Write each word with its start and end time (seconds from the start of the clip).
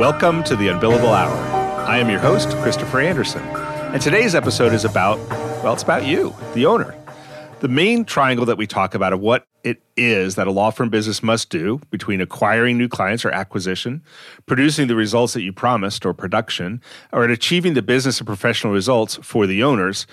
Welcome 0.00 0.42
to 0.44 0.56
the 0.56 0.68
Unbillable 0.68 1.12
Hour. 1.12 1.36
I 1.86 1.98
am 1.98 2.08
your 2.08 2.20
host, 2.20 2.56
Christopher 2.62 3.00
Anderson, 3.00 3.42
and 3.42 4.00
today's 4.00 4.34
episode 4.34 4.72
is 4.72 4.86
about, 4.86 5.18
well, 5.62 5.74
it's 5.74 5.82
about 5.82 6.06
you, 6.06 6.34
the 6.54 6.64
owner. 6.64 6.96
The 7.58 7.68
main 7.68 8.06
triangle 8.06 8.46
that 8.46 8.56
we 8.56 8.66
talk 8.66 8.94
about 8.94 9.12
of 9.12 9.20
what 9.20 9.46
it 9.62 9.82
is 9.98 10.36
that 10.36 10.46
a 10.46 10.50
law 10.52 10.70
firm 10.70 10.88
business 10.88 11.22
must 11.22 11.50
do 11.50 11.82
between 11.90 12.22
acquiring 12.22 12.78
new 12.78 12.88
clients 12.88 13.26
or 13.26 13.30
acquisition, 13.30 14.02
producing 14.46 14.88
the 14.88 14.96
results 14.96 15.34
that 15.34 15.42
you 15.42 15.52
promised 15.52 16.06
or 16.06 16.14
production, 16.14 16.80
or 17.12 17.24
achieving 17.24 17.74
the 17.74 17.82
business 17.82 18.20
and 18.20 18.26
professional 18.26 18.72
results 18.72 19.18
for 19.20 19.46
the 19.46 19.62
owners. 19.62 20.06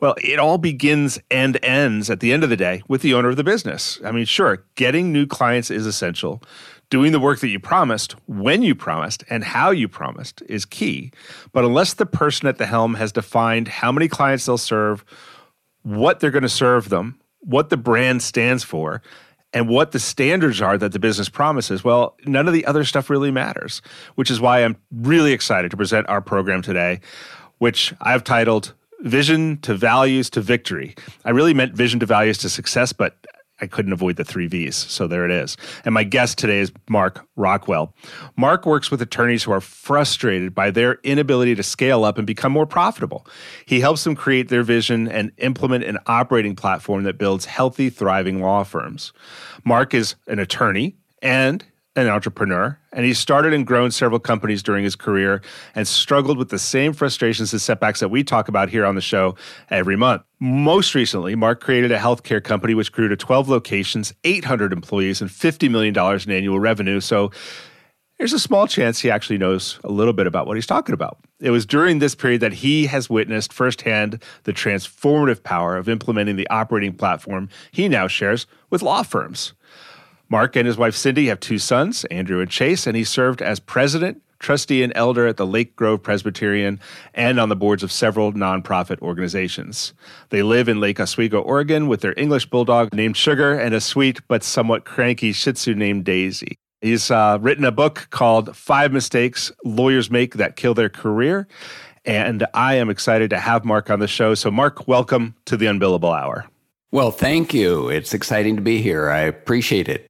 Well, 0.00 0.16
it 0.24 0.38
all 0.38 0.56
begins 0.56 1.18
and 1.30 1.62
ends 1.62 2.08
at 2.08 2.20
the 2.20 2.32
end 2.32 2.44
of 2.44 2.50
the 2.50 2.56
day 2.56 2.82
with 2.88 3.02
the 3.02 3.12
owner 3.12 3.28
of 3.28 3.36
the 3.36 3.44
business. 3.44 4.00
I 4.04 4.10
mean, 4.10 4.24
sure, 4.24 4.64
getting 4.74 5.12
new 5.12 5.26
clients 5.26 5.70
is 5.70 5.84
essential 5.84 6.42
doing 6.90 7.12
the 7.12 7.20
work 7.20 7.40
that 7.40 7.48
you 7.48 7.58
promised 7.58 8.14
when 8.26 8.62
you 8.62 8.74
promised 8.74 9.24
and 9.30 9.44
how 9.44 9.70
you 9.70 9.88
promised 9.88 10.42
is 10.48 10.64
key. 10.64 11.10
But 11.52 11.64
unless 11.64 11.94
the 11.94 12.06
person 12.06 12.48
at 12.48 12.58
the 12.58 12.66
helm 12.66 12.94
has 12.94 13.12
defined 13.12 13.68
how 13.68 13.90
many 13.90 14.08
clients 14.08 14.46
they'll 14.46 14.58
serve, 14.58 15.04
what 15.82 16.20
they're 16.20 16.30
going 16.30 16.42
to 16.42 16.48
serve 16.48 16.88
them, 16.88 17.20
what 17.40 17.70
the 17.70 17.76
brand 17.76 18.22
stands 18.22 18.64
for, 18.64 19.02
and 19.52 19.68
what 19.68 19.92
the 19.92 20.00
standards 20.00 20.60
are 20.60 20.76
that 20.76 20.92
the 20.92 20.98
business 20.98 21.28
promises, 21.28 21.84
well, 21.84 22.16
none 22.26 22.48
of 22.48 22.52
the 22.52 22.66
other 22.66 22.84
stuff 22.84 23.08
really 23.08 23.30
matters, 23.30 23.80
which 24.16 24.30
is 24.30 24.40
why 24.40 24.64
I'm 24.64 24.76
really 24.90 25.32
excited 25.32 25.70
to 25.70 25.76
present 25.76 26.08
our 26.08 26.20
program 26.20 26.60
today, 26.60 27.00
which 27.58 27.94
I've 28.00 28.24
titled 28.24 28.74
Vision 29.00 29.58
to 29.58 29.74
Values 29.74 30.28
to 30.30 30.40
Victory. 30.40 30.96
I 31.24 31.30
really 31.30 31.54
meant 31.54 31.74
vision 31.74 32.00
to 32.00 32.06
values 32.06 32.38
to 32.38 32.48
success, 32.48 32.92
but 32.92 33.16
I 33.60 33.66
couldn't 33.66 33.92
avoid 33.92 34.16
the 34.16 34.24
three 34.24 34.46
V's. 34.46 34.76
So 34.76 35.06
there 35.06 35.24
it 35.24 35.30
is. 35.30 35.56
And 35.84 35.94
my 35.94 36.02
guest 36.02 36.38
today 36.38 36.58
is 36.58 36.72
Mark 36.88 37.26
Rockwell. 37.36 37.94
Mark 38.36 38.66
works 38.66 38.90
with 38.90 39.00
attorneys 39.00 39.44
who 39.44 39.52
are 39.52 39.60
frustrated 39.60 40.54
by 40.54 40.70
their 40.70 40.94
inability 41.04 41.54
to 41.54 41.62
scale 41.62 42.04
up 42.04 42.18
and 42.18 42.26
become 42.26 42.52
more 42.52 42.66
profitable. 42.66 43.26
He 43.64 43.80
helps 43.80 44.02
them 44.04 44.16
create 44.16 44.48
their 44.48 44.64
vision 44.64 45.08
and 45.08 45.30
implement 45.38 45.84
an 45.84 45.98
operating 46.06 46.56
platform 46.56 47.04
that 47.04 47.16
builds 47.16 47.44
healthy, 47.44 47.90
thriving 47.90 48.40
law 48.40 48.64
firms. 48.64 49.12
Mark 49.64 49.94
is 49.94 50.16
an 50.26 50.40
attorney 50.40 50.96
and 51.22 51.64
an 51.96 52.08
entrepreneur, 52.08 52.78
and 52.92 53.04
he 53.04 53.14
started 53.14 53.52
and 53.52 53.66
grown 53.66 53.90
several 53.90 54.18
companies 54.18 54.62
during 54.62 54.82
his 54.82 54.96
career 54.96 55.40
and 55.74 55.86
struggled 55.86 56.38
with 56.38 56.48
the 56.48 56.58
same 56.58 56.92
frustrations 56.92 57.52
and 57.52 57.62
setbacks 57.62 58.00
that 58.00 58.08
we 58.08 58.24
talk 58.24 58.48
about 58.48 58.68
here 58.68 58.84
on 58.84 58.96
the 58.96 59.00
show 59.00 59.36
every 59.70 59.96
month. 59.96 60.22
Most 60.40 60.94
recently, 60.94 61.36
Mark 61.36 61.60
created 61.60 61.92
a 61.92 61.98
healthcare 61.98 62.42
company 62.42 62.74
which 62.74 62.90
grew 62.90 63.08
to 63.08 63.16
12 63.16 63.48
locations, 63.48 64.12
800 64.24 64.72
employees, 64.72 65.20
and 65.20 65.30
$50 65.30 65.70
million 65.70 65.96
in 65.96 66.30
annual 66.32 66.58
revenue. 66.58 67.00
So 67.00 67.30
there's 68.18 68.32
a 68.32 68.38
small 68.38 68.66
chance 68.66 69.00
he 69.00 69.10
actually 69.10 69.38
knows 69.38 69.78
a 69.84 69.90
little 69.90 70.12
bit 70.12 70.26
about 70.26 70.46
what 70.46 70.56
he's 70.56 70.66
talking 70.66 70.94
about. 70.94 71.18
It 71.40 71.50
was 71.50 71.66
during 71.66 71.98
this 71.98 72.14
period 72.14 72.40
that 72.42 72.54
he 72.54 72.86
has 72.86 73.10
witnessed 73.10 73.52
firsthand 73.52 74.22
the 74.44 74.52
transformative 74.52 75.42
power 75.42 75.76
of 75.76 75.88
implementing 75.88 76.36
the 76.36 76.48
operating 76.48 76.94
platform 76.94 77.48
he 77.70 77.88
now 77.88 78.08
shares 78.08 78.46
with 78.70 78.82
law 78.82 79.02
firms. 79.02 79.52
Mark 80.34 80.56
and 80.56 80.66
his 80.66 80.76
wife 80.76 80.96
Cindy 80.96 81.26
have 81.26 81.38
two 81.38 81.60
sons, 81.60 82.04
Andrew 82.06 82.40
and 82.40 82.50
Chase, 82.50 82.88
and 82.88 82.96
he 82.96 83.04
served 83.04 83.40
as 83.40 83.60
president, 83.60 84.20
trustee, 84.40 84.82
and 84.82 84.92
elder 84.96 85.28
at 85.28 85.36
the 85.36 85.46
Lake 85.46 85.76
Grove 85.76 86.02
Presbyterian 86.02 86.80
and 87.14 87.38
on 87.38 87.50
the 87.50 87.54
boards 87.54 87.84
of 87.84 87.92
several 87.92 88.32
nonprofit 88.32 89.00
organizations. 89.00 89.94
They 90.30 90.42
live 90.42 90.68
in 90.68 90.80
Lake 90.80 90.98
Oswego, 90.98 91.40
Oregon, 91.40 91.86
with 91.86 92.00
their 92.00 92.14
English 92.16 92.46
bulldog 92.46 92.92
named 92.92 93.16
Sugar 93.16 93.52
and 93.52 93.76
a 93.76 93.80
sweet 93.80 94.22
but 94.26 94.42
somewhat 94.42 94.84
cranky 94.84 95.30
Shih 95.30 95.52
Tzu 95.52 95.72
named 95.76 96.04
Daisy. 96.04 96.56
He's 96.80 97.12
uh, 97.12 97.38
written 97.40 97.64
a 97.64 97.70
book 97.70 98.08
called 98.10 98.56
Five 98.56 98.90
Mistakes 98.90 99.52
Lawyers 99.64 100.10
Make 100.10 100.34
That 100.34 100.56
Kill 100.56 100.74
Their 100.74 100.88
Career. 100.88 101.46
And 102.04 102.44
I 102.54 102.74
am 102.74 102.90
excited 102.90 103.30
to 103.30 103.38
have 103.38 103.64
Mark 103.64 103.88
on 103.88 104.00
the 104.00 104.08
show. 104.08 104.34
So, 104.34 104.50
Mark, 104.50 104.88
welcome 104.88 105.36
to 105.44 105.56
the 105.56 105.66
Unbillable 105.66 106.12
Hour. 106.12 106.46
Well, 106.90 107.12
thank 107.12 107.54
you. 107.54 107.88
It's 107.88 108.12
exciting 108.12 108.56
to 108.56 108.62
be 108.62 108.82
here. 108.82 109.10
I 109.10 109.20
appreciate 109.20 109.88
it. 109.88 110.08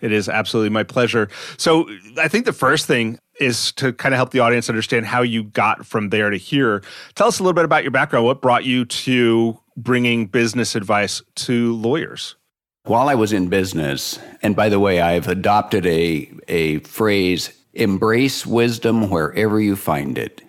It 0.00 0.12
is 0.12 0.28
absolutely 0.28 0.70
my 0.70 0.82
pleasure. 0.82 1.28
So, 1.56 1.88
I 2.18 2.28
think 2.28 2.44
the 2.44 2.52
first 2.52 2.86
thing 2.86 3.18
is 3.40 3.72
to 3.72 3.92
kind 3.92 4.14
of 4.14 4.16
help 4.16 4.30
the 4.30 4.40
audience 4.40 4.68
understand 4.68 5.06
how 5.06 5.22
you 5.22 5.44
got 5.44 5.86
from 5.86 6.10
there 6.10 6.30
to 6.30 6.36
here. 6.36 6.82
Tell 7.14 7.28
us 7.28 7.38
a 7.38 7.42
little 7.42 7.54
bit 7.54 7.64
about 7.64 7.82
your 7.82 7.90
background. 7.90 8.24
What 8.26 8.40
brought 8.40 8.64
you 8.64 8.84
to 8.84 9.58
bringing 9.76 10.26
business 10.26 10.74
advice 10.74 11.22
to 11.36 11.74
lawyers? 11.74 12.36
While 12.84 13.08
I 13.08 13.14
was 13.14 13.32
in 13.32 13.48
business, 13.48 14.18
and 14.42 14.54
by 14.54 14.68
the 14.68 14.78
way, 14.78 15.00
I've 15.00 15.26
adopted 15.26 15.86
a, 15.86 16.30
a 16.48 16.80
phrase 16.80 17.50
embrace 17.72 18.46
wisdom 18.46 19.10
wherever 19.10 19.60
you 19.60 19.74
find 19.74 20.18
it. 20.18 20.42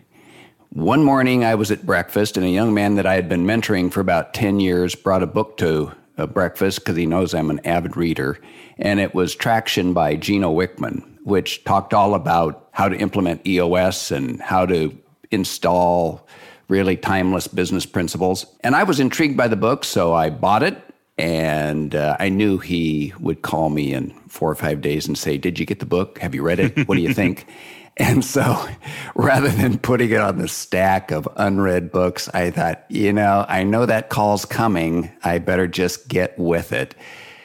One 0.70 1.04
morning, 1.04 1.46
I 1.46 1.56
was 1.56 1.72
at 1.72 1.86
breakfast, 1.86 2.36
and 2.36 2.46
a 2.46 2.50
young 2.50 2.74
man 2.74 2.96
that 2.96 3.06
I 3.06 3.16
had 3.16 3.30
been 3.30 3.46
mentoring 3.46 3.92
for 3.92 4.02
about 4.02 4.34
10 4.34 4.60
years 4.60 4.94
brought 4.94 5.24
a 5.24 5.28
book 5.28 5.56
to 5.58 5.94
uh, 6.18 6.26
breakfast 6.28 6.80
because 6.80 6.96
he 6.96 7.06
knows 7.06 7.34
I'm 7.34 7.50
an 7.50 7.66
avid 7.66 7.98
reader 7.98 8.40
and 8.78 9.00
it 9.00 9.14
was 9.14 9.36
Traction 9.36 9.94
by 9.94 10.16
Gino 10.16 10.54
Wickman, 10.54 11.04
which 11.24 11.64
talked 11.64 11.94
all 11.94 12.14
about 12.14 12.68
how 12.72 12.90
to 12.90 12.96
implement 12.98 13.46
EOS 13.48 14.12
and 14.12 14.42
how 14.42 14.66
to 14.66 14.96
install 15.32 16.28
really 16.68 16.98
timeless 16.98 17.48
business 17.48 17.86
principles. 17.86 18.46
And 18.62 18.76
I 18.76 18.84
was 18.84 19.00
intrigued 19.00 19.38
by 19.38 19.48
the 19.48 19.56
book, 19.56 19.84
so 19.84 20.14
I 20.14 20.30
bought 20.30 20.64
it. 20.64 20.82
And 21.18 21.96
uh, 21.96 22.18
I 22.20 22.28
knew 22.28 22.58
he 22.58 23.14
would 23.22 23.42
call 23.42 23.70
me 23.70 23.94
in 23.94 24.10
four 24.28 24.52
or 24.52 24.56
five 24.56 24.82
days 24.82 25.08
and 25.08 25.18
say, 25.18 25.38
Did 25.38 25.58
you 25.58 25.66
get 25.66 25.80
the 25.80 25.86
book? 25.86 26.20
Have 26.20 26.36
you 26.36 26.44
read 26.44 26.60
it? 26.60 26.88
What 26.90 26.96
do 26.96 27.02
you 27.02 27.14
think? 27.14 27.48
and 27.98 28.24
so 28.24 28.68
rather 29.16 29.50
than 29.50 29.78
putting 29.78 30.12
it 30.12 30.20
on 30.20 30.38
the 30.38 30.48
stack 30.48 31.12
of 31.12 31.28
unread 31.36 31.92
books, 31.92 32.30
I 32.34 32.52
thought, 32.52 32.86
you 32.90 33.14
know, 33.14 33.46
I 33.48 33.64
know 33.64 33.86
that 33.86 34.10
call's 34.10 34.46
coming. 34.46 35.12
I 35.24 35.40
better 35.40 35.68
just 35.68 36.08
get 36.08 36.38
with 36.38 36.72
it. 36.72 36.96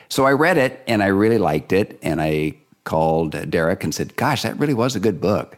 So 0.08 0.26
I 0.26 0.32
read 0.32 0.58
it 0.58 0.82
and 0.88 1.02
I 1.02 1.06
really 1.06 1.38
liked 1.38 1.72
it. 1.72 1.98
And 2.02 2.20
I 2.20 2.56
called 2.84 3.50
Derek 3.50 3.84
and 3.84 3.94
said, 3.94 4.16
Gosh, 4.16 4.42
that 4.42 4.58
really 4.58 4.74
was 4.74 4.96
a 4.96 5.00
good 5.00 5.20
book. 5.20 5.56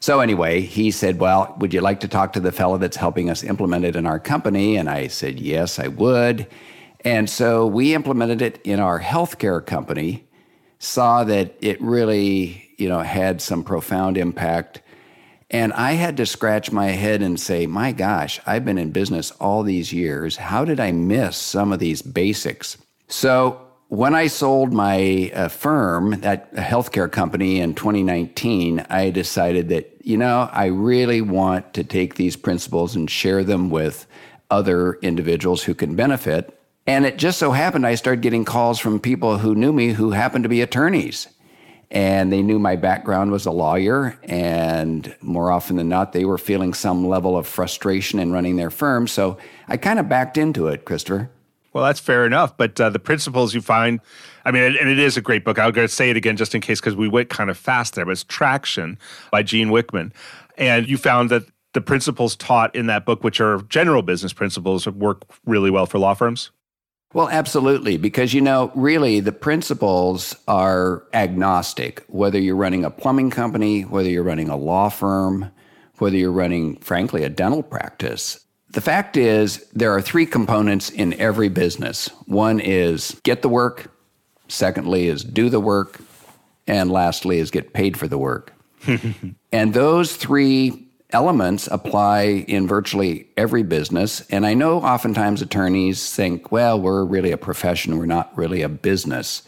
So 0.00 0.20
anyway, 0.20 0.60
he 0.60 0.90
said, 0.90 1.18
Well, 1.18 1.54
would 1.58 1.74
you 1.74 1.80
like 1.80 2.00
to 2.00 2.08
talk 2.08 2.32
to 2.34 2.40
the 2.40 2.52
fellow 2.52 2.78
that's 2.78 2.96
helping 2.96 3.28
us 3.28 3.42
implement 3.42 3.84
it 3.84 3.96
in 3.96 4.06
our 4.06 4.18
company? 4.18 4.76
And 4.76 4.88
I 4.88 5.08
said, 5.08 5.38
Yes, 5.38 5.78
I 5.78 5.88
would. 5.88 6.46
And 7.04 7.28
so 7.28 7.66
we 7.66 7.94
implemented 7.94 8.40
it 8.40 8.60
in 8.64 8.80
our 8.80 9.00
healthcare 9.00 9.64
company, 9.64 10.26
saw 10.78 11.24
that 11.24 11.54
it 11.60 11.80
really, 11.82 12.63
you 12.76 12.88
know, 12.88 13.00
had 13.00 13.40
some 13.40 13.62
profound 13.62 14.16
impact. 14.16 14.82
And 15.50 15.72
I 15.72 15.92
had 15.92 16.16
to 16.16 16.26
scratch 16.26 16.72
my 16.72 16.88
head 16.88 17.22
and 17.22 17.38
say, 17.38 17.66
my 17.66 17.92
gosh, 17.92 18.40
I've 18.46 18.64
been 18.64 18.78
in 18.78 18.90
business 18.90 19.30
all 19.32 19.62
these 19.62 19.92
years. 19.92 20.36
How 20.36 20.64
did 20.64 20.80
I 20.80 20.92
miss 20.92 21.36
some 21.36 21.72
of 21.72 21.78
these 21.78 22.02
basics? 22.02 22.78
So 23.08 23.60
when 23.88 24.14
I 24.14 24.26
sold 24.26 24.72
my 24.72 25.30
uh, 25.34 25.48
firm, 25.48 26.20
that 26.20 26.52
healthcare 26.54 27.10
company 27.10 27.60
in 27.60 27.74
2019, 27.74 28.86
I 28.90 29.10
decided 29.10 29.68
that, 29.68 29.98
you 30.02 30.16
know, 30.16 30.48
I 30.52 30.66
really 30.66 31.20
want 31.20 31.74
to 31.74 31.84
take 31.84 32.14
these 32.16 32.36
principles 32.36 32.96
and 32.96 33.08
share 33.08 33.44
them 33.44 33.70
with 33.70 34.06
other 34.50 34.94
individuals 34.94 35.62
who 35.62 35.74
can 35.74 35.94
benefit. 35.94 36.58
And 36.86 37.06
it 37.06 37.16
just 37.16 37.38
so 37.38 37.52
happened 37.52 37.86
I 37.86 37.94
started 37.94 38.22
getting 38.22 38.44
calls 38.44 38.78
from 38.78 39.00
people 39.00 39.38
who 39.38 39.54
knew 39.54 39.72
me 39.72 39.92
who 39.92 40.10
happened 40.10 40.42
to 40.42 40.48
be 40.48 40.60
attorneys. 40.60 41.28
And 41.94 42.32
they 42.32 42.42
knew 42.42 42.58
my 42.58 42.74
background 42.74 43.30
was 43.30 43.46
a 43.46 43.52
lawyer. 43.52 44.18
And 44.24 45.14
more 45.22 45.52
often 45.52 45.76
than 45.76 45.88
not, 45.88 46.12
they 46.12 46.24
were 46.24 46.38
feeling 46.38 46.74
some 46.74 47.06
level 47.06 47.38
of 47.38 47.46
frustration 47.46 48.18
in 48.18 48.32
running 48.32 48.56
their 48.56 48.70
firm. 48.70 49.06
So 49.06 49.38
I 49.68 49.76
kind 49.76 50.00
of 50.00 50.08
backed 50.08 50.36
into 50.36 50.66
it, 50.66 50.84
Christopher. 50.84 51.30
Well, 51.72 51.84
that's 51.84 52.00
fair 52.00 52.26
enough. 52.26 52.56
But 52.56 52.80
uh, 52.80 52.90
the 52.90 52.98
principles 52.98 53.54
you 53.54 53.60
find, 53.60 54.00
I 54.44 54.50
mean, 54.50 54.76
and 54.76 54.88
it 54.88 54.98
is 54.98 55.16
a 55.16 55.20
great 55.20 55.44
book. 55.44 55.60
i 55.60 55.68
will 55.68 55.88
say 55.88 56.10
it 56.10 56.16
again 56.16 56.36
just 56.36 56.52
in 56.52 56.60
case 56.60 56.80
because 56.80 56.96
we 56.96 57.08
went 57.08 57.30
kind 57.30 57.48
of 57.48 57.56
fast 57.56 57.94
there, 57.94 58.04
but 58.04 58.10
it's 58.10 58.24
Traction 58.24 58.98
by 59.30 59.44
Gene 59.44 59.68
Wickman. 59.68 60.12
And 60.58 60.88
you 60.88 60.98
found 60.98 61.30
that 61.30 61.44
the 61.74 61.80
principles 61.80 62.34
taught 62.34 62.74
in 62.74 62.86
that 62.86 63.04
book, 63.06 63.22
which 63.22 63.40
are 63.40 63.62
general 63.62 64.02
business 64.02 64.32
principles, 64.32 64.86
work 64.88 65.22
really 65.46 65.70
well 65.70 65.86
for 65.86 65.98
law 65.98 66.14
firms? 66.14 66.50
Well, 67.14 67.28
absolutely. 67.28 67.96
Because, 67.96 68.34
you 68.34 68.40
know, 68.40 68.72
really 68.74 69.20
the 69.20 69.32
principles 69.32 70.36
are 70.48 71.04
agnostic, 71.14 72.04
whether 72.08 72.40
you're 72.40 72.56
running 72.56 72.84
a 72.84 72.90
plumbing 72.90 73.30
company, 73.30 73.82
whether 73.82 74.08
you're 74.08 74.24
running 74.24 74.48
a 74.48 74.56
law 74.56 74.88
firm, 74.88 75.50
whether 75.98 76.16
you're 76.16 76.32
running, 76.32 76.76
frankly, 76.78 77.22
a 77.22 77.28
dental 77.28 77.62
practice. 77.62 78.44
The 78.70 78.80
fact 78.80 79.16
is, 79.16 79.64
there 79.72 79.92
are 79.92 80.02
three 80.02 80.26
components 80.26 80.90
in 80.90 81.14
every 81.14 81.48
business 81.48 82.08
one 82.26 82.58
is 82.58 83.20
get 83.22 83.42
the 83.42 83.48
work, 83.48 83.96
secondly, 84.48 85.06
is 85.06 85.22
do 85.22 85.48
the 85.48 85.60
work, 85.60 86.00
and 86.66 86.90
lastly, 86.90 87.38
is 87.38 87.52
get 87.52 87.72
paid 87.72 87.96
for 87.96 88.08
the 88.08 88.18
work. 88.18 88.52
and 89.52 89.72
those 89.72 90.16
three 90.16 90.88
elements 91.10 91.68
apply 91.70 92.44
in 92.48 92.66
virtually 92.66 93.28
every 93.36 93.62
business. 93.62 94.26
And 94.30 94.44
I 94.44 94.54
know 94.54 94.80
oftentimes 94.80 95.42
attorneys 95.42 96.12
think, 96.14 96.50
well, 96.50 96.80
we're 96.80 97.04
really 97.04 97.30
a 97.30 97.36
profession, 97.36 97.98
we're 97.98 98.06
not 98.06 98.36
really 98.36 98.62
a 98.62 98.68
business. 98.68 99.42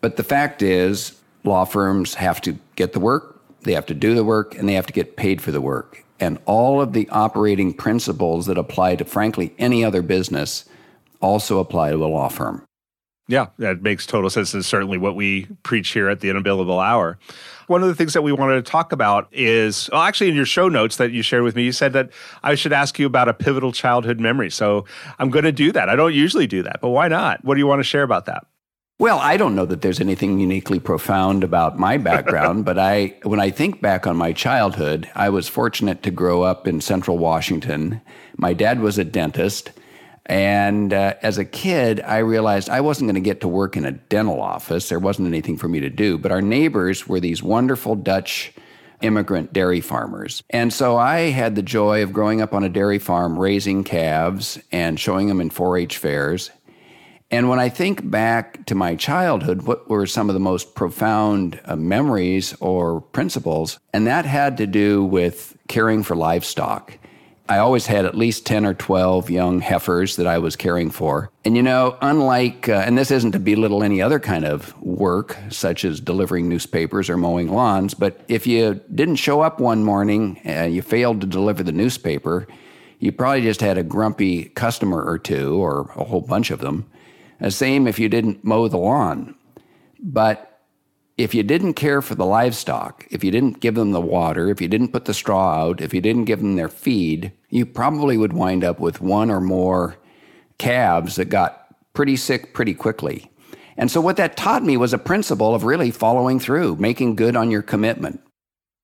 But 0.00 0.16
the 0.16 0.24
fact 0.24 0.62
is, 0.62 1.20
law 1.44 1.64
firms 1.64 2.14
have 2.14 2.40
to 2.42 2.58
get 2.76 2.92
the 2.92 3.00
work, 3.00 3.40
they 3.62 3.74
have 3.74 3.86
to 3.86 3.94
do 3.94 4.14
the 4.14 4.24
work, 4.24 4.56
and 4.56 4.68
they 4.68 4.74
have 4.74 4.86
to 4.86 4.92
get 4.92 5.16
paid 5.16 5.40
for 5.40 5.52
the 5.52 5.60
work. 5.60 6.04
And 6.18 6.38
all 6.44 6.80
of 6.80 6.92
the 6.92 7.08
operating 7.10 7.72
principles 7.72 8.46
that 8.46 8.58
apply 8.58 8.96
to, 8.96 9.04
frankly, 9.04 9.54
any 9.58 9.84
other 9.84 10.02
business 10.02 10.64
also 11.20 11.58
apply 11.58 11.90
to 11.90 12.04
a 12.04 12.06
law 12.06 12.28
firm. 12.28 12.66
Yeah, 13.30 13.46
that 13.58 13.80
makes 13.80 14.06
total 14.06 14.28
sense. 14.28 14.54
And 14.54 14.64
certainly 14.64 14.98
what 14.98 15.14
we 15.14 15.46
preach 15.62 15.90
here 15.90 16.08
at 16.08 16.18
the 16.18 16.30
Unbillable 16.30 16.84
Hour. 16.84 17.16
One 17.68 17.80
of 17.80 17.88
the 17.88 17.94
things 17.94 18.12
that 18.14 18.22
we 18.22 18.32
wanted 18.32 18.56
to 18.64 18.68
talk 18.68 18.90
about 18.90 19.28
is 19.30 19.88
well, 19.92 20.02
actually 20.02 20.30
in 20.30 20.34
your 20.34 20.44
show 20.44 20.68
notes 20.68 20.96
that 20.96 21.12
you 21.12 21.22
shared 21.22 21.44
with 21.44 21.54
me, 21.54 21.62
you 21.62 21.70
said 21.70 21.92
that 21.92 22.10
I 22.42 22.56
should 22.56 22.72
ask 22.72 22.98
you 22.98 23.06
about 23.06 23.28
a 23.28 23.34
pivotal 23.34 23.70
childhood 23.70 24.18
memory. 24.18 24.50
So 24.50 24.84
I'm 25.20 25.30
going 25.30 25.44
to 25.44 25.52
do 25.52 25.70
that. 25.70 25.88
I 25.88 25.94
don't 25.94 26.12
usually 26.12 26.48
do 26.48 26.64
that, 26.64 26.80
but 26.80 26.88
why 26.88 27.06
not? 27.06 27.44
What 27.44 27.54
do 27.54 27.60
you 27.60 27.68
want 27.68 27.78
to 27.78 27.84
share 27.84 28.02
about 28.02 28.26
that? 28.26 28.46
Well, 28.98 29.20
I 29.20 29.36
don't 29.36 29.54
know 29.54 29.64
that 29.64 29.80
there's 29.80 30.00
anything 30.00 30.40
uniquely 30.40 30.80
profound 30.80 31.44
about 31.44 31.78
my 31.78 31.98
background, 31.98 32.64
but 32.66 32.80
I 32.80 33.16
when 33.22 33.38
I 33.38 33.50
think 33.50 33.80
back 33.80 34.08
on 34.08 34.16
my 34.16 34.32
childhood, 34.32 35.08
I 35.14 35.30
was 35.30 35.46
fortunate 35.46 36.02
to 36.02 36.10
grow 36.10 36.42
up 36.42 36.66
in 36.66 36.80
central 36.80 37.16
Washington. 37.16 38.00
My 38.36 38.54
dad 38.54 38.80
was 38.80 38.98
a 38.98 39.04
dentist 39.04 39.70
and 40.30 40.92
uh, 40.92 41.14
as 41.22 41.38
a 41.38 41.44
kid, 41.44 42.00
I 42.02 42.18
realized 42.18 42.70
I 42.70 42.82
wasn't 42.82 43.08
going 43.08 43.20
to 43.20 43.20
get 43.20 43.40
to 43.40 43.48
work 43.48 43.76
in 43.76 43.84
a 43.84 43.90
dental 43.90 44.40
office. 44.40 44.88
There 44.88 45.00
wasn't 45.00 45.26
anything 45.26 45.56
for 45.56 45.66
me 45.66 45.80
to 45.80 45.90
do. 45.90 46.18
But 46.18 46.30
our 46.30 46.40
neighbors 46.40 47.08
were 47.08 47.18
these 47.18 47.42
wonderful 47.42 47.96
Dutch 47.96 48.52
immigrant 49.02 49.52
dairy 49.52 49.80
farmers. 49.80 50.44
And 50.48 50.72
so 50.72 50.96
I 50.96 51.30
had 51.30 51.56
the 51.56 51.62
joy 51.62 52.04
of 52.04 52.12
growing 52.12 52.40
up 52.40 52.54
on 52.54 52.62
a 52.62 52.68
dairy 52.68 53.00
farm, 53.00 53.36
raising 53.36 53.82
calves 53.82 54.60
and 54.70 55.00
showing 55.00 55.26
them 55.26 55.40
in 55.40 55.50
4 55.50 55.78
H 55.78 55.96
fairs. 55.96 56.52
And 57.32 57.48
when 57.48 57.58
I 57.58 57.68
think 57.68 58.08
back 58.08 58.64
to 58.66 58.76
my 58.76 58.94
childhood, 58.94 59.62
what 59.62 59.90
were 59.90 60.06
some 60.06 60.30
of 60.30 60.34
the 60.34 60.40
most 60.40 60.76
profound 60.76 61.60
uh, 61.64 61.74
memories 61.74 62.54
or 62.60 63.00
principles? 63.00 63.80
And 63.92 64.06
that 64.06 64.26
had 64.26 64.58
to 64.58 64.68
do 64.68 65.04
with 65.04 65.56
caring 65.66 66.04
for 66.04 66.14
livestock. 66.14 66.99
I 67.50 67.58
always 67.58 67.86
had 67.86 68.04
at 68.04 68.16
least 68.16 68.46
10 68.46 68.64
or 68.64 68.74
12 68.74 69.28
young 69.28 69.60
heifers 69.60 70.14
that 70.14 70.26
I 70.28 70.38
was 70.38 70.54
caring 70.54 70.88
for. 70.88 71.32
And 71.44 71.56
you 71.56 71.64
know, 71.64 71.98
unlike, 72.00 72.68
uh, 72.68 72.84
and 72.86 72.96
this 72.96 73.10
isn't 73.10 73.32
to 73.32 73.40
belittle 73.40 73.82
any 73.82 74.00
other 74.00 74.20
kind 74.20 74.44
of 74.44 74.80
work, 74.80 75.36
such 75.48 75.84
as 75.84 75.98
delivering 75.98 76.48
newspapers 76.48 77.10
or 77.10 77.16
mowing 77.16 77.52
lawns, 77.52 77.92
but 77.92 78.20
if 78.28 78.46
you 78.46 78.80
didn't 78.94 79.16
show 79.16 79.40
up 79.40 79.58
one 79.58 79.82
morning 79.82 80.40
and 80.44 80.72
you 80.72 80.80
failed 80.80 81.20
to 81.22 81.26
deliver 81.26 81.64
the 81.64 81.72
newspaper, 81.72 82.46
you 83.00 83.10
probably 83.10 83.42
just 83.42 83.62
had 83.62 83.78
a 83.78 83.82
grumpy 83.82 84.44
customer 84.50 85.02
or 85.02 85.18
two, 85.18 85.54
or 85.54 85.90
a 85.96 86.04
whole 86.04 86.20
bunch 86.20 86.52
of 86.52 86.60
them. 86.60 86.88
The 87.40 87.50
same 87.50 87.88
if 87.88 87.98
you 87.98 88.08
didn't 88.08 88.44
mow 88.44 88.68
the 88.68 88.76
lawn. 88.76 89.34
But 89.98 90.49
if 91.22 91.34
you 91.34 91.42
didn't 91.42 91.74
care 91.74 92.00
for 92.00 92.14
the 92.14 92.24
livestock, 92.24 93.06
if 93.10 93.22
you 93.22 93.30
didn't 93.30 93.60
give 93.60 93.74
them 93.74 93.92
the 93.92 94.00
water, 94.00 94.48
if 94.48 94.60
you 94.60 94.68
didn't 94.68 94.88
put 94.88 95.04
the 95.04 95.12
straw 95.12 95.66
out, 95.66 95.82
if 95.82 95.92
you 95.92 96.00
didn't 96.00 96.24
give 96.24 96.40
them 96.40 96.56
their 96.56 96.70
feed, 96.70 97.30
you 97.50 97.66
probably 97.66 98.16
would 98.16 98.32
wind 98.32 98.64
up 98.64 98.80
with 98.80 99.02
one 99.02 99.30
or 99.30 99.40
more 99.40 99.98
calves 100.56 101.16
that 101.16 101.26
got 101.26 101.66
pretty 101.92 102.16
sick 102.16 102.54
pretty 102.54 102.72
quickly. 102.72 103.30
And 103.76 103.90
so, 103.90 104.00
what 104.00 104.16
that 104.16 104.38
taught 104.38 104.62
me 104.62 104.78
was 104.78 104.94
a 104.94 104.98
principle 104.98 105.54
of 105.54 105.64
really 105.64 105.90
following 105.90 106.40
through, 106.40 106.76
making 106.76 107.16
good 107.16 107.36
on 107.36 107.50
your 107.50 107.62
commitment. 107.62 108.22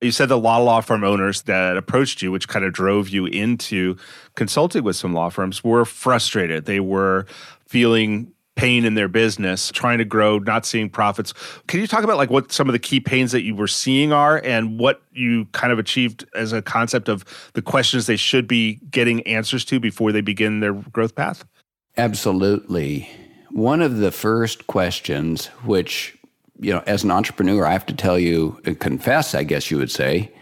You 0.03 0.13
said 0.13 0.29
the 0.29 0.39
law 0.39 0.59
law 0.59 0.83
firm 0.83 1.05
owners 1.05 1.43
that 1.43 1.79
approached 1.79 2.21
you, 2.21 2.31
which 2.31 2.49
kind 2.49 2.67
of 2.67 2.73
drove 2.75 3.09
you 3.09 3.25
into 3.25 3.97
consulting 4.35 4.85
with 4.85 4.97
some 4.97 5.15
law 5.15 5.31
firms, 5.31 5.65
were 5.65 5.87
frustrated. 5.87 6.67
They 6.67 6.81
were 6.81 7.27
feeling 7.67 8.33
pain 8.57 8.85
in 8.85 8.95
their 8.95 9.07
business, 9.07 9.71
trying 9.71 9.99
to 9.99 10.05
grow, 10.05 10.39
not 10.39 10.67
seeing 10.67 10.91
profits. 10.91 11.33
Can 11.69 11.81
you 11.81 11.87
talk 11.87 12.03
about 12.03 12.17
like 12.17 12.31
what 12.31 12.51
some 12.51 12.69
of 12.69 12.73
the 12.73 12.79
key 12.79 12.99
pains 12.99 13.31
that 13.33 13.43
you 13.43 13.55
were 13.55 13.69
seeing 13.69 14.13
are 14.13 14.39
and 14.43 14.79
what 14.79 15.03
you 15.13 15.45
kind 15.53 15.73
of 15.73 15.79
achieved 15.79 16.25
as 16.35 16.53
a 16.53 16.63
concept 16.63 17.09
of 17.09 17.25
the 17.53 17.63
questions 17.63 18.07
they 18.07 18.17
should 18.17 18.49
be 18.49 18.81
getting 18.91 19.23
answers 19.27 19.65
to 19.67 19.79
before 19.79 20.11
they 20.11 20.23
begin 20.23 20.61
their 20.61 20.73
growth 20.73 21.15
path? 21.15 21.45
Absolutely. 21.99 23.09
One 23.51 23.83
of 23.83 23.99
the 23.99 24.11
first 24.11 24.67
questions, 24.67 25.47
which, 25.65 26.17
you 26.59 26.73
know, 26.73 26.83
as 26.87 27.05
an 27.05 27.11
entrepreneur, 27.11 27.67
I 27.67 27.73
have 27.73 27.87
to 27.87 27.95
tell 27.95 28.19
you, 28.19 28.53
confess, 28.81 29.35
I 29.35 29.45
guess 29.45 29.71
you 29.71 29.77
would 29.79 29.91
say, 29.91 30.33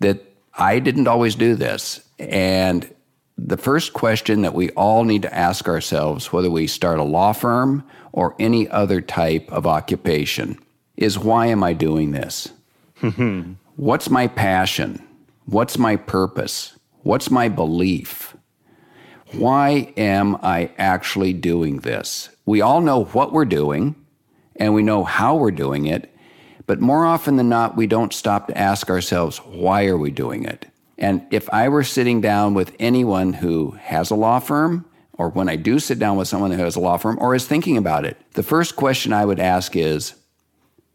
that 0.00 0.20
I 0.56 0.78
didn't 0.78 1.08
always 1.08 1.34
do 1.34 1.56
this. 1.56 2.06
And 2.18 2.92
the 3.36 3.56
first 3.56 3.92
question 3.92 4.42
that 4.42 4.54
we 4.54 4.70
all 4.70 5.04
need 5.04 5.22
to 5.22 5.34
ask 5.34 5.68
ourselves, 5.68 6.32
whether 6.32 6.50
we 6.50 6.66
start 6.66 6.98
a 6.98 7.04
law 7.04 7.32
firm 7.32 7.84
or 8.12 8.36
any 8.38 8.68
other 8.68 9.00
type 9.00 9.50
of 9.50 9.66
occupation, 9.66 10.58
is 10.96 11.18
why 11.18 11.46
am 11.46 11.62
I 11.62 11.72
doing 11.72 12.12
this? 12.12 12.52
What's 13.76 14.08
my 14.08 14.28
passion? 14.28 15.02
What's 15.46 15.76
my 15.78 15.96
purpose? 15.96 16.78
What's 17.02 17.30
my 17.30 17.48
belief? 17.48 18.36
Why 19.32 19.92
am 19.96 20.36
I 20.42 20.70
actually 20.78 21.32
doing 21.32 21.78
this? 21.78 22.30
We 22.46 22.60
all 22.60 22.80
know 22.80 23.04
what 23.04 23.32
we're 23.32 23.44
doing 23.44 23.96
and 24.56 24.74
we 24.74 24.82
know 24.82 25.02
how 25.02 25.34
we're 25.34 25.50
doing 25.50 25.86
it, 25.86 26.14
but 26.66 26.80
more 26.80 27.04
often 27.04 27.36
than 27.36 27.48
not, 27.48 27.76
we 27.76 27.88
don't 27.88 28.12
stop 28.12 28.46
to 28.46 28.56
ask 28.56 28.88
ourselves, 28.88 29.38
why 29.38 29.86
are 29.86 29.98
we 29.98 30.12
doing 30.12 30.44
it? 30.44 30.66
And 30.98 31.26
if 31.30 31.48
I 31.52 31.68
were 31.68 31.82
sitting 31.82 32.20
down 32.20 32.54
with 32.54 32.74
anyone 32.78 33.32
who 33.32 33.72
has 33.72 34.10
a 34.10 34.14
law 34.14 34.38
firm, 34.38 34.84
or 35.14 35.28
when 35.28 35.48
I 35.48 35.56
do 35.56 35.78
sit 35.78 35.98
down 35.98 36.16
with 36.16 36.28
someone 36.28 36.50
who 36.50 36.62
has 36.62 36.76
a 36.76 36.80
law 36.80 36.96
firm 36.96 37.18
or 37.20 37.34
is 37.34 37.46
thinking 37.46 37.76
about 37.76 38.04
it, 38.04 38.16
the 38.32 38.42
first 38.42 38.76
question 38.76 39.12
I 39.12 39.24
would 39.24 39.40
ask 39.40 39.76
is 39.76 40.14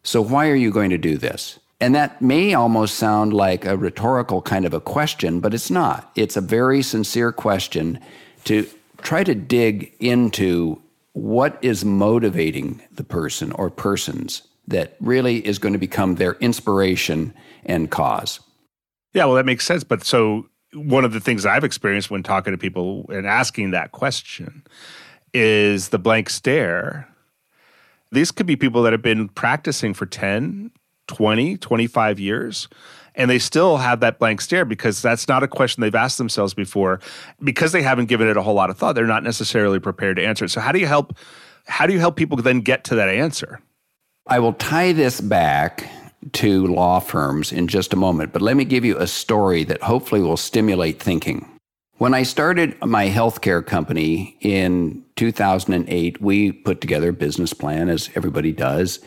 So, 0.04 0.22
why 0.22 0.50
are 0.50 0.56
you 0.56 0.72
going 0.72 0.90
to 0.90 0.98
do 0.98 1.18
this? 1.18 1.60
And 1.82 1.96
that 1.96 2.22
may 2.22 2.54
almost 2.54 2.96
sound 2.96 3.34
like 3.34 3.66
a 3.66 3.78
rhetorical 3.78 4.42
kind 4.42 4.66
of 4.66 4.74
a 4.74 4.82
question, 4.82 5.40
but 5.40 5.54
it's 5.54 5.72
not. 5.72 6.12
It's 6.16 6.36
a 6.36 6.42
very 6.42 6.82
sincere 6.82 7.32
question 7.32 8.00
to 8.46 8.68
try 9.02 9.24
to 9.24 9.34
dig 9.34 9.94
into 10.00 10.82
what 11.14 11.58
is 11.62 11.86
motivating 11.86 12.82
the 12.92 13.04
person 13.04 13.52
or 13.54 13.70
persons 13.70 14.44
that 14.68 14.96
really 15.00 15.46
is 15.48 15.58
going 15.58 15.74
to 15.74 15.80
become 15.80 16.16
their 16.16 16.34
inspiration 16.36 17.34
and 17.66 17.90
cause. 17.90 18.42
Yeah, 19.14 19.26
well, 19.26 19.36
that 19.36 19.46
makes 19.46 19.66
sense. 19.66 19.84
But 19.84 20.04
so 20.04 20.48
one 20.74 21.06
of 21.06 21.14
the 21.14 21.20
things 21.20 21.46
I've 21.46 21.64
experienced 21.64 22.12
when 22.12 22.24
talking 22.24 22.52
to 22.52 22.58
people 22.58 23.06
and 23.10 23.26
asking 23.26 23.72
that 23.72 23.92
question 23.92 24.64
is 25.34 25.90
the 25.90 26.00
blank 26.00 26.30
stare. 26.30 27.08
These 28.12 28.32
could 28.32 28.46
be 28.46 28.56
people 28.56 28.84
that 28.84 28.94
have 28.94 29.02
been 29.02 29.30
practicing 29.30 29.94
for 29.94 30.06
10, 30.06 30.72
20, 31.08 31.58
25 31.58 32.20
years, 32.20 32.68
and 33.16 33.30
they 33.30 33.40
still 33.40 33.78
have 33.78 34.00
that 34.00 34.20
blank 34.20 34.42
stare 34.42 34.66
because 34.66 35.02
that's 35.02 35.28
not 35.28 35.44
a 35.44 35.48
question 35.48 35.82
they've 35.82 35.94
asked 35.94 36.18
themselves 36.18 36.54
before. 36.54 37.00
Because 37.44 37.72
they 37.72 37.84
haven't 37.84 38.06
given 38.08 38.28
it 38.28 38.38
a 38.38 38.42
whole 38.42 38.56
lot 38.56 38.70
of 38.70 38.78
thought, 38.78 38.94
they're 38.94 39.06
not 39.06 39.24
necessarily 39.24 39.80
prepared 39.80 40.16
to 40.18 40.26
answer 40.26 40.46
it. 40.46 40.50
So 40.50 40.62
how 40.62 40.72
do 40.72 40.80
you 40.80 40.88
help 40.88 41.18
how 41.68 41.86
do 41.86 41.94
you 41.94 42.00
help 42.00 42.16
people 42.16 42.38
then 42.38 42.62
get 42.62 42.84
to 42.86 42.96
that 42.96 43.10
answer? 43.10 43.62
I 44.28 44.40
will 44.40 44.54
tie 44.54 44.92
this 44.92 45.22
back 45.22 45.88
to 46.34 46.68
law 46.68 47.00
firms 47.00 47.52
in 47.52 47.68
just 47.68 47.94
a 47.94 47.98
moment, 47.98 48.34
but 48.34 48.42
let 48.42 48.58
me 48.58 48.66
give 48.66 48.84
you 48.84 48.98
a 48.98 49.08
story 49.08 49.64
that 49.64 49.82
hopefully 49.84 50.22
will 50.22 50.38
stimulate 50.38 51.02
thinking. 51.02 51.50
When 51.98 52.14
I 52.14 52.24
started 52.24 52.80
my 52.82 53.10
healthcare 53.10 53.66
company 53.66 54.38
in 54.40 55.04
2008, 55.18 56.22
we 56.22 56.54
put 56.54 56.80
together 56.80 57.10
a 57.10 57.14
business 57.14 57.54
plan, 57.54 57.90
as 57.90 58.10
everybody 58.16 58.54
does. 58.54 59.00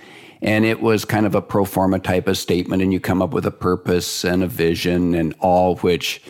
And 0.42 0.64
it 0.64 0.83
was 0.83 1.04
kind 1.04 1.25
of 1.25 1.35
a 1.35 1.40
pro 1.40 1.64
forma 1.64 2.00
type 2.00 2.28
of 2.28 2.37
statement, 2.37 2.83
and 2.83 2.92
you 2.92 3.00
come 3.00 3.23
up 3.23 3.33
with 3.33 3.47
a 3.47 3.50
purpose 3.50 4.25
and 4.25 4.42
a 4.42 4.47
vision, 4.47 5.14
and 5.14 5.35
all 5.38 5.76
which, 5.76 6.21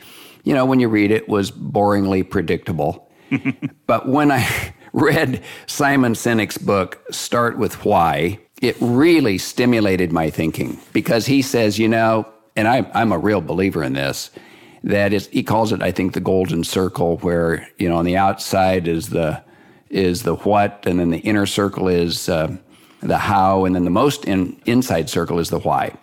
you 0.45 0.55
know, 0.55 0.65
when 0.65 0.79
you 0.79 0.89
read 0.89 1.11
it, 1.11 1.29
was 1.29 1.51
boringly 1.51 2.29
predictable. 2.29 3.11
but 3.87 4.09
when 4.09 4.31
I 4.31 4.47
read 4.93 5.43
Simon 5.67 6.13
Sinek's 6.13 6.59
book, 6.59 7.03
Start 7.11 7.59
with 7.59 7.85
Why, 7.85 8.39
it 8.63 8.77
really 8.81 9.37
stimulated 9.37 10.13
my 10.13 10.31
thinking 10.31 10.81
because 10.93 11.27
he 11.27 11.43
says, 11.43 11.79
you 11.79 11.89
know, 11.89 12.27
and 12.57 12.69
I, 12.69 12.89
I'm 12.95 13.13
a 13.13 13.19
real 13.19 13.41
believer 13.41 13.83
in 13.83 13.93
this, 13.95 14.31
that 14.85 15.13
is, 15.13 15.27
he 15.29 15.43
calls 15.43 15.73
it, 15.73 15.83
I 15.83 15.91
think, 15.91 16.15
the 16.15 16.21
golden 16.21 16.65
circle, 16.65 17.19
where 17.19 17.69
you 17.79 17.89
know 17.89 17.97
on 17.97 18.05
the 18.05 18.17
outside 18.17 18.89
is 18.89 19.11
the 19.11 19.43
is 19.91 20.23
the 20.23 20.37
what, 20.37 20.85
and 20.87 20.99
then 20.99 21.11
the 21.11 21.19
inner 21.19 21.47
circle 21.47 21.87
is 21.87 22.29
uh, 22.29 22.57
the 23.01 23.19
how, 23.19 23.65
and 23.65 23.75
then 23.75 23.85
the 23.85 23.91
most 23.91 24.25
in, 24.25 24.61
inside 24.65 25.11
circle 25.11 25.39
is 25.39 25.51
the 25.51 25.59
why. 25.59 25.95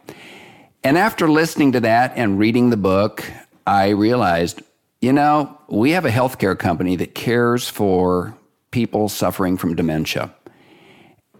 And 0.83 0.97
after 0.97 1.29
listening 1.29 1.71
to 1.73 1.79
that 1.81 2.13
and 2.15 2.39
reading 2.39 2.69
the 2.69 2.77
book, 2.77 3.23
I 3.65 3.89
realized, 3.89 4.61
you 5.01 5.11
know, 5.11 5.57
we 5.67 5.91
have 5.91 6.05
a 6.05 6.09
healthcare 6.09 6.57
company 6.57 6.95
that 6.97 7.15
cares 7.15 7.67
for 7.67 8.37
people 8.71 9.09
suffering 9.09 9.57
from 9.57 9.75
dementia. 9.75 10.33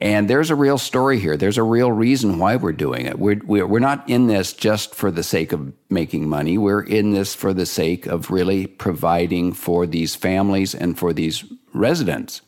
And 0.02 0.30
there's 0.30 0.50
a 0.50 0.56
real 0.56 0.78
story 0.78 1.20
here. 1.20 1.36
There's 1.36 1.58
a 1.58 1.64
real 1.64 1.92
reason 1.92 2.40
why 2.40 2.56
we're 2.56 2.72
doing 2.72 3.06
it. 3.06 3.20
We're, 3.20 3.42
we're 3.46 3.80
not 3.80 4.10
in 4.10 4.28
this 4.28 4.54
just 4.54 4.96
for 4.96 5.12
the 5.12 5.24
sake 5.24 5.52
of 5.52 5.74
making 5.90 6.30
money. 6.30 6.58
We're 6.58 6.82
in 6.82 7.12
this 7.12 7.36
for 7.36 7.54
the 7.54 7.66
sake 7.66 8.06
of 8.06 8.32
really 8.32 8.66
providing 8.66 9.52
for 9.52 9.86
these 9.86 10.16
families 10.16 10.74
and 10.74 10.98
for 10.98 11.12
these 11.12 11.44
residents. 11.74 12.42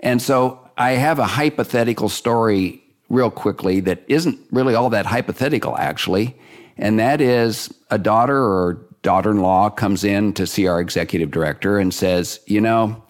And 0.00 0.20
so 0.20 0.68
I 0.76 0.92
have 0.92 1.20
a 1.20 1.26
hypothetical 1.26 2.08
story 2.08 2.82
real 3.08 3.30
quickly 3.30 3.78
that 3.80 4.02
isn't 4.08 4.40
really 4.50 4.74
all 4.74 4.90
that 4.90 5.06
hypothetical, 5.06 5.76
actually. 5.78 6.36
And 6.76 6.98
that 6.98 7.20
is 7.20 7.72
a 7.90 7.98
daughter 7.98 8.36
or 8.36 8.84
daughter 9.02 9.30
in 9.30 9.40
law 9.40 9.70
comes 9.70 10.02
in 10.02 10.32
to 10.32 10.46
see 10.46 10.66
our 10.66 10.80
executive 10.80 11.30
director 11.30 11.78
and 11.78 11.94
says, 11.94 12.40
You 12.46 12.60
know, 12.60 13.04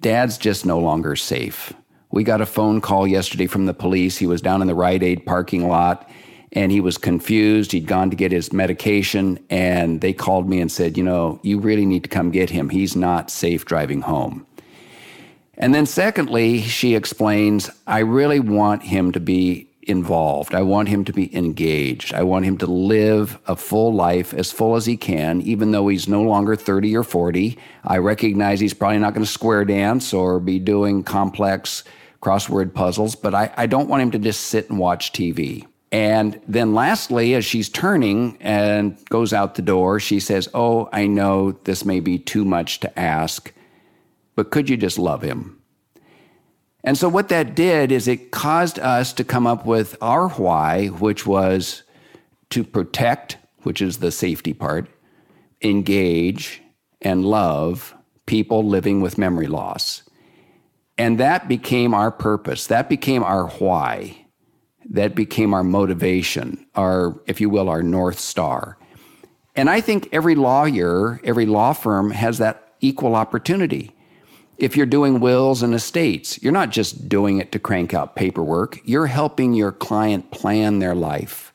dad's 0.00 0.38
just 0.38 0.66
no 0.66 0.80
longer 0.80 1.14
safe. 1.14 1.72
We 2.10 2.24
got 2.24 2.40
a 2.40 2.46
phone 2.46 2.80
call 2.80 3.06
yesterday 3.06 3.46
from 3.46 3.66
the 3.66 3.74
police. 3.74 4.16
He 4.16 4.26
was 4.26 4.40
down 4.40 4.62
in 4.62 4.68
the 4.68 4.74
Rite 4.74 5.02
Aid 5.02 5.26
parking 5.26 5.68
lot 5.68 6.08
and 6.52 6.72
he 6.72 6.80
was 6.80 6.96
confused. 6.96 7.72
He'd 7.72 7.86
gone 7.86 8.10
to 8.10 8.16
get 8.16 8.32
his 8.32 8.52
medication 8.52 9.38
and 9.50 10.00
they 10.00 10.12
called 10.12 10.48
me 10.48 10.60
and 10.60 10.70
said, 10.70 10.96
You 10.96 11.04
know, 11.04 11.40
you 11.42 11.58
really 11.58 11.86
need 11.86 12.04
to 12.04 12.08
come 12.08 12.30
get 12.30 12.50
him. 12.50 12.70
He's 12.70 12.96
not 12.96 13.30
safe 13.30 13.64
driving 13.64 14.02
home. 14.02 14.46
And 15.58 15.74
then, 15.74 15.86
secondly, 15.86 16.60
she 16.60 16.94
explains, 16.94 17.70
I 17.86 18.00
really 18.00 18.40
want 18.40 18.82
him 18.82 19.12
to 19.12 19.20
be 19.20 19.70
involved. 19.86 20.54
I 20.54 20.62
want 20.62 20.88
him 20.88 21.04
to 21.04 21.12
be 21.12 21.34
engaged. 21.34 22.12
I 22.12 22.24
want 22.24 22.44
him 22.44 22.58
to 22.58 22.66
live 22.66 23.38
a 23.46 23.56
full 23.56 23.94
life, 23.94 24.34
as 24.34 24.50
full 24.50 24.76
as 24.76 24.84
he 24.84 24.96
can, 24.96 25.40
even 25.42 25.70
though 25.70 25.88
he's 25.88 26.08
no 26.08 26.22
longer 26.22 26.56
30 26.56 26.94
or 26.96 27.04
40. 27.04 27.56
I 27.84 27.98
recognize 27.98 28.60
he's 28.60 28.74
probably 28.74 28.98
not 28.98 29.14
going 29.14 29.24
to 29.24 29.30
square 29.30 29.64
dance 29.64 30.12
or 30.12 30.40
be 30.40 30.58
doing 30.58 31.02
complex 31.04 31.84
crossword 32.26 32.74
puzzles, 32.74 33.14
but 33.14 33.34
I, 33.34 33.52
I 33.56 33.66
don't 33.66 33.88
want 33.88 34.02
him 34.02 34.10
to 34.10 34.18
just 34.18 34.46
sit 34.46 34.68
and 34.68 34.80
watch 34.80 35.12
TV. 35.12 35.64
And 35.92 36.40
then 36.48 36.74
lastly, 36.74 37.34
as 37.34 37.44
she's 37.44 37.68
turning 37.68 38.36
and 38.40 38.98
goes 39.08 39.32
out 39.32 39.54
the 39.54 39.62
door, 39.62 40.00
she 40.00 40.18
says, 40.18 40.48
Oh, 40.52 40.88
I 40.92 41.06
know 41.06 41.52
this 41.52 41.84
may 41.84 42.00
be 42.00 42.18
too 42.18 42.44
much 42.44 42.80
to 42.80 42.98
ask, 42.98 43.52
but 44.34 44.50
could 44.50 44.68
you 44.68 44.76
just 44.76 44.98
love 44.98 45.22
him? 45.22 45.62
And 46.82 46.98
so 46.98 47.08
what 47.08 47.28
that 47.28 47.54
did 47.54 47.92
is 47.92 48.08
it 48.08 48.32
caused 48.32 48.80
us 48.80 49.12
to 49.14 49.24
come 49.24 49.46
up 49.46 49.64
with 49.64 49.96
our 50.00 50.28
why, 50.30 50.86
which 50.86 51.26
was 51.26 51.84
to 52.50 52.64
protect, 52.64 53.38
which 53.62 53.80
is 53.80 53.98
the 53.98 54.10
safety 54.10 54.52
part, 54.52 54.88
engage, 55.62 56.60
and 57.00 57.24
love 57.24 57.94
people 58.26 58.64
living 58.64 59.00
with 59.00 59.16
memory 59.16 59.46
loss. 59.46 60.02
And 60.98 61.20
that 61.20 61.48
became 61.48 61.94
our 61.94 62.10
purpose. 62.10 62.66
That 62.68 62.88
became 62.88 63.22
our 63.22 63.48
why. 63.48 64.26
That 64.88 65.14
became 65.14 65.52
our 65.52 65.64
motivation, 65.64 66.66
our, 66.74 67.20
if 67.26 67.40
you 67.40 67.50
will, 67.50 67.68
our 67.68 67.82
North 67.82 68.18
Star. 68.18 68.78
And 69.54 69.68
I 69.68 69.80
think 69.80 70.08
every 70.12 70.34
lawyer, 70.34 71.20
every 71.24 71.46
law 71.46 71.72
firm 71.72 72.10
has 72.10 72.38
that 72.38 72.74
equal 72.80 73.14
opportunity. 73.14 73.94
If 74.58 74.76
you're 74.76 74.86
doing 74.86 75.20
wills 75.20 75.62
and 75.62 75.74
estates, 75.74 76.42
you're 76.42 76.52
not 76.52 76.70
just 76.70 77.08
doing 77.08 77.38
it 77.38 77.52
to 77.52 77.58
crank 77.58 77.92
out 77.92 78.16
paperwork, 78.16 78.78
you're 78.84 79.06
helping 79.06 79.52
your 79.52 79.72
client 79.72 80.30
plan 80.30 80.78
their 80.78 80.94
life. 80.94 81.52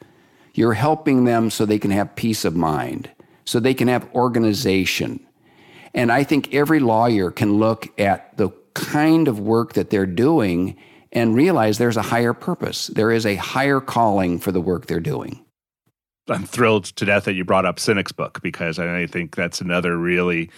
You're 0.53 0.73
helping 0.73 1.23
them 1.23 1.49
so 1.49 1.65
they 1.65 1.79
can 1.79 1.91
have 1.91 2.15
peace 2.15 2.43
of 2.43 2.55
mind, 2.55 3.09
so 3.45 3.59
they 3.59 3.73
can 3.73 3.87
have 3.87 4.13
organization. 4.13 5.25
And 5.93 6.11
I 6.11 6.23
think 6.23 6.53
every 6.53 6.79
lawyer 6.79 7.31
can 7.31 7.53
look 7.53 7.87
at 7.99 8.37
the 8.37 8.49
kind 8.73 9.27
of 9.27 9.39
work 9.39 9.73
that 9.73 9.89
they're 9.89 10.05
doing 10.05 10.77
and 11.11 11.35
realize 11.35 11.77
there's 11.77 11.97
a 11.97 12.01
higher 12.01 12.33
purpose. 12.33 12.87
There 12.87 13.11
is 13.11 13.25
a 13.25 13.35
higher 13.35 13.81
calling 13.81 14.39
for 14.39 14.51
the 14.51 14.61
work 14.61 14.85
they're 14.85 14.99
doing. 14.99 15.45
I'm 16.29 16.45
thrilled 16.45 16.85
to 16.85 17.05
death 17.05 17.25
that 17.25 17.33
you 17.33 17.43
brought 17.43 17.65
up 17.65 17.77
Sinek's 17.77 18.11
book 18.11 18.41
because 18.41 18.79
I 18.79 19.05
think 19.07 19.35
that's 19.35 19.59
another 19.59 19.97
really 19.97 20.49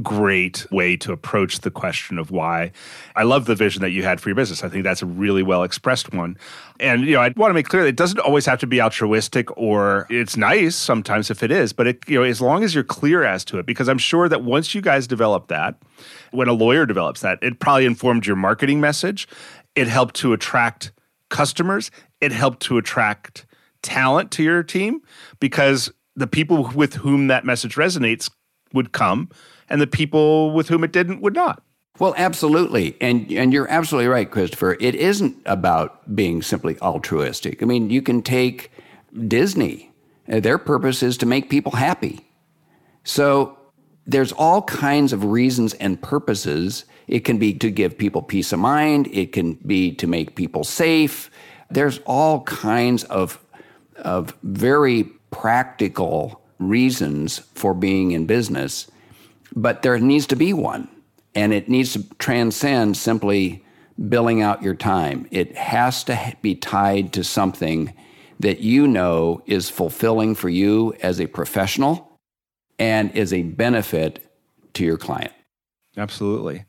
great 0.00 0.66
way 0.70 0.96
to 0.96 1.12
approach 1.12 1.60
the 1.60 1.70
question 1.70 2.18
of 2.18 2.30
why. 2.30 2.72
I 3.14 3.24
love 3.24 3.44
the 3.44 3.54
vision 3.54 3.82
that 3.82 3.90
you 3.90 4.02
had 4.02 4.20
for 4.20 4.30
your 4.30 4.36
business. 4.36 4.64
I 4.64 4.68
think 4.68 4.84
that's 4.84 5.02
a 5.02 5.06
really 5.06 5.42
well 5.42 5.62
expressed 5.62 6.12
one. 6.14 6.38
And 6.80 7.04
you 7.04 7.12
know, 7.12 7.20
I 7.20 7.32
want 7.36 7.50
to 7.50 7.54
make 7.54 7.68
clear 7.68 7.82
that 7.82 7.88
it 7.88 7.96
doesn't 7.96 8.18
always 8.18 8.46
have 8.46 8.58
to 8.60 8.66
be 8.66 8.80
altruistic 8.80 9.54
or 9.56 10.06
it's 10.08 10.36
nice 10.36 10.74
sometimes 10.76 11.30
if 11.30 11.42
it 11.42 11.50
is, 11.50 11.72
but 11.72 11.86
it 11.86 12.08
you 12.08 12.18
know, 12.18 12.24
as 12.24 12.40
long 12.40 12.64
as 12.64 12.74
you're 12.74 12.84
clear 12.84 13.22
as 13.22 13.44
to 13.46 13.58
it 13.58 13.66
because 13.66 13.88
I'm 13.88 13.98
sure 13.98 14.28
that 14.28 14.42
once 14.42 14.74
you 14.74 14.80
guys 14.80 15.06
develop 15.06 15.48
that, 15.48 15.76
when 16.30 16.48
a 16.48 16.54
lawyer 16.54 16.86
develops 16.86 17.20
that, 17.20 17.38
it 17.42 17.60
probably 17.60 17.84
informed 17.84 18.26
your 18.26 18.36
marketing 18.36 18.80
message. 18.80 19.28
It 19.74 19.88
helped 19.88 20.14
to 20.16 20.32
attract 20.32 20.92
customers, 21.28 21.90
it 22.20 22.32
helped 22.32 22.60
to 22.60 22.78
attract 22.78 23.46
talent 23.82 24.30
to 24.30 24.42
your 24.42 24.62
team 24.62 25.02
because 25.40 25.92
the 26.14 26.26
people 26.26 26.70
with 26.74 26.94
whom 26.94 27.26
that 27.28 27.44
message 27.44 27.74
resonates 27.74 28.30
would 28.74 28.92
come 28.92 29.28
and 29.68 29.80
the 29.80 29.86
people 29.86 30.52
with 30.52 30.68
whom 30.68 30.84
it 30.84 30.92
didn't 30.92 31.20
would 31.20 31.34
not. 31.34 31.62
Well, 31.98 32.14
absolutely. 32.16 32.96
And 33.00 33.30
and 33.32 33.52
you're 33.52 33.68
absolutely 33.68 34.08
right, 34.08 34.30
Christopher. 34.30 34.76
It 34.80 34.94
isn't 34.94 35.36
about 35.44 36.14
being 36.14 36.42
simply 36.42 36.78
altruistic. 36.80 37.62
I 37.62 37.66
mean, 37.66 37.90
you 37.90 38.02
can 38.02 38.22
take 38.22 38.70
Disney. 39.28 39.92
Uh, 40.30 40.40
their 40.40 40.58
purpose 40.58 41.02
is 41.02 41.18
to 41.18 41.26
make 41.26 41.50
people 41.50 41.72
happy. 41.72 42.26
So 43.04 43.58
there's 44.06 44.32
all 44.32 44.62
kinds 44.62 45.12
of 45.12 45.24
reasons 45.24 45.74
and 45.74 46.00
purposes. 46.00 46.84
It 47.06 47.20
can 47.20 47.38
be 47.38 47.54
to 47.54 47.70
give 47.70 47.98
people 47.98 48.22
peace 48.22 48.52
of 48.52 48.58
mind, 48.58 49.08
it 49.12 49.32
can 49.32 49.54
be 49.66 49.92
to 49.96 50.06
make 50.06 50.34
people 50.34 50.64
safe. 50.64 51.30
There's 51.70 51.98
all 52.06 52.42
kinds 52.42 53.04
of 53.04 53.38
of 53.96 54.36
very 54.42 55.04
practical 55.30 56.41
reasons 56.68 57.38
for 57.54 57.74
being 57.74 58.12
in 58.12 58.26
business. 58.26 58.90
But 59.54 59.82
there 59.82 59.98
needs 59.98 60.26
to 60.28 60.36
be 60.36 60.52
one, 60.52 60.88
and 61.34 61.52
it 61.52 61.68
needs 61.68 61.92
to 61.92 62.02
transcend 62.18 62.96
simply 62.96 63.64
billing 64.08 64.42
out 64.42 64.62
your 64.62 64.74
time. 64.74 65.26
It 65.30 65.56
has 65.56 66.04
to 66.04 66.36
be 66.42 66.54
tied 66.54 67.12
to 67.14 67.24
something 67.24 67.92
that 68.40 68.60
you 68.60 68.88
know 68.88 69.42
is 69.46 69.70
fulfilling 69.70 70.34
for 70.34 70.48
you 70.48 70.94
as 71.02 71.20
a 71.20 71.26
professional 71.26 72.18
and 72.78 73.10
is 73.12 73.32
a 73.32 73.42
benefit 73.42 74.32
to 74.74 74.84
your 74.84 74.96
client. 74.96 75.32
Absolutely. 75.96 76.64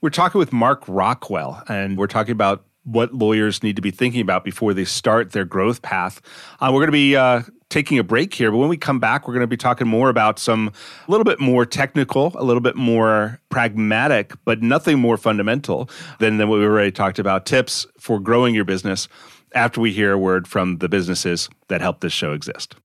We're 0.00 0.10
talking 0.10 0.38
with 0.38 0.52
Mark 0.52 0.84
Rockwell, 0.88 1.62
and 1.68 1.98
we're 1.98 2.06
talking 2.06 2.32
about 2.32 2.64
what 2.84 3.14
lawyers 3.14 3.62
need 3.62 3.76
to 3.76 3.82
be 3.82 3.90
thinking 3.90 4.20
about 4.20 4.44
before 4.44 4.74
they 4.74 4.84
start 4.84 5.32
their 5.32 5.44
growth 5.44 5.82
path. 5.82 6.20
Uh, 6.60 6.70
we're 6.72 6.80
going 6.80 6.88
to 6.88 6.92
be 6.92 7.14
uh, 7.14 7.42
taking 7.72 7.98
a 7.98 8.04
break 8.04 8.34
here, 8.34 8.50
but 8.50 8.58
when 8.58 8.68
we 8.68 8.76
come 8.76 9.00
back, 9.00 9.26
we're 9.26 9.34
going 9.34 9.42
to 9.42 9.46
be 9.46 9.56
talking 9.56 9.88
more 9.88 10.10
about 10.10 10.38
some 10.38 10.70
a 11.08 11.10
little 11.10 11.24
bit 11.24 11.40
more 11.40 11.64
technical, 11.64 12.32
a 12.36 12.44
little 12.44 12.60
bit 12.60 12.76
more 12.76 13.40
pragmatic, 13.48 14.34
but 14.44 14.62
nothing 14.62 14.98
more 14.98 15.16
fundamental 15.16 15.88
than, 16.20 16.36
than 16.36 16.48
what 16.48 16.58
we 16.58 16.66
already 16.66 16.92
talked 16.92 17.18
about 17.18 17.46
tips 17.46 17.86
for 17.98 18.20
growing 18.20 18.54
your 18.54 18.64
business 18.64 19.08
after 19.54 19.80
we 19.80 19.92
hear 19.92 20.12
a 20.12 20.18
word 20.18 20.46
from 20.46 20.78
the 20.78 20.88
businesses 20.88 21.48
that 21.68 21.80
help 21.80 22.00
this 22.00 22.12
show 22.12 22.32
exist. 22.32 22.76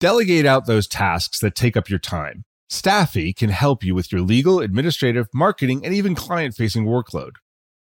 Delegate 0.00 0.46
out 0.46 0.66
those 0.66 0.88
tasks 0.88 1.38
that 1.40 1.54
take 1.54 1.76
up 1.76 1.88
your 1.88 1.98
time. 1.98 2.44
Staffy 2.68 3.32
can 3.32 3.50
help 3.50 3.84
you 3.84 3.94
with 3.94 4.10
your 4.10 4.22
legal, 4.22 4.60
administrative, 4.60 5.28
marketing, 5.32 5.84
and 5.84 5.94
even 5.94 6.14
client 6.14 6.54
facing 6.54 6.86
workload. 6.86 7.32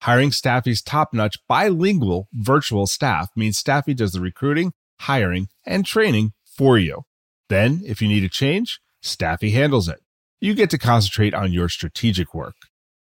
Hiring 0.02 0.32
Staffy's 0.32 0.82
top 0.82 1.14
notch 1.14 1.38
bilingual 1.50 2.30
virtual 2.34 2.88
staff 2.88 3.30
means 3.36 3.58
Staffy 3.58 3.94
does 3.94 4.14
the 4.14 4.22
recruiting, 4.22 4.72
hiring, 5.00 5.48
and 5.66 5.86
training 5.86 6.34
for 6.46 6.78
you. 6.78 7.04
Then, 7.50 7.82
if 7.86 8.02
you 8.02 8.08
need 8.08 8.24
a 8.24 8.30
change, 8.30 8.80
Staffy 9.02 9.52
handles 9.52 9.88
it. 9.88 10.00
You 10.42 10.54
get 10.54 10.70
to 10.72 10.78
concentrate 10.78 11.34
on 11.34 11.52
your 11.52 11.70
strategic 11.70 12.34
work. 12.34 12.56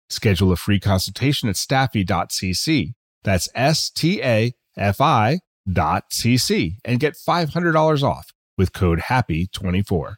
Schedule 0.09 0.53
a 0.53 0.57
free 0.57 0.81
consultation 0.81 1.49
at 1.49 1.57
staffy.cc. 1.57 2.95
That's 3.25 3.49
S 3.55 3.91
T 3.91 4.23
A 4.23 4.55
F 4.77 5.01
I 5.01 5.41
dot 5.71 6.11
cc 6.11 6.77
and 6.85 6.99
get 6.99 7.15
$500 7.15 8.03
off 8.03 8.33
with 8.57 8.73
code 8.73 9.01
HAPPY24. 9.01 10.15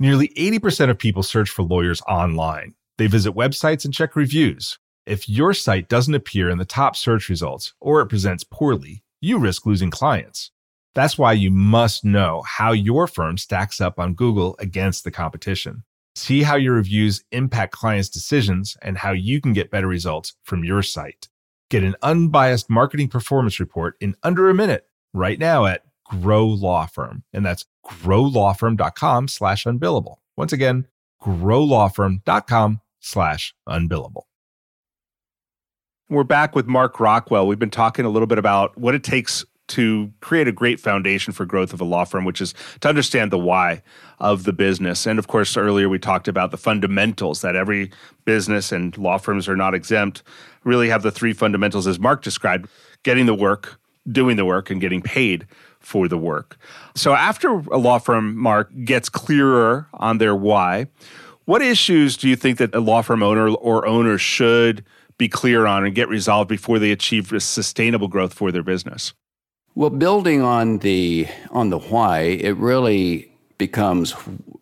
Nearly 0.00 0.28
80% 0.36 0.90
of 0.90 0.98
people 0.98 1.22
search 1.22 1.48
for 1.50 1.62
lawyers 1.62 2.02
online. 2.08 2.74
They 2.98 3.06
visit 3.06 3.34
websites 3.34 3.84
and 3.84 3.94
check 3.94 4.16
reviews. 4.16 4.78
If 5.06 5.28
your 5.28 5.54
site 5.54 5.88
doesn't 5.88 6.14
appear 6.14 6.48
in 6.48 6.58
the 6.58 6.64
top 6.64 6.96
search 6.96 7.28
results 7.28 7.74
or 7.80 8.00
it 8.00 8.08
presents 8.08 8.44
poorly, 8.44 9.04
you 9.20 9.38
risk 9.38 9.66
losing 9.66 9.90
clients. 9.90 10.50
That's 10.94 11.18
why 11.18 11.32
you 11.32 11.50
must 11.50 12.04
know 12.04 12.42
how 12.46 12.72
your 12.72 13.06
firm 13.06 13.36
stacks 13.36 13.80
up 13.80 13.98
on 13.98 14.14
Google 14.14 14.54
against 14.60 15.02
the 15.02 15.10
competition. 15.10 15.82
See 16.14 16.44
how 16.44 16.54
your 16.54 16.74
reviews 16.74 17.24
impact 17.32 17.72
clients' 17.72 18.08
decisions 18.08 18.76
and 18.80 18.98
how 18.98 19.10
you 19.10 19.40
can 19.40 19.52
get 19.52 19.72
better 19.72 19.88
results 19.88 20.34
from 20.44 20.62
your 20.62 20.82
site. 20.82 21.28
Get 21.68 21.82
an 21.82 21.96
unbiased 22.02 22.70
marketing 22.70 23.08
performance 23.08 23.58
report 23.58 23.96
in 24.00 24.14
under 24.22 24.48
a 24.48 24.54
minute 24.54 24.86
right 25.12 25.38
now 25.38 25.66
at 25.66 25.82
Grow 26.04 26.46
Law 26.46 26.86
Firm. 26.86 27.24
And 27.32 27.44
that's 27.44 27.64
growlawfirm.com 27.84 29.26
slash 29.26 29.64
unbillable. 29.64 30.16
Once 30.36 30.52
again, 30.52 30.86
growlawfirm.com 31.20 32.80
slash 33.00 33.54
unbillable. 33.68 34.22
We're 36.08 36.22
back 36.22 36.54
with 36.54 36.66
Mark 36.66 37.00
Rockwell. 37.00 37.48
We've 37.48 37.58
been 37.58 37.70
talking 37.70 38.04
a 38.04 38.10
little 38.10 38.26
bit 38.26 38.38
about 38.38 38.78
what 38.78 38.94
it 38.94 39.02
takes 39.02 39.44
to 39.68 40.12
create 40.20 40.46
a 40.46 40.52
great 40.52 40.78
foundation 40.78 41.32
for 41.32 41.46
growth 41.46 41.72
of 41.72 41.80
a 41.80 41.84
law 41.84 42.04
firm, 42.04 42.24
which 42.24 42.40
is 42.40 42.54
to 42.80 42.88
understand 42.88 43.30
the 43.30 43.38
why 43.38 43.82
of 44.18 44.44
the 44.44 44.52
business. 44.52 45.06
And 45.06 45.18
of 45.18 45.26
course, 45.26 45.56
earlier 45.56 45.88
we 45.88 45.98
talked 45.98 46.28
about 46.28 46.50
the 46.50 46.56
fundamentals 46.56 47.40
that 47.40 47.56
every 47.56 47.90
business 48.24 48.72
and 48.72 48.96
law 48.98 49.18
firms 49.18 49.48
are 49.48 49.56
not 49.56 49.74
exempt, 49.74 50.22
really 50.64 50.88
have 50.88 51.02
the 51.02 51.10
three 51.10 51.32
fundamentals 51.32 51.86
as 51.86 51.98
Mark 51.98 52.22
described 52.22 52.68
getting 53.02 53.26
the 53.26 53.34
work, 53.34 53.80
doing 54.10 54.36
the 54.36 54.44
work, 54.44 54.70
and 54.70 54.80
getting 54.80 55.02
paid 55.02 55.46
for 55.80 56.08
the 56.08 56.18
work. 56.18 56.58
So 56.94 57.14
after 57.14 57.48
a 57.48 57.78
law 57.78 57.98
firm, 57.98 58.36
Mark, 58.36 58.70
gets 58.84 59.08
clearer 59.08 59.86
on 59.94 60.18
their 60.18 60.34
why, 60.34 60.86
what 61.44 61.60
issues 61.60 62.16
do 62.16 62.28
you 62.28 62.36
think 62.36 62.58
that 62.58 62.74
a 62.74 62.80
law 62.80 63.02
firm 63.02 63.22
owner 63.22 63.48
or 63.48 63.86
owners 63.86 64.22
should 64.22 64.84
be 65.18 65.28
clear 65.28 65.66
on 65.66 65.84
and 65.84 65.94
get 65.94 66.08
resolved 66.08 66.48
before 66.48 66.78
they 66.78 66.90
achieve 66.90 67.32
sustainable 67.42 68.08
growth 68.08 68.32
for 68.32 68.50
their 68.50 68.62
business? 68.62 69.12
Well, 69.76 69.90
building 69.90 70.40
on 70.40 70.78
the 70.78 71.26
on 71.50 71.70
the 71.70 71.78
why, 71.78 72.20
it 72.20 72.56
really 72.58 73.32
becomes, 73.58 74.14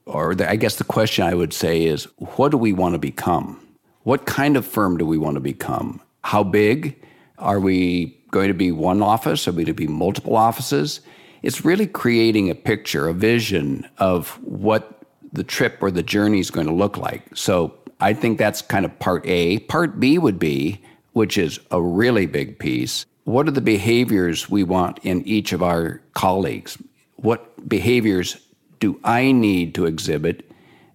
or 0.07 0.35
the, 0.35 0.49
I 0.49 0.57
guess 0.57 0.77
the 0.77 0.85
question 0.85 1.25
I 1.25 1.35
would 1.35 1.53
say 1.53 1.85
is, 1.85 2.05
what 2.17 2.51
do 2.51 2.57
we 2.57 2.73
want 2.73 2.95
to 2.95 2.99
become? 2.99 3.61
What 4.05 4.25
kind 4.25 4.57
of 4.57 4.67
firm 4.67 4.97
do 4.97 5.05
we 5.05 5.19
want 5.19 5.35
to 5.35 5.41
become? 5.41 6.01
How 6.25 6.43
big? 6.43 6.99
Are 7.39 7.61
we 7.61 8.19
going 8.31 8.49
to 8.49 8.55
be 8.55 8.73
one 8.73 9.03
office? 9.03 9.47
Are 9.47 9.53
we 9.53 9.65
going 9.65 9.67
to 9.67 9.75
be 9.75 9.87
multiple 9.87 10.35
offices? 10.35 11.01
It's 11.43 11.65
really 11.65 11.87
creating 11.87 12.49
a 12.49 12.55
picture, 12.55 13.09
a 13.09 13.13
vision 13.13 13.87
of 13.99 14.39
what 14.43 15.03
the 15.33 15.45
trip 15.45 15.79
or 15.83 15.91
the 15.91 16.03
journey 16.03 16.39
is 16.39 16.51
going 16.51 16.69
to 16.69 16.73
look 16.73 16.97
like. 16.97 17.37
So 17.37 17.75
I 18.01 18.15
think 18.15 18.39
that's 18.39 18.63
kind 18.63 18.85
of 18.85 18.99
part 18.99 19.27
A. 19.27 19.59
Part 19.61 20.01
B 20.01 20.19
would 20.19 20.39
be, 20.39 20.81
which 21.13 21.37
is 21.37 21.59
a 21.71 21.83
really 21.83 22.27
big 22.27 22.59
piece, 22.59 23.05
what 23.25 23.47
are 23.47 23.53
the 23.53 23.61
behaviors 23.61 24.51
we 24.51 24.65
want 24.65 24.99
in 25.03 25.23
each 25.27 25.53
of 25.53 25.63
our 25.63 26.01
colleagues? 26.15 26.77
What 27.17 27.69
behaviors 27.69 28.37
do 28.81 28.99
I 29.05 29.33
need 29.33 29.75
to 29.77 29.87
exhibit? 29.87 30.51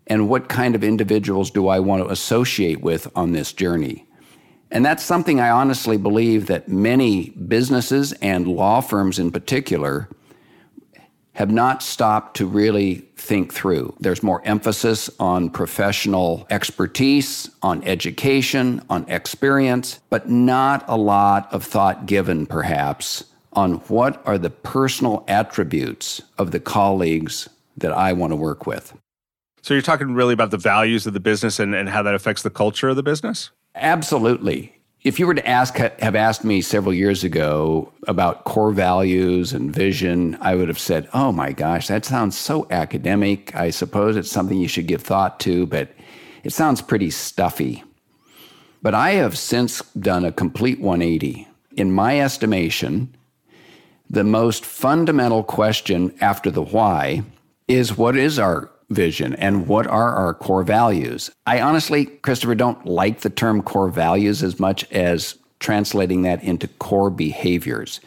And 0.07 0.29
what 0.29 0.49
kind 0.49 0.75
of 0.75 0.83
individuals 0.83 1.51
do 1.51 1.67
I 1.67 1.79
want 1.79 2.03
to 2.03 2.09
associate 2.09 2.81
with 2.81 3.09
on 3.15 3.31
this 3.31 3.53
journey? 3.53 4.05
And 4.71 4.85
that's 4.85 5.03
something 5.03 5.39
I 5.39 5.49
honestly 5.49 5.97
believe 5.97 6.47
that 6.47 6.67
many 6.67 7.29
businesses 7.29 8.11
and 8.13 8.47
law 8.47 8.81
firms 8.81 9.19
in 9.19 9.31
particular 9.31 10.09
have 11.37 11.51
not 11.51 11.83
stopped 11.83 12.35
to 12.35 12.47
really 12.47 12.95
think 13.15 13.53
through. 13.53 13.95
There's 13.99 14.23
more 14.23 14.41
emphasis 14.43 15.07
on 15.19 15.51
professional 15.51 16.47
expertise, 16.49 17.47
on 17.61 17.83
education, 17.83 18.81
on 18.89 19.07
experience, 19.07 19.99
but 20.09 20.31
not 20.31 20.83
a 20.87 20.97
lot 20.97 21.47
of 21.53 21.63
thought 21.63 22.07
given, 22.07 22.47
perhaps, 22.47 23.23
on 23.53 23.73
what 23.87 24.19
are 24.25 24.39
the 24.39 24.49
personal 24.49 25.23
attributes 25.27 26.23
of 26.39 26.49
the 26.49 26.59
colleagues 26.59 27.47
that 27.77 27.91
I 27.91 28.13
want 28.13 28.31
to 28.31 28.35
work 28.35 28.65
with. 28.65 28.97
So 29.61 29.75
you're 29.75 29.83
talking 29.83 30.15
really 30.15 30.33
about 30.33 30.49
the 30.49 30.57
values 30.57 31.05
of 31.05 31.13
the 31.13 31.19
business 31.19 31.59
and, 31.59 31.75
and 31.75 31.87
how 31.87 32.01
that 32.01 32.15
affects 32.15 32.41
the 32.41 32.49
culture 32.49 32.89
of 32.89 32.95
the 32.95 33.03
business? 33.03 33.51
Absolutely 33.75 34.76
if 35.07 35.19
you 35.19 35.25
were 35.25 35.33
to 35.33 35.47
ask 35.47 35.77
have 35.77 36.15
asked 36.15 36.43
me 36.43 36.59
several 36.59 36.93
years 36.93 37.23
ago 37.23 37.93
about 38.09 38.43
core 38.43 38.73
values 38.73 39.53
and 39.53 39.73
vision 39.73 40.37
i 40.41 40.53
would 40.53 40.67
have 40.67 40.77
said 40.77 41.07
oh 41.13 41.31
my 41.31 41.53
gosh 41.53 41.87
that 41.87 42.03
sounds 42.03 42.37
so 42.37 42.67
academic. 42.71 43.55
I 43.55 43.69
suppose 43.69 44.17
it's 44.17 44.29
something 44.29 44.59
you 44.59 44.67
should 44.67 44.85
give 44.85 45.01
thought 45.01 45.39
to 45.41 45.65
but 45.65 45.93
it 46.43 46.51
sounds 46.51 46.81
pretty 46.81 47.09
stuffy. 47.09 47.83
But 48.81 48.93
i 48.93 49.11
have 49.11 49.37
since 49.37 49.81
done 49.93 50.25
a 50.25 50.31
complete 50.31 50.81
180 50.81 51.47
in 51.77 51.91
my 51.93 52.19
estimation 52.19 53.15
the 54.09 54.25
most 54.25 54.65
fundamental 54.65 55.41
question 55.41 56.13
after 56.19 56.51
the 56.51 56.61
why 56.61 57.23
is 57.69 57.97
what 57.97 58.17
is 58.17 58.37
our 58.37 58.69
vision 58.89 59.35
and 59.35 59.67
what 59.67 59.85
are 59.87 60.15
our 60.15 60.33
core 60.33 60.63
values. 60.63 61.29
I 61.45 61.61
honestly, 61.61 62.05
Christopher, 62.05 62.55
don't 62.55 62.85
like 62.85 63.21
the 63.21 63.29
term 63.29 63.61
core 63.61 63.89
values 63.89 64.43
as 64.43 64.59
much 64.59 64.89
as 64.91 65.37
translating 65.59 66.21
that 66.21 66.43
into 66.43 66.67
core 66.67 67.09
behaviors. 67.09 67.99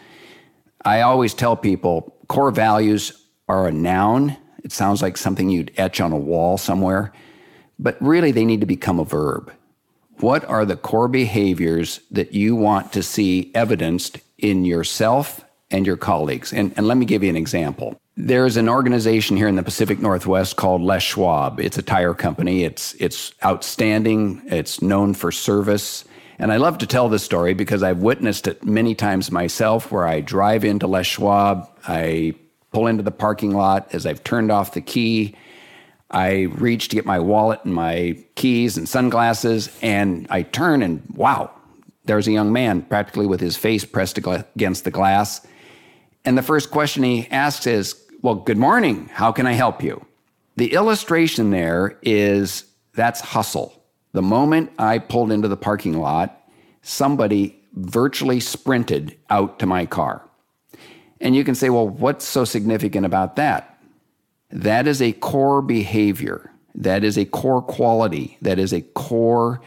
I 0.85 1.03
always 1.03 1.35
tell 1.35 1.57
people 1.57 2.17
core 2.29 2.51
values 2.51 3.27
are 3.49 3.67
a 3.67 3.73
noun. 3.73 4.37
It 4.65 4.73
sounds 4.73 5.03
like 5.03 5.17
something 5.17 5.51
you'd 5.51 5.73
etch 5.77 6.01
on 6.01 6.13
a 6.13 6.19
wall 6.19 6.57
somewhere, 6.57 7.13
but 7.79 8.01
really 8.01 8.31
they 8.31 8.45
need 8.45 8.61
to 8.61 8.67
become 8.67 8.99
a 8.99 9.05
verb. 9.05 9.53
What 10.21 10.45
are 10.45 10.65
the 10.65 10.77
core 10.77 11.09
behaviors 11.09 12.01
that 12.11 12.35
you 12.35 12.55
want 12.55 12.93
to 12.93 13.03
see 13.03 13.51
evidenced 13.55 14.19
in 14.39 14.65
yourself 14.65 15.45
and 15.71 15.87
your 15.87 15.97
colleagues? 15.97 16.53
And, 16.53 16.73
and 16.77 16.87
let 16.87 16.99
me 16.99 17.07
give 17.07 17.23
you 17.23 17.31
an 17.31 17.37
example. 17.37 18.00
There's 18.23 18.59
an 18.59 18.69
organization 18.69 19.39
here 19.39 19.49
in 19.49 19.55
the 19.55 19.63
Pacific 19.63 19.99
Northwest 19.99 20.57
called 20.57 20.83
Les 20.83 21.03
Schwab. 21.03 21.59
It's 21.59 21.79
a 21.79 21.83
tire 21.83 22.13
company. 22.13 22.65
It's 22.65 22.93
it's 22.99 23.33
outstanding. 23.43 24.43
It's 24.45 24.83
known 24.83 25.15
for 25.15 25.33
service. 25.33 26.05
And 26.39 26.53
I 26.53 26.59
love 26.59 26.77
to 26.79 26.87
tell 26.87 27.09
this 27.09 27.23
story 27.23 27.55
because 27.55 27.83
I've 27.83 28.01
witnessed 28.01 28.47
it 28.47 28.63
many 28.63 28.95
times 28.95 29.31
myself 29.31 29.91
where 29.91 30.07
I 30.07 30.21
drive 30.21 30.67
into 30.67 30.87
Les 30.87 31.07
Schwab, 31.07 31.67
I 31.89 32.35
pull 32.73 32.89
into 32.89 33.03
the 33.03 33.11
parking 33.11 33.55
lot 33.55 33.95
as 33.95 34.05
I've 34.05 34.23
turned 34.23 34.53
off 34.53 34.75
the 34.75 34.83
key. 34.83 35.35
I 36.11 36.43
reach 36.43 36.89
to 36.89 36.97
get 36.97 37.07
my 37.07 37.21
wallet 37.21 37.61
and 37.65 37.73
my 37.73 38.23
keys 38.35 38.77
and 38.77 38.87
sunglasses, 38.87 39.75
and 39.81 40.27
I 40.29 40.43
turn 40.43 40.83
and 40.83 41.03
wow, 41.15 41.53
there's 42.05 42.29
a 42.29 42.33
young 42.33 42.53
man 42.53 42.83
practically 42.83 43.27
with 43.27 43.41
his 43.41 43.57
face 43.57 43.87
pressed 43.87 44.19
against 44.19 44.85
the 44.85 44.91
glass. 44.91 45.47
And 46.27 46.37
the 46.37 46.43
first 46.43 46.71
question 46.71 47.03
he 47.03 47.27
asks 47.31 47.67
is, 47.67 47.95
well, 48.23 48.35
good 48.35 48.59
morning. 48.59 49.09
How 49.13 49.33
can 49.33 49.47
I 49.47 49.53
help 49.53 49.83
you? 49.83 50.05
The 50.57 50.75
illustration 50.75 51.51
there 51.51 51.99
is 52.03 52.65
that's 52.93 53.21
hustle. 53.21 53.83
The 54.13 54.21
moment 54.21 54.73
I 54.79 54.99
pulled 54.99 55.33
into 55.33 55.49
the 55.49 55.57
parking 55.57 55.99
lot, 55.99 56.39
somebody 56.83 57.59
virtually 57.73 58.41
sprinted 58.41 59.17
out 59.31 59.59
to 59.61 59.67
my 59.67 59.87
car. 59.87 60.23
And 61.21 61.35
you 61.35 61.45
can 61.45 61.55
say, 61.55 61.71
well, 61.71 61.89
what's 61.89 62.27
so 62.27 62.45
significant 62.45 63.07
about 63.07 63.37
that? 63.37 63.79
That 64.51 64.87
is 64.87 65.01
a 65.01 65.13
core 65.13 65.63
behavior. 65.63 66.53
That 66.75 67.05
is 67.05 67.17
a 67.17 67.25
core 67.25 67.63
quality. 67.63 68.37
That 68.43 68.59
is 68.59 68.73
a 68.73 68.83
core 68.83 69.63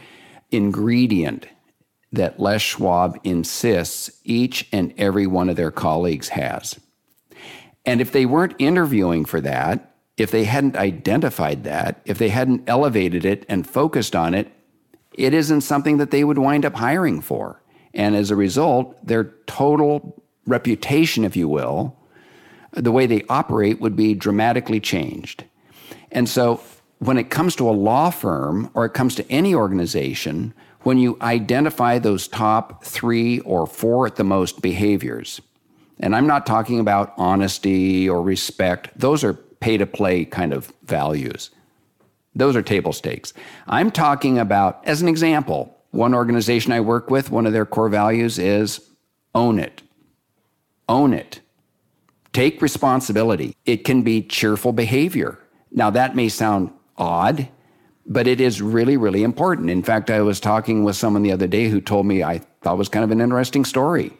ingredient 0.52 1.48
that 2.12 2.38
Les 2.38 2.62
Schwab 2.62 3.18
insists 3.24 4.10
each 4.22 4.68
and 4.70 4.94
every 4.96 5.26
one 5.26 5.48
of 5.48 5.56
their 5.56 5.72
colleagues 5.72 6.28
has. 6.28 6.78
And 7.86 8.00
if 8.00 8.12
they 8.12 8.26
weren't 8.26 8.54
interviewing 8.58 9.24
for 9.24 9.40
that, 9.42 9.94
if 10.16 10.30
they 10.30 10.44
hadn't 10.44 10.76
identified 10.76 11.64
that, 11.64 12.00
if 12.04 12.18
they 12.18 12.28
hadn't 12.28 12.68
elevated 12.68 13.24
it 13.24 13.44
and 13.48 13.66
focused 13.66 14.14
on 14.14 14.34
it, 14.34 14.50
it 15.12 15.34
isn't 15.34 15.62
something 15.62 15.98
that 15.98 16.10
they 16.10 16.24
would 16.24 16.38
wind 16.38 16.64
up 16.64 16.74
hiring 16.74 17.20
for. 17.20 17.62
And 17.92 18.16
as 18.16 18.30
a 18.30 18.36
result, 18.36 19.06
their 19.06 19.24
total 19.46 20.22
reputation, 20.46 21.24
if 21.24 21.36
you 21.36 21.48
will, 21.48 21.96
the 22.72 22.92
way 22.92 23.06
they 23.06 23.24
operate 23.28 23.80
would 23.80 23.96
be 23.96 24.14
dramatically 24.14 24.80
changed. 24.80 25.44
And 26.10 26.28
so 26.28 26.60
when 26.98 27.18
it 27.18 27.30
comes 27.30 27.56
to 27.56 27.68
a 27.68 27.72
law 27.72 28.10
firm 28.10 28.70
or 28.74 28.84
it 28.84 28.94
comes 28.94 29.14
to 29.16 29.30
any 29.30 29.54
organization, 29.54 30.54
when 30.82 30.98
you 30.98 31.16
identify 31.20 31.98
those 31.98 32.28
top 32.28 32.84
three 32.84 33.40
or 33.40 33.66
four 33.66 34.06
at 34.06 34.16
the 34.16 34.24
most 34.24 34.60
behaviors, 34.60 35.40
and 36.00 36.14
I'm 36.14 36.26
not 36.26 36.46
talking 36.46 36.80
about 36.80 37.14
honesty 37.16 38.08
or 38.08 38.22
respect, 38.22 38.90
those 38.98 39.22
are 39.24 39.34
pay 39.34 39.76
to 39.76 39.86
play 39.86 40.24
kind 40.24 40.52
of 40.52 40.72
values. 40.84 41.50
Those 42.34 42.56
are 42.56 42.62
table 42.62 42.92
stakes. 42.92 43.32
I'm 43.66 43.90
talking 43.90 44.38
about, 44.38 44.80
as 44.84 45.00
an 45.00 45.08
example, 45.08 45.76
one 45.90 46.14
organization 46.14 46.72
I 46.72 46.80
work 46.80 47.10
with, 47.10 47.30
one 47.30 47.46
of 47.46 47.52
their 47.52 47.64
core 47.64 47.88
values 47.88 48.38
is 48.38 48.80
own 49.34 49.58
it. 49.58 49.82
Own 50.88 51.14
it. 51.14 51.40
Take 52.32 52.60
responsibility. 52.60 53.56
It 53.64 53.84
can 53.84 54.02
be 54.02 54.20
cheerful 54.20 54.72
behavior. 54.72 55.38
Now, 55.70 55.90
that 55.90 56.16
may 56.16 56.28
sound 56.28 56.72
odd, 56.98 57.48
but 58.06 58.26
it 58.26 58.40
is 58.40 58.60
really, 58.60 58.96
really 58.96 59.22
important. 59.22 59.70
In 59.70 59.82
fact, 59.82 60.10
I 60.10 60.20
was 60.20 60.40
talking 60.40 60.82
with 60.82 60.96
someone 60.96 61.22
the 61.22 61.32
other 61.32 61.46
day 61.46 61.68
who 61.68 61.80
told 61.80 62.06
me 62.06 62.22
I 62.24 62.38
thought 62.60 62.76
was 62.76 62.88
kind 62.88 63.04
of 63.04 63.12
an 63.12 63.20
interesting 63.20 63.64
story. 63.64 64.12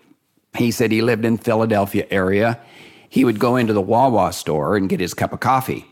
He 0.57 0.71
said 0.71 0.93
he 0.93 1.03
lived 1.03 1.25
in 1.25 1.38
Philadelphia 1.38 2.07
area. 2.11 2.61
He 3.09 3.25
would 3.25 3.38
go 3.38 3.57
into 3.57 3.73
the 3.73 3.81
Wawa 3.81 4.33
store 4.33 4.77
and 4.77 4.88
get 4.88 5.01
his 5.01 5.14
cup 5.14 5.33
of 5.33 5.40
coffee. 5.40 5.87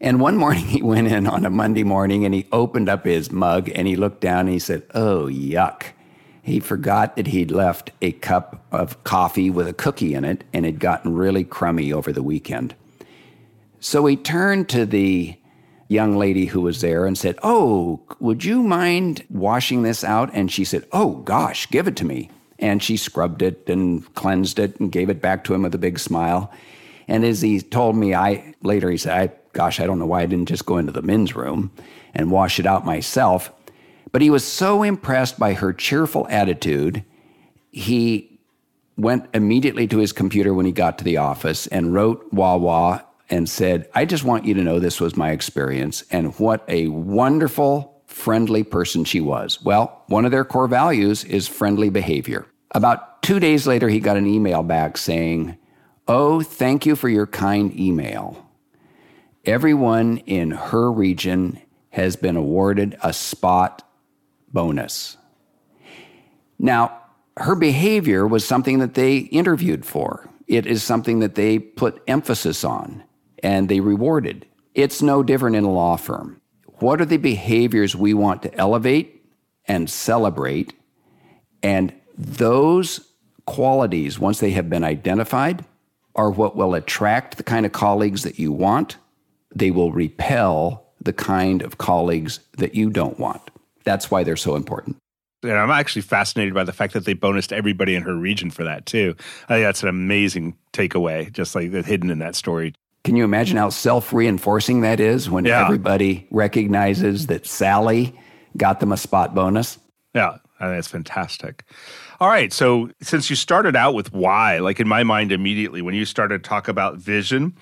And 0.00 0.20
one 0.20 0.36
morning 0.36 0.64
he 0.66 0.82
went 0.82 1.08
in 1.08 1.26
on 1.26 1.44
a 1.44 1.50
Monday 1.50 1.84
morning 1.84 2.24
and 2.24 2.34
he 2.34 2.46
opened 2.52 2.88
up 2.88 3.04
his 3.04 3.30
mug 3.30 3.70
and 3.74 3.86
he 3.86 3.96
looked 3.96 4.20
down 4.20 4.40
and 4.40 4.50
he 4.50 4.58
said, 4.58 4.84
"Oh, 4.94 5.26
yuck." 5.26 5.92
he 6.48 6.60
forgot 6.60 7.14
that 7.16 7.28
he'd 7.28 7.50
left 7.50 7.90
a 8.00 8.12
cup 8.12 8.64
of 8.72 9.04
coffee 9.04 9.50
with 9.50 9.68
a 9.68 9.72
cookie 9.72 10.14
in 10.14 10.24
it 10.24 10.44
and 10.52 10.64
had 10.64 10.80
gotten 10.80 11.14
really 11.14 11.44
crummy 11.44 11.92
over 11.92 12.12
the 12.12 12.22
weekend. 12.22 12.74
So 13.80 14.06
he 14.06 14.16
turned 14.16 14.68
to 14.70 14.86
the 14.86 15.36
young 15.88 16.16
lady 16.16 16.46
who 16.46 16.62
was 16.62 16.80
there 16.80 17.06
and 17.06 17.16
said, 17.16 17.38
Oh, 17.42 18.00
would 18.18 18.44
you 18.44 18.62
mind 18.62 19.24
washing 19.30 19.82
this 19.82 20.02
out? 20.02 20.30
And 20.32 20.50
she 20.50 20.64
said, 20.64 20.86
Oh, 20.92 21.16
gosh, 21.16 21.70
give 21.70 21.86
it 21.86 21.96
to 21.96 22.04
me. 22.04 22.30
And 22.58 22.82
she 22.82 22.96
scrubbed 22.96 23.42
it 23.42 23.68
and 23.68 24.12
cleansed 24.14 24.58
it 24.58 24.80
and 24.80 24.90
gave 24.90 25.10
it 25.10 25.22
back 25.22 25.44
to 25.44 25.54
him 25.54 25.62
with 25.62 25.74
a 25.74 25.78
big 25.78 25.98
smile. 25.98 26.52
And 27.06 27.24
as 27.24 27.40
he 27.40 27.60
told 27.60 27.96
me, 27.96 28.14
I 28.14 28.54
later 28.62 28.90
he 28.90 28.96
said, 28.96 29.30
I, 29.30 29.34
Gosh, 29.52 29.80
I 29.80 29.86
don't 29.86 29.98
know 29.98 30.06
why 30.06 30.22
I 30.22 30.26
didn't 30.26 30.48
just 30.48 30.66
go 30.66 30.76
into 30.76 30.92
the 30.92 31.02
men's 31.02 31.34
room 31.34 31.72
and 32.14 32.30
wash 32.30 32.60
it 32.60 32.66
out 32.66 32.84
myself. 32.84 33.50
But 34.12 34.22
he 34.22 34.30
was 34.30 34.44
so 34.44 34.82
impressed 34.82 35.38
by 35.38 35.54
her 35.54 35.72
cheerful 35.72 36.26
attitude, 36.28 37.04
he 37.70 38.38
went 38.96 39.28
immediately 39.32 39.86
to 39.88 39.98
his 39.98 40.12
computer 40.12 40.52
when 40.52 40.66
he 40.66 40.72
got 40.72 40.98
to 40.98 41.04
the 41.04 41.16
office 41.16 41.66
and 41.68 41.94
wrote 41.94 42.32
Wawa 42.32 43.04
and 43.30 43.48
said, 43.48 43.88
I 43.94 44.04
just 44.04 44.24
want 44.24 44.44
you 44.44 44.54
to 44.54 44.62
know 44.62 44.78
this 44.78 45.00
was 45.00 45.16
my 45.16 45.30
experience 45.30 46.04
and 46.10 46.34
what 46.38 46.64
a 46.68 46.88
wonderful, 46.88 47.97
friendly 48.08 48.64
person 48.64 49.04
she 49.04 49.20
was. 49.20 49.62
Well, 49.62 50.02
one 50.08 50.24
of 50.24 50.32
their 50.32 50.44
core 50.44 50.66
values 50.66 51.22
is 51.24 51.46
friendly 51.46 51.90
behavior. 51.90 52.46
About 52.72 53.22
two 53.22 53.38
days 53.38 53.66
later, 53.66 53.88
he 53.88 54.00
got 54.00 54.16
an 54.16 54.26
email 54.26 54.62
back 54.62 54.96
saying, 54.96 55.56
Oh, 56.08 56.40
thank 56.40 56.86
you 56.86 56.96
for 56.96 57.08
your 57.08 57.26
kind 57.26 57.78
email. 57.78 58.46
Everyone 59.44 60.18
in 60.18 60.50
her 60.50 60.90
region 60.90 61.60
has 61.90 62.16
been 62.16 62.36
awarded 62.36 62.96
a 63.02 63.12
spot 63.12 63.86
bonus. 64.52 65.16
Now, 66.58 67.02
her 67.36 67.54
behavior 67.54 68.26
was 68.26 68.44
something 68.44 68.78
that 68.78 68.94
they 68.94 69.18
interviewed 69.18 69.84
for. 69.84 70.28
It 70.46 70.66
is 70.66 70.82
something 70.82 71.20
that 71.20 71.34
they 71.34 71.58
put 71.58 72.02
emphasis 72.08 72.64
on 72.64 73.04
and 73.42 73.68
they 73.68 73.80
rewarded. 73.80 74.46
It's 74.74 75.02
no 75.02 75.22
different 75.22 75.56
in 75.56 75.64
a 75.64 75.70
law 75.70 75.96
firm. 75.96 76.37
What 76.80 77.00
are 77.00 77.06
the 77.06 77.16
behaviors 77.16 77.96
we 77.96 78.14
want 78.14 78.42
to 78.42 78.54
elevate 78.54 79.24
and 79.66 79.88
celebrate? 79.90 80.74
And 81.62 81.92
those 82.16 83.12
qualities, 83.46 84.18
once 84.18 84.40
they 84.40 84.50
have 84.50 84.70
been 84.70 84.84
identified, 84.84 85.64
are 86.14 86.30
what 86.30 86.56
will 86.56 86.74
attract 86.74 87.36
the 87.36 87.42
kind 87.42 87.64
of 87.64 87.72
colleagues 87.72 88.22
that 88.24 88.38
you 88.38 88.52
want. 88.52 88.96
They 89.54 89.70
will 89.70 89.92
repel 89.92 90.86
the 91.00 91.12
kind 91.12 91.62
of 91.62 91.78
colleagues 91.78 92.40
that 92.58 92.74
you 92.74 92.90
don't 92.90 93.18
want. 93.18 93.50
That's 93.84 94.10
why 94.10 94.24
they're 94.24 94.36
so 94.36 94.56
important. 94.56 94.96
And 95.42 95.52
I'm 95.52 95.70
actually 95.70 96.02
fascinated 96.02 96.52
by 96.52 96.64
the 96.64 96.72
fact 96.72 96.94
that 96.94 97.04
they 97.04 97.14
bonused 97.14 97.52
everybody 97.52 97.94
in 97.94 98.02
her 98.02 98.14
region 98.14 98.50
for 98.50 98.64
that 98.64 98.86
too. 98.86 99.14
I 99.48 99.54
think 99.54 99.66
that's 99.66 99.82
an 99.84 99.88
amazing 99.88 100.56
takeaway, 100.72 101.32
just 101.32 101.54
like 101.54 101.70
hidden 101.70 102.10
in 102.10 102.18
that 102.18 102.34
story. 102.34 102.74
Can 103.04 103.16
you 103.16 103.24
imagine 103.24 103.56
how 103.56 103.70
self 103.70 104.12
reinforcing 104.12 104.80
that 104.82 105.00
is 105.00 105.30
when 105.30 105.44
yeah. 105.44 105.64
everybody 105.64 106.26
recognizes 106.30 107.26
that 107.28 107.46
Sally 107.46 108.18
got 108.56 108.80
them 108.80 108.92
a 108.92 108.96
spot 108.96 109.34
bonus? 109.34 109.78
Yeah, 110.14 110.38
I 110.60 110.66
think 110.66 110.76
that's 110.76 110.88
fantastic. 110.88 111.64
All 112.20 112.28
right. 112.28 112.52
So, 112.52 112.90
since 113.00 113.30
you 113.30 113.36
started 113.36 113.76
out 113.76 113.94
with 113.94 114.12
why, 114.12 114.58
like 114.58 114.80
in 114.80 114.88
my 114.88 115.04
mind 115.04 115.32
immediately, 115.32 115.82
when 115.82 115.94
you 115.94 116.04
started 116.04 116.42
to 116.42 116.48
talk 116.48 116.66
about 116.68 116.96
vision, 116.96 117.54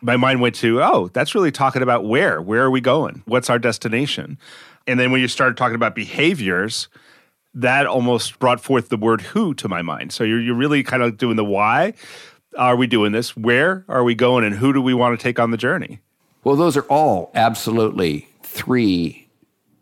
my 0.00 0.16
mind 0.16 0.40
went 0.40 0.54
to, 0.56 0.82
oh, 0.82 1.08
that's 1.12 1.34
really 1.34 1.50
talking 1.50 1.82
about 1.82 2.04
where. 2.04 2.40
Where 2.40 2.62
are 2.62 2.70
we 2.70 2.80
going? 2.80 3.22
What's 3.26 3.50
our 3.50 3.58
destination? 3.58 4.38
And 4.86 5.00
then 5.00 5.10
when 5.10 5.20
you 5.20 5.28
started 5.28 5.56
talking 5.56 5.74
about 5.74 5.94
behaviors, 5.94 6.88
that 7.54 7.86
almost 7.86 8.38
brought 8.38 8.60
forth 8.60 8.90
the 8.90 8.96
word 8.96 9.22
who 9.22 9.54
to 9.54 9.68
my 9.68 9.82
mind. 9.82 10.12
So 10.12 10.22
you're, 10.22 10.40
you're 10.40 10.54
really 10.54 10.82
kind 10.82 11.02
of 11.02 11.16
doing 11.16 11.36
the 11.36 11.44
why, 11.44 11.94
are 12.56 12.76
we 12.76 12.86
doing 12.86 13.12
this? 13.12 13.36
Where 13.36 13.84
are 13.88 14.04
we 14.04 14.14
going? 14.14 14.44
And 14.44 14.56
who 14.56 14.72
do 14.72 14.80
we 14.80 14.94
want 14.94 15.18
to 15.18 15.22
take 15.22 15.38
on 15.38 15.50
the 15.50 15.56
journey? 15.56 16.00
Well, 16.44 16.56
those 16.56 16.76
are 16.76 16.82
all 16.84 17.30
absolutely 17.34 18.28
three 18.42 19.28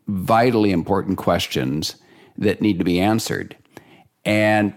vitally 0.07 0.71
important 0.71 1.17
questions 1.17 1.95
that 2.37 2.61
need 2.61 2.79
to 2.79 2.85
be 2.85 2.99
answered. 2.99 3.55
And 4.23 4.73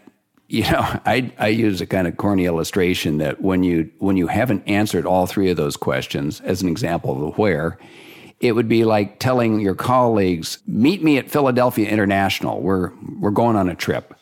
you 0.48 0.62
know, 0.62 0.80
I, 1.06 1.32
I 1.38 1.48
use 1.48 1.80
a 1.80 1.86
kind 1.86 2.06
of 2.06 2.16
corny 2.16 2.46
illustration 2.46 3.18
that 3.18 3.40
when 3.40 3.62
you 3.62 3.90
when 3.98 4.16
you 4.16 4.26
haven't 4.26 4.66
answered 4.66 5.06
all 5.06 5.26
three 5.26 5.50
of 5.50 5.56
those 5.56 5.76
questions, 5.76 6.40
as 6.40 6.62
an 6.62 6.68
example 6.68 7.12
of 7.12 7.20
the 7.20 7.40
where, 7.40 7.78
it 8.40 8.52
would 8.52 8.68
be 8.68 8.84
like 8.84 9.18
telling 9.18 9.60
your 9.60 9.74
colleagues, 9.74 10.58
"Meet 10.66 11.02
me 11.02 11.18
at 11.18 11.30
Philadelphia 11.30 11.88
International. 11.88 12.60
We're 12.60 12.92
we're 13.20 13.30
going 13.30 13.56
on 13.56 13.68
a 13.68 13.74
trip." 13.74 14.14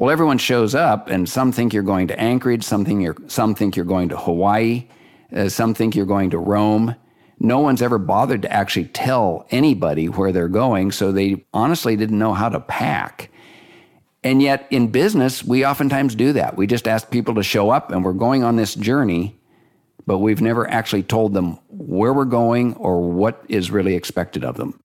Well, 0.00 0.08
everyone 0.08 0.38
shows 0.38 0.74
up, 0.74 1.10
and 1.10 1.28
some 1.28 1.52
think 1.52 1.74
you're 1.74 1.82
going 1.82 2.08
to 2.08 2.18
Anchorage, 2.18 2.64
some 2.64 2.86
think 2.86 3.02
you're, 3.02 3.18
some 3.26 3.54
think 3.54 3.76
you're 3.76 3.84
going 3.84 4.08
to 4.08 4.16
Hawaii, 4.16 4.88
uh, 5.30 5.50
some 5.50 5.74
think 5.74 5.94
you're 5.94 6.06
going 6.06 6.30
to 6.30 6.38
Rome. 6.38 6.96
No 7.38 7.58
one's 7.58 7.82
ever 7.82 7.98
bothered 7.98 8.40
to 8.40 8.50
actually 8.50 8.86
tell 8.86 9.46
anybody 9.50 10.08
where 10.08 10.32
they're 10.32 10.48
going, 10.48 10.90
so 10.90 11.12
they 11.12 11.44
honestly 11.52 11.96
didn't 11.96 12.18
know 12.18 12.32
how 12.32 12.48
to 12.48 12.60
pack. 12.60 13.30
And 14.24 14.40
yet, 14.40 14.66
in 14.70 14.88
business, 14.90 15.44
we 15.44 15.66
oftentimes 15.66 16.14
do 16.14 16.32
that. 16.32 16.56
We 16.56 16.66
just 16.66 16.88
ask 16.88 17.10
people 17.10 17.34
to 17.34 17.42
show 17.42 17.68
up, 17.68 17.92
and 17.92 18.02
we're 18.02 18.14
going 18.14 18.42
on 18.42 18.56
this 18.56 18.74
journey, 18.74 19.38
but 20.06 20.20
we've 20.20 20.40
never 20.40 20.66
actually 20.70 21.02
told 21.02 21.34
them 21.34 21.58
where 21.68 22.14
we're 22.14 22.24
going 22.24 22.72
or 22.76 23.02
what 23.02 23.44
is 23.50 23.70
really 23.70 23.96
expected 23.96 24.46
of 24.46 24.56
them. 24.56 24.80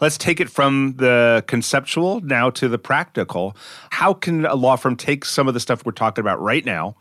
Let's 0.00 0.16
take 0.16 0.40
it 0.40 0.48
from 0.48 0.94
the 0.96 1.44
conceptual 1.46 2.20
now 2.22 2.50
to 2.50 2.68
the 2.68 2.78
practical. 2.78 3.56
How 3.90 4.14
can 4.14 4.46
a 4.46 4.54
law 4.54 4.76
firm 4.76 4.96
take 4.96 5.24
some 5.24 5.46
of 5.46 5.54
the 5.54 5.60
stuff 5.60 5.84
we're 5.84 5.92
talking 5.92 6.22
about 6.22 6.40
right 6.40 6.64
now 6.64 6.96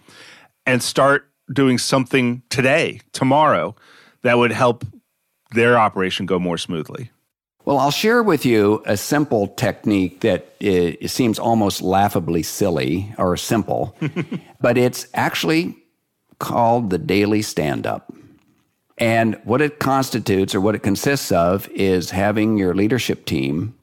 and 0.66 0.84
start 0.84 1.30
doing 1.52 1.78
something 1.78 2.44
today, 2.50 3.02
tomorrow, 3.14 3.76
that 4.24 4.38
would 4.38 4.52
help 4.52 4.86
their 5.52 5.80
operation 5.80 6.26
go 6.26 6.40
more 6.40 6.58
smoothly? 6.58 7.10
Well, 7.66 7.78
I'll 7.78 7.92
share 7.92 8.24
with 8.24 8.46
you 8.46 8.82
a 8.86 8.98
simple 8.98 9.48
technique 9.48 10.22
that 10.22 10.56
eh, 10.62 10.96
it 11.00 11.10
seems 11.10 11.40
almost 11.40 11.82
laughably 11.82 12.44
silly 12.44 13.14
or 13.18 13.38
simple, 13.38 13.96
but 14.62 14.78
it's 14.78 15.08
actually 15.14 15.76
called 16.40 16.90
the 16.90 16.98
daily 16.98 17.42
stand 17.42 17.86
up. 17.86 18.12
And 19.00 19.40
what 19.46 19.62
it 19.62 19.80
constitutes 19.80 20.54
or 20.54 20.62
what 20.62 20.76
it 20.76 20.84
consists 20.84 21.32
of 21.32 21.68
is 21.70 22.12
having 22.12 22.58
your 22.58 22.76
leadership 22.76 23.26
team 23.26 23.76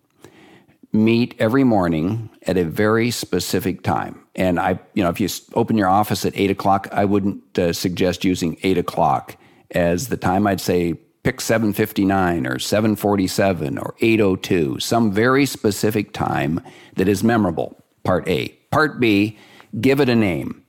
meet 0.92 1.34
every 1.38 1.64
morning 1.64 2.30
at 2.46 2.56
a 2.56 2.64
very 2.64 3.10
specific 3.10 3.82
time. 3.82 4.22
And 4.34 4.60
I, 4.60 4.78
you 4.94 5.02
know, 5.02 5.08
if 5.08 5.20
you 5.20 5.28
open 5.54 5.78
your 5.78 5.88
office 5.88 6.24
at 6.24 6.36
eight 6.36 6.50
o'clock, 6.50 6.88
I 6.92 7.04
wouldn't 7.04 7.58
uh, 7.58 7.72
suggest 7.72 8.24
using 8.24 8.58
eight 8.62 8.78
o'clock 8.78 9.36
as 9.70 10.08
the 10.08 10.16
time. 10.16 10.46
I'd 10.46 10.60
say 10.60 10.94
pick 11.22 11.40
759 11.40 12.46
or 12.46 12.58
747 12.58 13.78
or 13.78 13.94
802, 14.00 14.78
some 14.78 15.10
very 15.10 15.46
specific 15.46 16.12
time 16.12 16.60
that 16.94 17.08
is 17.08 17.24
memorable. 17.24 17.76
Part 18.04 18.28
A. 18.28 18.48
Part 18.70 19.00
B, 19.00 19.36
give 19.80 20.00
it 20.00 20.08
a 20.08 20.14
name. 20.14 20.62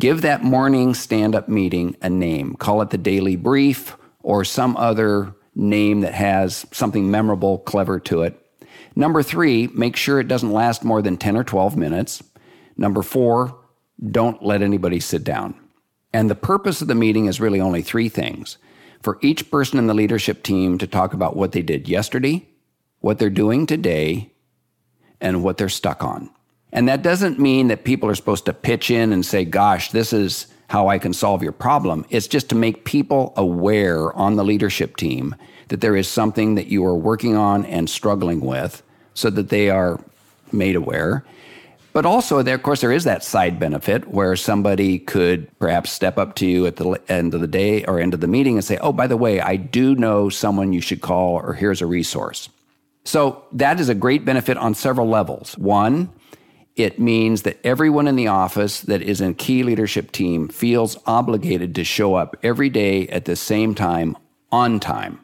Give 0.00 0.22
that 0.22 0.42
morning 0.42 0.94
stand 0.94 1.34
up 1.34 1.48
meeting 1.48 1.96
a 2.02 2.10
name. 2.10 2.54
Call 2.56 2.82
it 2.82 2.90
the 2.90 2.98
daily 2.98 3.36
brief 3.36 3.96
or 4.22 4.44
some 4.44 4.76
other 4.76 5.34
name 5.54 6.00
that 6.00 6.14
has 6.14 6.66
something 6.72 7.10
memorable, 7.10 7.58
clever 7.58 8.00
to 8.00 8.22
it. 8.22 8.40
Number 8.96 9.22
three, 9.22 9.68
make 9.68 9.96
sure 9.96 10.18
it 10.18 10.28
doesn't 10.28 10.52
last 10.52 10.84
more 10.84 11.00
than 11.00 11.16
10 11.16 11.36
or 11.36 11.44
12 11.44 11.76
minutes. 11.76 12.22
Number 12.76 13.02
four, 13.02 13.56
don't 14.10 14.42
let 14.42 14.62
anybody 14.62 14.98
sit 14.98 15.22
down. 15.22 15.54
And 16.12 16.28
the 16.28 16.34
purpose 16.34 16.82
of 16.82 16.88
the 16.88 16.94
meeting 16.94 17.26
is 17.26 17.40
really 17.40 17.60
only 17.60 17.82
three 17.82 18.08
things 18.08 18.58
for 19.02 19.18
each 19.20 19.50
person 19.50 19.78
in 19.78 19.86
the 19.86 19.94
leadership 19.94 20.42
team 20.42 20.78
to 20.78 20.86
talk 20.86 21.12
about 21.12 21.36
what 21.36 21.52
they 21.52 21.62
did 21.62 21.88
yesterday, 21.88 22.48
what 23.00 23.18
they're 23.18 23.30
doing 23.30 23.66
today, 23.66 24.32
and 25.20 25.44
what 25.44 25.56
they're 25.56 25.68
stuck 25.68 26.02
on. 26.02 26.30
And 26.74 26.88
that 26.88 27.02
doesn't 27.02 27.38
mean 27.38 27.68
that 27.68 27.84
people 27.84 28.10
are 28.10 28.14
supposed 28.16 28.46
to 28.46 28.52
pitch 28.52 28.90
in 28.90 29.12
and 29.12 29.24
say, 29.24 29.44
gosh, 29.44 29.92
this 29.92 30.12
is 30.12 30.48
how 30.68 30.88
I 30.88 30.98
can 30.98 31.12
solve 31.12 31.42
your 31.42 31.52
problem. 31.52 32.04
It's 32.10 32.26
just 32.26 32.48
to 32.48 32.56
make 32.56 32.84
people 32.84 33.32
aware 33.36 34.12
on 34.14 34.34
the 34.34 34.44
leadership 34.44 34.96
team 34.96 35.36
that 35.68 35.80
there 35.80 35.94
is 35.94 36.08
something 36.08 36.56
that 36.56 36.66
you 36.66 36.84
are 36.84 36.96
working 36.96 37.36
on 37.36 37.64
and 37.66 37.88
struggling 37.88 38.40
with 38.40 38.82
so 39.14 39.30
that 39.30 39.50
they 39.50 39.70
are 39.70 40.00
made 40.50 40.74
aware. 40.74 41.24
But 41.92 42.04
also, 42.04 42.42
there, 42.42 42.56
of 42.56 42.64
course, 42.64 42.80
there 42.80 42.90
is 42.90 43.04
that 43.04 43.22
side 43.22 43.60
benefit 43.60 44.08
where 44.08 44.34
somebody 44.34 44.98
could 44.98 45.48
perhaps 45.60 45.92
step 45.92 46.18
up 46.18 46.34
to 46.36 46.46
you 46.46 46.66
at 46.66 46.74
the 46.74 47.00
end 47.08 47.34
of 47.34 47.40
the 47.40 47.46
day 47.46 47.84
or 47.84 48.00
end 48.00 48.14
of 48.14 48.20
the 48.20 48.26
meeting 48.26 48.56
and 48.56 48.64
say, 48.64 48.78
Oh, 48.78 48.92
by 48.92 49.06
the 49.06 49.16
way, 49.16 49.40
I 49.40 49.54
do 49.54 49.94
know 49.94 50.28
someone 50.28 50.72
you 50.72 50.80
should 50.80 51.02
call, 51.02 51.34
or 51.34 51.52
here's 51.52 51.80
a 51.80 51.86
resource. 51.86 52.48
So 53.04 53.44
that 53.52 53.78
is 53.78 53.88
a 53.88 53.94
great 53.94 54.24
benefit 54.24 54.56
on 54.56 54.74
several 54.74 55.08
levels. 55.08 55.56
One, 55.56 56.10
it 56.76 56.98
means 56.98 57.42
that 57.42 57.58
everyone 57.62 58.08
in 58.08 58.16
the 58.16 58.26
office 58.26 58.80
that 58.80 59.00
is 59.00 59.20
in 59.20 59.30
a 59.30 59.34
key 59.34 59.62
leadership 59.62 60.10
team 60.10 60.48
feels 60.48 60.96
obligated 61.06 61.74
to 61.76 61.84
show 61.84 62.14
up 62.14 62.36
every 62.42 62.68
day 62.68 63.06
at 63.08 63.26
the 63.26 63.36
same 63.36 63.74
time 63.74 64.16
on 64.50 64.80
time. 64.80 65.20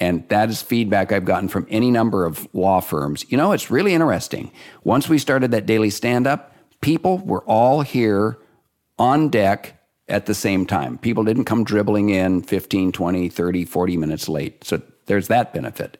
And 0.00 0.26
that 0.28 0.48
is 0.48 0.62
feedback 0.62 1.12
I've 1.12 1.24
gotten 1.24 1.48
from 1.48 1.66
any 1.68 1.90
number 1.90 2.24
of 2.24 2.48
law 2.54 2.80
firms. 2.80 3.24
You 3.28 3.36
know, 3.36 3.52
it's 3.52 3.70
really 3.70 3.92
interesting. 3.92 4.52
Once 4.84 5.08
we 5.08 5.18
started 5.18 5.50
that 5.50 5.66
daily 5.66 5.90
stand 5.90 6.26
up, 6.26 6.54
people 6.80 7.18
were 7.18 7.42
all 7.42 7.82
here 7.82 8.38
on 8.98 9.28
deck 9.28 9.74
at 10.08 10.26
the 10.26 10.34
same 10.34 10.64
time. 10.64 10.98
People 10.98 11.24
didn't 11.24 11.44
come 11.44 11.64
dribbling 11.64 12.08
in 12.08 12.42
15, 12.42 12.92
20, 12.92 13.28
30, 13.28 13.64
40 13.64 13.96
minutes 13.96 14.28
late. 14.28 14.64
So 14.64 14.80
there's 15.06 15.28
that 15.28 15.52
benefit. 15.52 15.98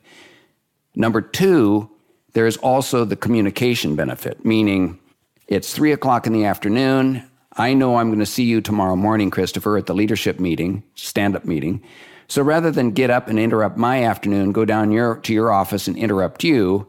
Number 0.95 1.21
two, 1.21 1.91
there's 2.33 2.57
also 2.59 3.05
the 3.05 3.17
communication 3.17 3.97
benefit, 3.97 4.45
meaning 4.45 4.99
it's 5.47 5.75
three 5.75 5.93
o'clock 5.93 6.27
in 6.27 6.33
the 6.33 6.45
afternoon. 6.45 7.29
I 7.57 7.75
know 7.75 7.97
I'm 7.97 8.09
going 8.09 8.19
to 8.21 8.27
see 8.27 8.45
you 8.45 8.61
tomorrow 8.61 8.97
morning, 8.97 9.31
Christopher, 9.31 9.77
at 9.77 9.87
the 9.87 9.95
leadership 9.95 10.39
meeting, 10.39 10.85
stand 10.95 11.35
up 11.35 11.45
meeting. 11.45 11.83
So 12.29 12.43
rather 12.43 12.71
than 12.71 12.91
get 12.91 13.11
up 13.11 13.29
and 13.29 13.39
interrupt 13.39 13.79
my 13.79 14.05
afternoon, 14.05 14.53
go 14.53 14.65
down 14.65 14.93
your, 14.93 15.17
to 15.21 15.33
your 15.33 15.51
office 15.51 15.89
and 15.89 15.97
interrupt 15.97 16.45
you, 16.45 16.87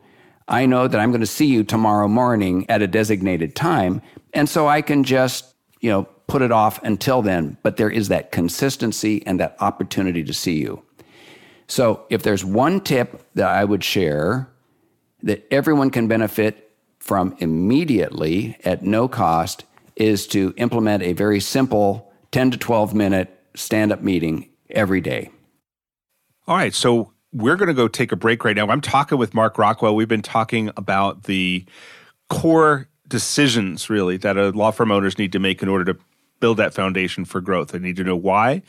I 0.50 0.66
know 0.66 0.88
that 0.88 1.00
I'm 1.00 1.12
going 1.12 1.22
to 1.22 1.28
see 1.28 1.46
you 1.46 1.64
tomorrow 1.64 2.08
morning 2.08 2.66
at 2.70 2.82
a 2.82 2.88
designated 2.88 3.56
time. 3.56 4.02
And 4.34 4.50
so 4.50 4.68
I 4.68 4.82
can 4.82 5.04
just, 5.04 5.56
you 5.80 5.90
know, 5.90 6.04
put 6.28 6.42
it 6.42 6.52
off 6.52 6.84
until 6.84 7.22
then. 7.22 7.58
But 7.64 7.78
there 7.78 7.90
is 7.90 8.10
that 8.10 8.32
consistency 8.32 9.26
and 9.26 9.40
that 9.40 9.56
opportunity 9.60 10.24
to 10.24 10.34
see 10.34 10.60
you. 10.60 10.84
So 11.68 12.06
if 12.10 12.24
there's 12.24 12.44
one 12.44 12.82
tip 12.82 13.24
that 13.36 13.48
I 13.48 13.64
would 13.64 13.84
share 13.84 14.50
that 15.24 15.46
everyone 15.52 15.90
can 15.90 16.08
benefit 16.08 16.72
from 17.00 17.36
immediately 17.40 18.58
at 18.64 18.84
no 18.84 19.08
cost 19.08 19.66
is 19.96 20.28
to 20.28 20.54
implement 20.58 21.04
a 21.04 21.14
very 21.14 21.40
simple 21.40 22.12
10 22.32 22.52
to 22.52 22.58
12 22.58 22.94
minute 22.94 23.36
stand 23.56 23.92
up 23.92 24.02
meeting 24.02 24.50
every 24.70 25.02
day. 25.02 25.30
All 26.48 26.56
right. 26.56 26.74
So 26.74 27.14
we're 27.32 27.56
going 27.56 27.68
to 27.68 27.74
go 27.74 27.88
take 27.88 28.12
a 28.12 28.16
break 28.16 28.44
right 28.44 28.56
now. 28.56 28.68
I'm 28.68 28.82
talking 28.82 29.18
with 29.18 29.34
Mark 29.34 29.58
Rockwell. 29.58 29.96
We've 29.96 30.08
been 30.08 30.22
talking 30.22 30.72
about 30.78 31.24
the 31.24 31.66
core 32.30 32.88
decisions, 33.08 33.90
really, 33.90 34.18
that 34.18 34.38
a 34.38 34.50
law 34.50 34.72
firm 34.72 34.92
owners 34.92 35.18
need 35.18 35.32
to 35.34 35.40
make 35.40 35.62
in 35.62 35.70
order 35.70 35.94
to 35.94 36.00
build 36.40 36.58
that 36.58 36.74
foundation 36.74 37.26
for 37.26 37.42
growth. 37.42 37.70
They 37.70 37.80
need 37.80 37.98
to 37.98 38.04
know 38.04 38.16
why 38.16 38.62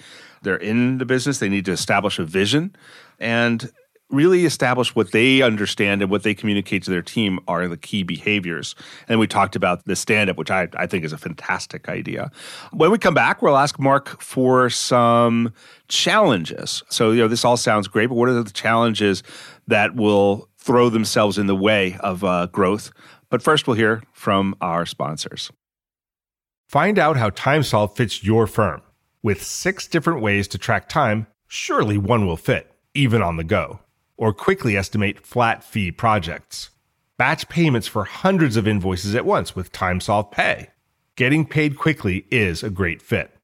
they're 0.42 0.56
in 0.56 0.98
the 0.98 1.04
business, 1.04 1.38
they 1.38 1.48
need 1.48 1.64
to 1.66 1.72
establish 1.72 2.18
a 2.18 2.24
vision. 2.24 2.74
And 3.18 3.70
really 4.10 4.44
establish 4.44 4.94
what 4.94 5.12
they 5.12 5.42
understand 5.42 6.02
and 6.02 6.10
what 6.10 6.22
they 6.22 6.34
communicate 6.34 6.82
to 6.84 6.90
their 6.90 7.02
team 7.02 7.38
are 7.48 7.68
the 7.68 7.76
key 7.76 8.02
behaviors. 8.02 8.74
And 9.08 9.18
we 9.18 9.26
talked 9.26 9.56
about 9.56 9.84
the 9.84 9.96
stand 9.96 10.30
up, 10.30 10.36
which 10.36 10.50
I, 10.50 10.68
I 10.74 10.86
think 10.86 11.04
is 11.04 11.12
a 11.12 11.18
fantastic 11.18 11.88
idea. 11.88 12.30
When 12.72 12.90
we 12.90 12.98
come 12.98 13.14
back, 13.14 13.42
we'll 13.42 13.56
ask 13.56 13.78
Mark 13.78 14.20
for 14.20 14.70
some 14.70 15.52
challenges. 15.88 16.82
So, 16.88 17.12
you 17.12 17.20
know, 17.20 17.28
this 17.28 17.44
all 17.44 17.56
sounds 17.56 17.88
great, 17.88 18.06
but 18.06 18.16
what 18.16 18.28
are 18.28 18.42
the 18.42 18.50
challenges 18.50 19.22
that 19.66 19.94
will 19.94 20.48
throw 20.58 20.88
themselves 20.88 21.38
in 21.38 21.46
the 21.46 21.56
way 21.56 21.96
of 22.00 22.24
uh, 22.24 22.46
growth? 22.46 22.90
But 23.30 23.42
first, 23.42 23.66
we'll 23.66 23.76
hear 23.76 24.02
from 24.12 24.56
our 24.60 24.86
sponsors. 24.86 25.50
Find 26.68 26.98
out 26.98 27.16
how 27.16 27.30
TimeSolve 27.30 27.96
fits 27.96 28.24
your 28.24 28.46
firm. 28.46 28.82
With 29.22 29.42
six 29.42 29.86
different 29.86 30.22
ways 30.22 30.48
to 30.48 30.58
track 30.58 30.88
time, 30.88 31.26
surely 31.46 31.98
one 31.98 32.26
will 32.26 32.36
fit, 32.36 32.72
even 32.94 33.22
on 33.22 33.36
the 33.36 33.44
go 33.44 33.80
or 34.20 34.34
quickly 34.34 34.76
estimate 34.76 35.26
flat 35.26 35.64
fee 35.64 35.90
projects. 35.90 36.68
Batch 37.16 37.48
payments 37.48 37.88
for 37.88 38.04
hundreds 38.04 38.56
of 38.56 38.68
invoices 38.68 39.14
at 39.14 39.24
once 39.24 39.56
with 39.56 39.72
TimeSolve 39.72 40.30
Pay. 40.30 40.68
Getting 41.16 41.46
paid 41.46 41.78
quickly 41.78 42.26
is 42.30 42.62
a 42.62 42.70
great 42.70 43.00
fit. 43.00 43.34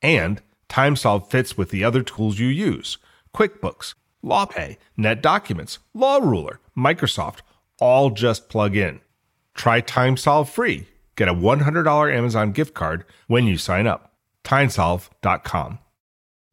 And 0.00 0.40
TimeSolve 0.70 1.30
fits 1.30 1.58
with 1.58 1.68
the 1.68 1.84
other 1.84 2.02
tools 2.02 2.38
you 2.38 2.48
use 2.48 2.96
QuickBooks, 3.36 3.94
LawPay, 4.24 4.78
NetDocuments, 4.98 5.78
LawRuler, 5.94 6.56
Microsoft, 6.76 7.40
all 7.78 8.08
just 8.08 8.48
plug 8.48 8.74
in. 8.74 9.00
Try 9.54 9.82
TimeSolve 9.82 10.48
free. 10.48 10.88
Get 11.14 11.28
a 11.28 11.34
$100 11.34 12.16
Amazon 12.16 12.52
gift 12.52 12.72
card 12.72 13.04
when 13.26 13.46
you 13.46 13.58
sign 13.58 13.86
up. 13.86 14.14
TimeSolve.com. 14.44 15.78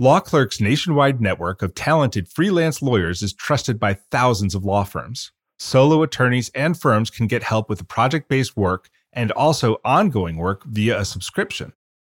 Law 0.01 0.21
Clerk's 0.21 0.61
nationwide 0.61 1.19
network 1.19 1.61
of 1.61 1.75
talented 1.75 2.25
freelance 2.29 2.81
lawyers 2.81 3.21
is 3.21 3.33
trusted 3.33 3.77
by 3.77 3.95
thousands 4.11 4.55
of 4.55 4.63
law 4.63 4.85
firms. 4.85 5.33
Solo 5.57 6.01
attorneys 6.03 6.49
and 6.55 6.79
firms 6.79 7.09
can 7.09 7.27
get 7.27 7.43
help 7.43 7.67
with 7.67 7.85
project 7.89 8.29
based 8.29 8.55
work 8.55 8.89
and 9.11 9.29
also 9.33 9.81
ongoing 9.83 10.37
work 10.37 10.63
via 10.63 10.97
a 10.97 11.03
subscription. 11.03 11.73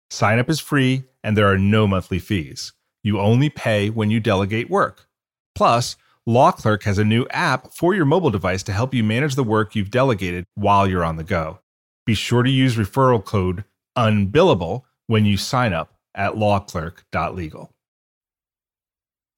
Sign 0.08 0.38
up 0.38 0.48
is 0.48 0.60
free 0.60 1.04
and 1.22 1.36
there 1.36 1.46
are 1.52 1.58
no 1.58 1.86
monthly 1.86 2.18
fees. 2.18 2.72
You 3.02 3.20
only 3.20 3.50
pay 3.50 3.90
when 3.90 4.10
you 4.10 4.18
delegate 4.18 4.70
work. 4.70 5.06
Plus, 5.54 5.96
Law 6.24 6.52
Clerk 6.52 6.84
has 6.84 6.96
a 6.96 7.04
new 7.04 7.26
app 7.32 7.74
for 7.74 7.94
your 7.94 8.06
mobile 8.06 8.30
device 8.30 8.62
to 8.62 8.72
help 8.72 8.94
you 8.94 9.04
manage 9.04 9.34
the 9.34 9.44
work 9.44 9.74
you've 9.74 9.90
delegated 9.90 10.46
while 10.54 10.88
you're 10.88 11.04
on 11.04 11.16
the 11.16 11.22
go. 11.22 11.58
Be 12.06 12.14
sure 12.14 12.44
to 12.44 12.50
use 12.50 12.76
referral 12.76 13.22
code 13.22 13.62
UNBILLABLE 13.94 14.86
when 15.06 15.26
you 15.26 15.36
sign 15.36 15.74
up 15.74 15.90
at 16.14 16.32
lawclerk.legal. 16.32 17.73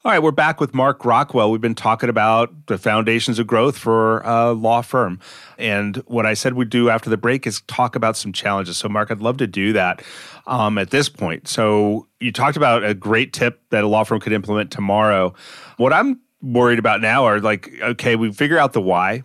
All 0.07 0.13
right, 0.13 0.23
we're 0.23 0.31
back 0.31 0.61
with 0.61 0.73
Mark 0.73 1.05
Rockwell. 1.05 1.51
We've 1.51 1.61
been 1.61 1.75
talking 1.75 2.09
about 2.09 2.69
the 2.69 2.79
foundations 2.79 3.41
of 3.41 3.49
growth 3.49 3.77
for 3.77 4.21
a 4.21 4.53
law 4.53 4.81
firm. 4.81 5.19
And 5.59 5.97
what 6.07 6.25
I 6.25 6.35
said 6.35 6.55
we'd 6.55 6.71
do 6.71 6.89
after 6.91 7.11
the 7.11 7.17
break 7.17 7.45
is 7.45 7.61
talk 7.63 7.97
about 7.97 8.17
some 8.17 8.33
challenges. 8.33 8.77
So, 8.77 8.89
Mark, 8.89 9.11
I'd 9.11 9.19
love 9.19 9.39
to 9.39 9.49
do 9.49 9.73
that 9.73 10.05
um, 10.47 10.79
at 10.79 10.91
this 10.91 11.09
point. 11.09 11.49
So, 11.49 12.07
you 12.21 12.31
talked 12.31 12.57
about 12.57 12.85
a 12.85 12.95
great 12.95 13.33
tip 13.33 13.61
that 13.71 13.83
a 13.83 13.89
law 13.89 14.05
firm 14.05 14.21
could 14.21 14.33
implement 14.33 14.71
tomorrow. 14.71 15.35
What 15.77 15.93
I'm 15.93 16.21
worried 16.41 16.79
about 16.79 17.01
now 17.01 17.25
are 17.25 17.41
like, 17.41 17.73
okay, 17.83 18.15
we 18.15 18.31
figure 18.31 18.59
out 18.61 18.75
the 18.75 18.81
why, 18.81 19.25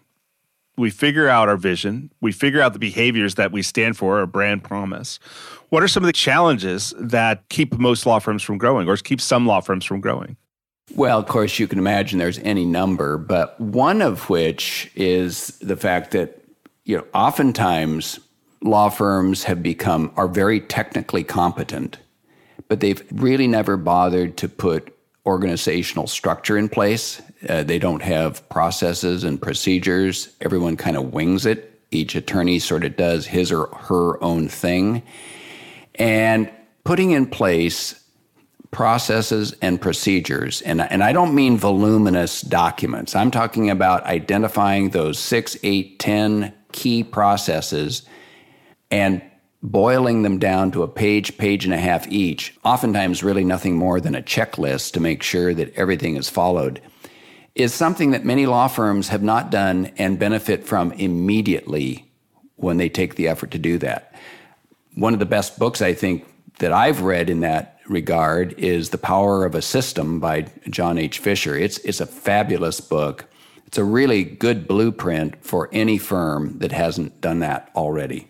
we 0.77 0.89
figure 0.89 1.29
out 1.29 1.47
our 1.47 1.57
vision, 1.57 2.11
we 2.21 2.31
figure 2.31 2.59
out 2.59 2.73
the 2.73 2.79
behaviors 2.79 3.35
that 3.35 3.51
we 3.51 3.61
stand 3.61 3.97
for, 3.97 4.17
our 4.17 4.25
brand 4.25 4.63
promise. 4.63 5.19
What 5.69 5.83
are 5.83 5.87
some 5.87 6.01
of 6.01 6.07
the 6.07 6.11
challenges 6.11 6.91
that 6.97 7.47
keep 7.49 7.77
most 7.77 8.07
law 8.07 8.17
firms 8.17 8.41
from 8.41 8.57
growing 8.57 8.89
or 8.89 8.97
keep 8.97 9.21
some 9.21 9.45
law 9.45 9.61
firms 9.61 9.85
from 9.85 10.01
growing? 10.01 10.37
Well, 10.95 11.19
of 11.19 11.27
course, 11.27 11.57
you 11.57 11.67
can 11.67 11.79
imagine 11.79 12.19
there's 12.19 12.39
any 12.39 12.65
number, 12.65 13.17
but 13.17 13.59
one 13.59 14.01
of 14.01 14.29
which 14.29 14.91
is 14.95 15.47
the 15.59 15.77
fact 15.77 16.11
that, 16.11 16.43
you 16.83 16.97
know, 16.97 17.05
oftentimes 17.13 18.19
law 18.61 18.89
firms 18.89 19.43
have 19.45 19.63
become, 19.63 20.11
are 20.17 20.27
very 20.27 20.59
technically 20.59 21.23
competent, 21.23 21.97
but 22.67 22.81
they've 22.81 23.03
really 23.11 23.47
never 23.47 23.77
bothered 23.77 24.37
to 24.37 24.49
put 24.49 24.95
organizational 25.25 26.07
structure 26.07 26.57
in 26.57 26.67
place. 26.67 27.21
Uh, 27.47 27.63
they 27.63 27.79
don't 27.79 28.01
have 28.01 28.47
processes 28.49 29.23
and 29.23 29.41
procedures. 29.41 30.35
Everyone 30.41 30.75
kind 30.77 30.97
of 30.97 31.13
wings 31.13 31.45
it. 31.45 31.79
Each 31.91 32.15
attorney 32.15 32.59
sort 32.59 32.83
of 32.83 32.95
does 32.95 33.27
his 33.27 33.51
or 33.51 33.67
her 33.67 34.21
own 34.23 34.47
thing. 34.47 35.03
And 35.95 36.51
putting 36.83 37.11
in 37.11 37.27
place 37.27 38.00
processes 38.71 39.53
and 39.61 39.81
procedures. 39.81 40.61
And, 40.61 40.81
and 40.81 41.03
I 41.03 41.11
don't 41.11 41.35
mean 41.35 41.57
voluminous 41.57 42.41
documents. 42.41 43.15
I'm 43.15 43.29
talking 43.29 43.69
about 43.69 44.03
identifying 44.05 44.89
those 44.89 45.19
six, 45.19 45.57
eight, 45.61 45.99
ten 45.99 46.53
key 46.71 47.03
processes 47.03 48.03
and 48.89 49.21
boiling 49.61 50.23
them 50.23 50.39
down 50.39 50.71
to 50.71 50.83
a 50.83 50.87
page, 50.87 51.37
page 51.37 51.65
and 51.65 51.73
a 51.73 51.77
half 51.77 52.07
each, 52.07 52.57
oftentimes 52.63 53.23
really 53.23 53.43
nothing 53.43 53.75
more 53.75 53.99
than 53.99 54.15
a 54.15 54.21
checklist 54.21 54.93
to 54.93 54.99
make 54.99 55.21
sure 55.21 55.53
that 55.53 55.73
everything 55.75 56.15
is 56.15 56.29
followed, 56.29 56.81
is 57.53 57.73
something 57.73 58.11
that 58.11 58.25
many 58.25 58.45
law 58.45 58.67
firms 58.67 59.09
have 59.09 59.21
not 59.21 59.51
done 59.51 59.91
and 59.97 60.17
benefit 60.17 60.65
from 60.65 60.91
immediately 60.93 62.09
when 62.55 62.77
they 62.77 62.89
take 62.89 63.15
the 63.15 63.27
effort 63.27 63.51
to 63.51 63.59
do 63.59 63.77
that. 63.77 64.15
One 64.95 65.13
of 65.13 65.19
the 65.19 65.25
best 65.25 65.59
books 65.59 65.81
I 65.81 65.93
think 65.93 66.25
that 66.59 66.71
I've 66.71 67.01
read 67.01 67.29
in 67.29 67.41
that 67.41 67.70
regard 67.87 68.53
is 68.57 68.89
The 68.89 68.97
Power 68.97 69.45
of 69.45 69.55
a 69.55 69.61
System 69.61 70.19
by 70.19 70.47
John 70.69 70.97
H. 70.97 71.19
Fisher. 71.19 71.55
It's, 71.55 71.77
it's 71.79 72.01
a 72.01 72.05
fabulous 72.05 72.79
book. 72.79 73.25
It's 73.65 73.77
a 73.77 73.83
really 73.83 74.23
good 74.23 74.67
blueprint 74.67 75.43
for 75.43 75.69
any 75.71 75.97
firm 75.97 76.59
that 76.59 76.71
hasn't 76.71 77.21
done 77.21 77.39
that 77.39 77.69
already. 77.75 78.27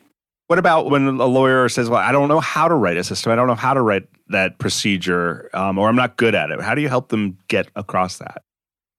What 0.47 0.59
about 0.59 0.89
when 0.89 1.07
a 1.07 1.25
lawyer 1.25 1.69
says, 1.69 1.89
Well, 1.89 2.01
I 2.01 2.11
don't 2.11 2.27
know 2.27 2.41
how 2.41 2.67
to 2.67 2.75
write 2.75 2.97
a 2.97 3.03
system, 3.03 3.31
I 3.31 3.35
don't 3.35 3.47
know 3.47 3.55
how 3.55 3.73
to 3.73 3.81
write 3.81 4.07
that 4.29 4.59
procedure, 4.59 5.49
um, 5.53 5.77
or 5.77 5.87
I'm 5.87 5.95
not 5.95 6.17
good 6.17 6.35
at 6.35 6.51
it? 6.51 6.61
How 6.61 6.75
do 6.75 6.81
you 6.81 6.89
help 6.89 7.09
them 7.09 7.37
get 7.47 7.69
across 7.75 8.17
that? 8.17 8.43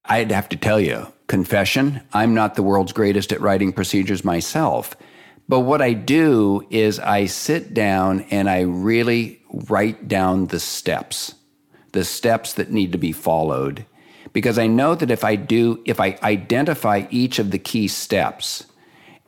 I'd 0.07 0.33
have 0.33 0.49
to 0.49 0.57
tell 0.57 0.81
you, 0.81 1.13
confession, 1.27 2.01
I'm 2.13 2.35
not 2.35 2.55
the 2.55 2.63
world's 2.63 2.93
greatest 2.93 3.33
at 3.33 3.41
writing 3.41 3.73
procedures 3.73 4.25
myself. 4.25 4.97
But 5.49 5.61
what 5.61 5.83
I 5.83 5.93
do 5.93 6.67
is 6.71 6.99
I 6.99 7.27
sit 7.27 7.75
down 7.75 8.21
and 8.31 8.49
I 8.49 8.61
really 8.63 9.42
write 9.53 10.09
down 10.09 10.47
the 10.47 10.61
steps, 10.61 11.35
the 11.93 12.05
steps 12.05 12.55
that 12.55 12.71
need 12.71 12.93
to 12.93 12.99
be 12.99 13.13
followed. 13.13 13.87
Because 14.33 14.59
I 14.59 14.67
know 14.67 14.95
that 14.95 15.11
if 15.11 15.25
I 15.25 15.37
do, 15.37 15.83
if 15.85 16.01
I 16.01 16.19
identify 16.23 17.07
each 17.11 17.39
of 17.39 17.51
the 17.51 17.59
key 17.59 17.89
steps 17.89 18.65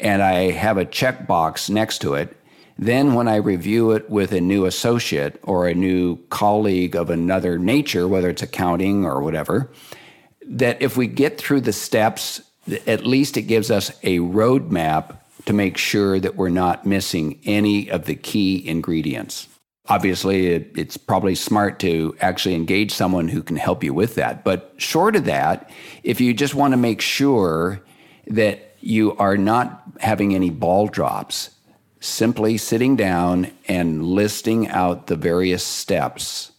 and 0.00 0.22
I 0.22 0.50
have 0.50 0.78
a 0.78 0.86
checkbox 0.86 1.68
next 1.68 1.98
to 1.98 2.14
it, 2.14 2.36
then 2.78 3.14
when 3.14 3.28
I 3.28 3.36
review 3.36 3.92
it 3.92 4.10
with 4.10 4.32
a 4.32 4.40
new 4.40 4.64
associate 4.64 5.38
or 5.42 5.68
a 5.68 5.74
new 5.74 6.16
colleague 6.28 6.96
of 6.96 7.10
another 7.10 7.58
nature, 7.58 8.08
whether 8.08 8.30
it's 8.30 8.42
accounting 8.42 9.04
or 9.04 9.22
whatever, 9.22 9.70
that 10.46 10.82
if 10.82 10.96
we 10.96 11.06
get 11.06 11.38
through 11.38 11.60
the 11.60 11.72
steps, 11.72 12.40
at 12.86 13.06
least 13.06 13.36
it 13.36 13.42
gives 13.42 13.70
us 13.70 13.90
a 14.02 14.18
roadmap 14.18 15.18
to 15.44 15.52
make 15.52 15.76
sure 15.76 16.18
that 16.18 16.36
we're 16.36 16.48
not 16.48 16.86
missing 16.86 17.38
any 17.44 17.90
of 17.90 18.06
the 18.06 18.14
key 18.14 18.66
ingredients. 18.66 19.48
Obviously, 19.88 20.46
it, 20.46 20.72
it's 20.76 20.96
probably 20.96 21.34
smart 21.34 21.78
to 21.80 22.16
actually 22.20 22.54
engage 22.54 22.92
someone 22.92 23.28
who 23.28 23.42
can 23.42 23.56
help 23.56 23.84
you 23.84 23.92
with 23.92 24.14
that. 24.14 24.42
But 24.42 24.72
short 24.78 25.14
of 25.14 25.26
that, 25.26 25.70
if 26.02 26.20
you 26.20 26.32
just 26.32 26.54
want 26.54 26.72
to 26.72 26.78
make 26.78 27.02
sure 27.02 27.82
that 28.26 28.76
you 28.80 29.14
are 29.16 29.36
not 29.36 29.82
having 30.00 30.34
any 30.34 30.48
ball 30.50 30.88
drops, 30.88 31.50
simply 32.00 32.56
sitting 32.56 32.96
down 32.96 33.50
and 33.68 34.04
listing 34.04 34.68
out 34.68 35.06
the 35.06 35.16
various 35.16 35.64
steps 35.64 36.52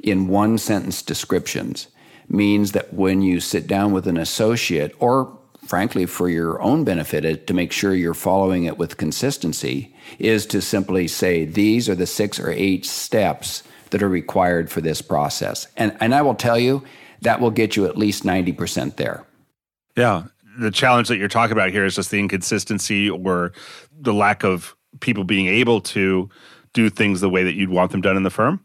in 0.00 0.28
one 0.28 0.56
sentence 0.56 1.02
descriptions 1.02 1.88
means 2.28 2.72
that 2.72 2.92
when 2.94 3.20
you 3.20 3.40
sit 3.40 3.66
down 3.66 3.92
with 3.92 4.06
an 4.06 4.16
associate 4.16 4.94
or 4.98 5.38
frankly, 5.68 6.06
for 6.06 6.30
your 6.30 6.60
own 6.62 6.82
benefit, 6.82 7.26
uh, 7.26 7.36
to 7.46 7.52
make 7.52 7.72
sure 7.72 7.94
you're 7.94 8.14
following 8.14 8.64
it 8.64 8.78
with 8.78 8.96
consistency, 8.96 9.94
is 10.18 10.46
to 10.46 10.60
simply 10.60 11.08
say, 11.08 11.44
these 11.44 11.88
are 11.88 11.94
the 11.94 12.06
six 12.06 12.38
or 12.38 12.50
eight 12.50 12.84
steps 12.84 13.62
that 13.90 14.02
are 14.02 14.08
required 14.08 14.70
for 14.70 14.80
this 14.80 15.00
process. 15.00 15.66
And, 15.76 15.96
and 16.00 16.14
I 16.14 16.22
will 16.22 16.34
tell 16.34 16.58
you, 16.58 16.84
that 17.22 17.40
will 17.40 17.50
get 17.50 17.74
you 17.74 17.86
at 17.86 17.96
least 17.96 18.22
90% 18.22 18.96
there. 18.96 19.24
Yeah. 19.96 20.24
The 20.58 20.70
challenge 20.70 21.08
that 21.08 21.16
you're 21.16 21.28
talking 21.28 21.52
about 21.52 21.70
here 21.70 21.84
is 21.84 21.94
just 21.94 22.10
the 22.10 22.18
inconsistency 22.18 23.08
or 23.08 23.52
the 23.98 24.14
lack 24.14 24.44
of 24.44 24.74
people 25.00 25.24
being 25.24 25.46
able 25.46 25.80
to 25.80 26.28
do 26.72 26.90
things 26.90 27.20
the 27.20 27.30
way 27.30 27.42
that 27.44 27.54
you'd 27.54 27.70
want 27.70 27.92
them 27.92 28.00
done 28.00 28.16
in 28.16 28.22
the 28.22 28.30
firm. 28.30 28.60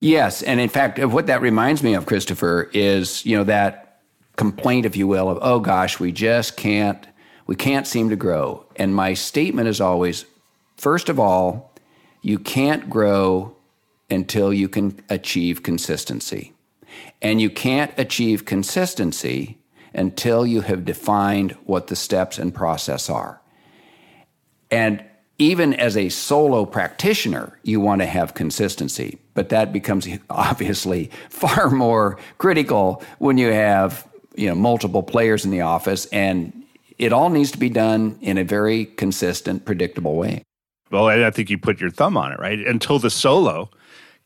Yes, 0.00 0.42
and 0.42 0.60
in 0.60 0.70
fact, 0.70 0.98
what 0.98 1.26
that 1.26 1.42
reminds 1.42 1.82
me 1.82 1.92
of, 1.92 2.06
Christopher, 2.06 2.70
is 2.72 3.24
you 3.26 3.36
know 3.36 3.44
that 3.44 4.00
complaint, 4.36 4.86
if 4.86 4.96
you 4.96 5.06
will, 5.06 5.28
of, 5.28 5.38
oh 5.42 5.60
gosh, 5.60 6.00
we 6.00 6.10
just 6.10 6.56
can't, 6.56 7.06
we 7.46 7.54
can't 7.54 7.86
seem 7.86 8.08
to 8.08 8.16
grow. 8.16 8.64
And 8.76 8.94
my 8.94 9.12
statement 9.12 9.68
is 9.68 9.82
always, 9.82 10.24
first 10.80 11.08
of 11.08 11.20
all, 11.20 11.72
you 12.22 12.38
can't 12.38 12.88
grow 12.88 13.54
until 14.10 14.52
you 14.52 14.68
can 14.68 15.00
achieve 15.08 15.62
consistency. 15.62 16.52
And 17.22 17.40
you 17.40 17.50
can't 17.50 17.92
achieve 17.96 18.44
consistency 18.44 19.58
until 19.94 20.46
you 20.46 20.62
have 20.62 20.84
defined 20.84 21.52
what 21.64 21.88
the 21.88 21.96
steps 21.96 22.38
and 22.38 22.54
process 22.54 23.10
are. 23.10 23.40
And 24.70 25.04
even 25.38 25.74
as 25.74 25.96
a 25.96 26.08
solo 26.08 26.64
practitioner, 26.64 27.58
you 27.62 27.80
want 27.80 28.00
to 28.00 28.06
have 28.06 28.34
consistency, 28.34 29.18
but 29.34 29.48
that 29.50 29.72
becomes 29.72 30.08
obviously 30.30 31.10
far 31.28 31.70
more 31.70 32.18
critical 32.38 33.02
when 33.18 33.38
you 33.38 33.52
have 33.52 34.08
you 34.36 34.48
know 34.48 34.54
multiple 34.54 35.02
players 35.02 35.44
in 35.44 35.50
the 35.50 35.60
office 35.60 36.06
and 36.06 36.52
it 36.98 37.12
all 37.12 37.30
needs 37.30 37.50
to 37.50 37.58
be 37.58 37.68
done 37.68 38.16
in 38.20 38.38
a 38.38 38.44
very 38.44 38.84
consistent 38.86 39.64
predictable 39.64 40.14
way 40.14 40.42
well 40.90 41.06
i 41.06 41.30
think 41.30 41.50
you 41.50 41.58
put 41.58 41.80
your 41.80 41.90
thumb 41.90 42.16
on 42.16 42.32
it 42.32 42.38
right 42.38 42.60
until 42.60 42.98
the 42.98 43.10
solo 43.10 43.70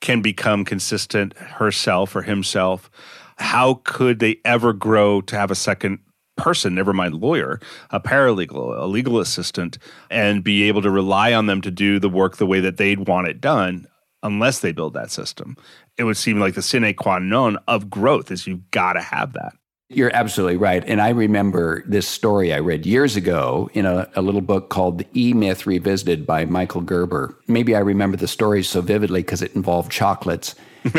can 0.00 0.20
become 0.20 0.64
consistent 0.64 1.36
herself 1.38 2.14
or 2.14 2.22
himself 2.22 2.90
how 3.36 3.80
could 3.84 4.18
they 4.18 4.40
ever 4.44 4.72
grow 4.72 5.20
to 5.22 5.36
have 5.36 5.50
a 5.50 5.56
second 5.56 5.98
person, 6.36 6.74
never 6.74 6.92
mind 6.92 7.14
lawyer, 7.14 7.60
a 7.90 8.00
paralegal, 8.00 8.78
a 8.78 8.86
legal 8.86 9.20
assistant, 9.20 9.78
and 10.10 10.44
be 10.44 10.64
able 10.64 10.82
to 10.82 10.90
rely 10.90 11.32
on 11.32 11.46
them 11.46 11.60
to 11.60 11.70
do 11.70 11.98
the 11.98 12.08
work 12.08 12.36
the 12.36 12.46
way 12.46 12.60
that 12.60 12.76
they'd 12.76 13.06
want 13.06 13.28
it 13.28 13.40
done 13.40 13.86
unless 14.22 14.60
they 14.60 14.72
build 14.72 14.94
that 14.94 15.10
system. 15.10 15.56
It 15.98 16.04
would 16.04 16.16
seem 16.16 16.40
like 16.40 16.54
the 16.54 16.62
sine 16.62 16.94
qua 16.94 17.18
non 17.18 17.58
of 17.68 17.90
growth 17.90 18.30
is 18.30 18.46
you've 18.46 18.70
got 18.70 18.94
to 18.94 19.00
have 19.00 19.34
that. 19.34 19.54
You're 19.90 20.14
absolutely 20.14 20.56
right. 20.56 20.82
And 20.86 21.00
I 21.00 21.10
remember 21.10 21.84
this 21.86 22.08
story 22.08 22.54
I 22.54 22.58
read 22.58 22.86
years 22.86 23.16
ago 23.16 23.68
in 23.74 23.84
a, 23.84 24.08
a 24.16 24.22
little 24.22 24.40
book 24.40 24.70
called 24.70 24.98
The 24.98 25.06
E 25.14 25.34
Myth 25.34 25.66
Revisited 25.66 26.26
by 26.26 26.46
Michael 26.46 26.80
Gerber. 26.80 27.36
Maybe 27.48 27.76
I 27.76 27.80
remember 27.80 28.16
the 28.16 28.26
story 28.26 28.62
so 28.62 28.80
vividly 28.80 29.20
because 29.20 29.42
it 29.42 29.54
involved 29.54 29.92
chocolates. 29.92 30.54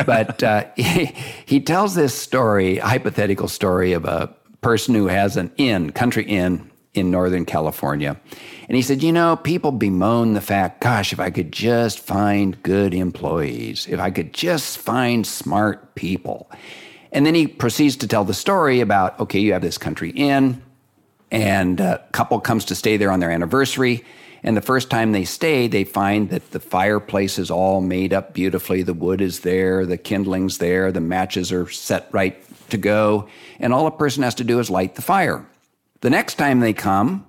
but 0.06 0.44
uh, 0.44 0.66
he, 0.76 1.06
he 1.46 1.60
tells 1.60 1.96
this 1.96 2.14
story, 2.14 2.78
hypothetical 2.78 3.48
story 3.48 3.94
of 3.94 4.06
a 4.06 4.34
person 4.62 4.94
who 4.94 5.08
has 5.08 5.36
an 5.36 5.52
inn, 5.58 5.92
country 5.92 6.24
inn 6.24 6.70
in 6.94 7.10
Northern 7.10 7.44
California. 7.44 8.20
And 8.70 8.76
he 8.76 8.84
said, 8.84 9.02
You 9.02 9.12
know, 9.12 9.36
people 9.36 9.72
bemoan 9.72 10.34
the 10.34 10.42
fact, 10.42 10.82
gosh, 10.82 11.12
if 11.12 11.20
I 11.20 11.32
could 11.32 11.52
just 11.52 12.00
find 12.00 12.62
good 12.62 12.94
employees, 12.94 13.88
if 13.90 14.00
I 14.00 14.12
could 14.12 14.32
just 14.32 14.78
find 14.78 15.26
smart 15.26 15.96
people. 15.96 16.52
And 17.16 17.26
then 17.26 17.34
he 17.34 17.48
proceeds 17.48 17.96
to 17.98 18.10
tell 18.10 18.26
the 18.26 18.34
story 18.34 18.82
about 18.82 19.18
okay, 19.22 19.40
you 19.40 19.54
have 19.54 19.62
this 19.62 19.78
country 19.78 20.10
inn, 20.10 20.62
and 21.32 21.80
a 21.80 22.04
couple 22.12 22.38
comes 22.42 22.66
to 22.66 22.76
stay 22.76 22.98
there 22.98 23.10
on 23.10 23.22
their 23.22 23.32
anniversary. 23.32 24.04
And 24.44 24.56
the 24.56 24.62
first 24.62 24.90
time 24.90 25.14
they 25.14 25.24
stay, 25.24 25.68
they 25.68 25.86
find 25.86 26.30
that 26.30 26.52
the 26.52 26.60
fireplace 26.60 27.40
is 27.40 27.50
all 27.50 27.80
made 27.80 28.12
up 28.12 28.34
beautifully. 28.34 28.84
The 28.84 28.94
wood 28.94 29.22
is 29.22 29.40
there, 29.40 29.86
the 29.86 29.98
kindling's 29.98 30.58
there, 30.58 30.92
the 30.92 31.00
matches 31.00 31.54
are 31.54 31.70
set 31.70 32.10
right 32.12 32.38
to 32.70 32.78
go. 32.78 33.30
And 33.60 33.74
all 33.74 33.88
a 33.88 33.92
person 33.92 34.22
has 34.24 34.36
to 34.36 34.44
do 34.44 34.60
is 34.60 34.70
light 34.70 34.96
the 34.96 35.02
fire. 35.02 35.48
The 36.02 36.10
next 36.10 36.36
time 36.36 36.60
they 36.60 36.74
come, 36.74 37.26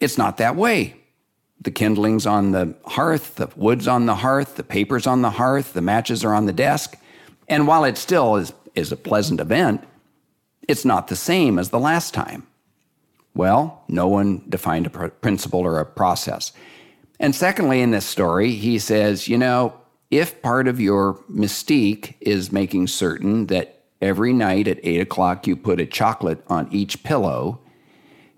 it's 0.00 0.18
not 0.18 0.38
that 0.38 0.56
way. 0.56 0.96
The 1.60 1.70
kindling's 1.70 2.26
on 2.26 2.50
the 2.50 2.74
hearth, 2.84 3.36
the 3.36 3.50
wood's 3.54 3.86
on 3.86 4.06
the 4.06 4.16
hearth, 4.16 4.56
the 4.56 4.64
paper's 4.64 5.06
on 5.06 5.22
the 5.22 5.30
hearth, 5.30 5.74
the 5.74 5.80
matches 5.80 6.24
are 6.24 6.34
on 6.34 6.46
the 6.46 6.52
desk. 6.52 6.96
And 7.50 7.66
while 7.66 7.84
it 7.84 7.98
still 7.98 8.36
is 8.36 8.52
is 8.80 8.90
a 8.90 8.96
pleasant 8.96 9.40
event, 9.40 9.84
it's 10.66 10.84
not 10.84 11.08
the 11.08 11.16
same 11.16 11.58
as 11.58 11.70
the 11.70 11.78
last 11.78 12.12
time. 12.12 12.46
Well, 13.34 13.84
no 13.86 14.08
one 14.08 14.42
defined 14.48 14.86
a 14.86 14.90
pr- 14.90 15.06
principle 15.06 15.60
or 15.60 15.78
a 15.78 15.86
process. 15.86 16.52
And 17.20 17.34
secondly, 17.34 17.80
in 17.80 17.90
this 17.90 18.06
story, 18.06 18.52
he 18.52 18.78
says, 18.78 19.28
you 19.28 19.38
know, 19.38 19.74
if 20.10 20.42
part 20.42 20.66
of 20.66 20.80
your 20.80 21.14
mystique 21.30 22.14
is 22.20 22.50
making 22.50 22.88
certain 22.88 23.46
that 23.46 23.82
every 24.00 24.32
night 24.32 24.66
at 24.66 24.80
eight 24.82 25.00
o'clock 25.00 25.46
you 25.46 25.54
put 25.54 25.80
a 25.80 25.86
chocolate 25.86 26.42
on 26.48 26.68
each 26.72 27.02
pillow, 27.04 27.60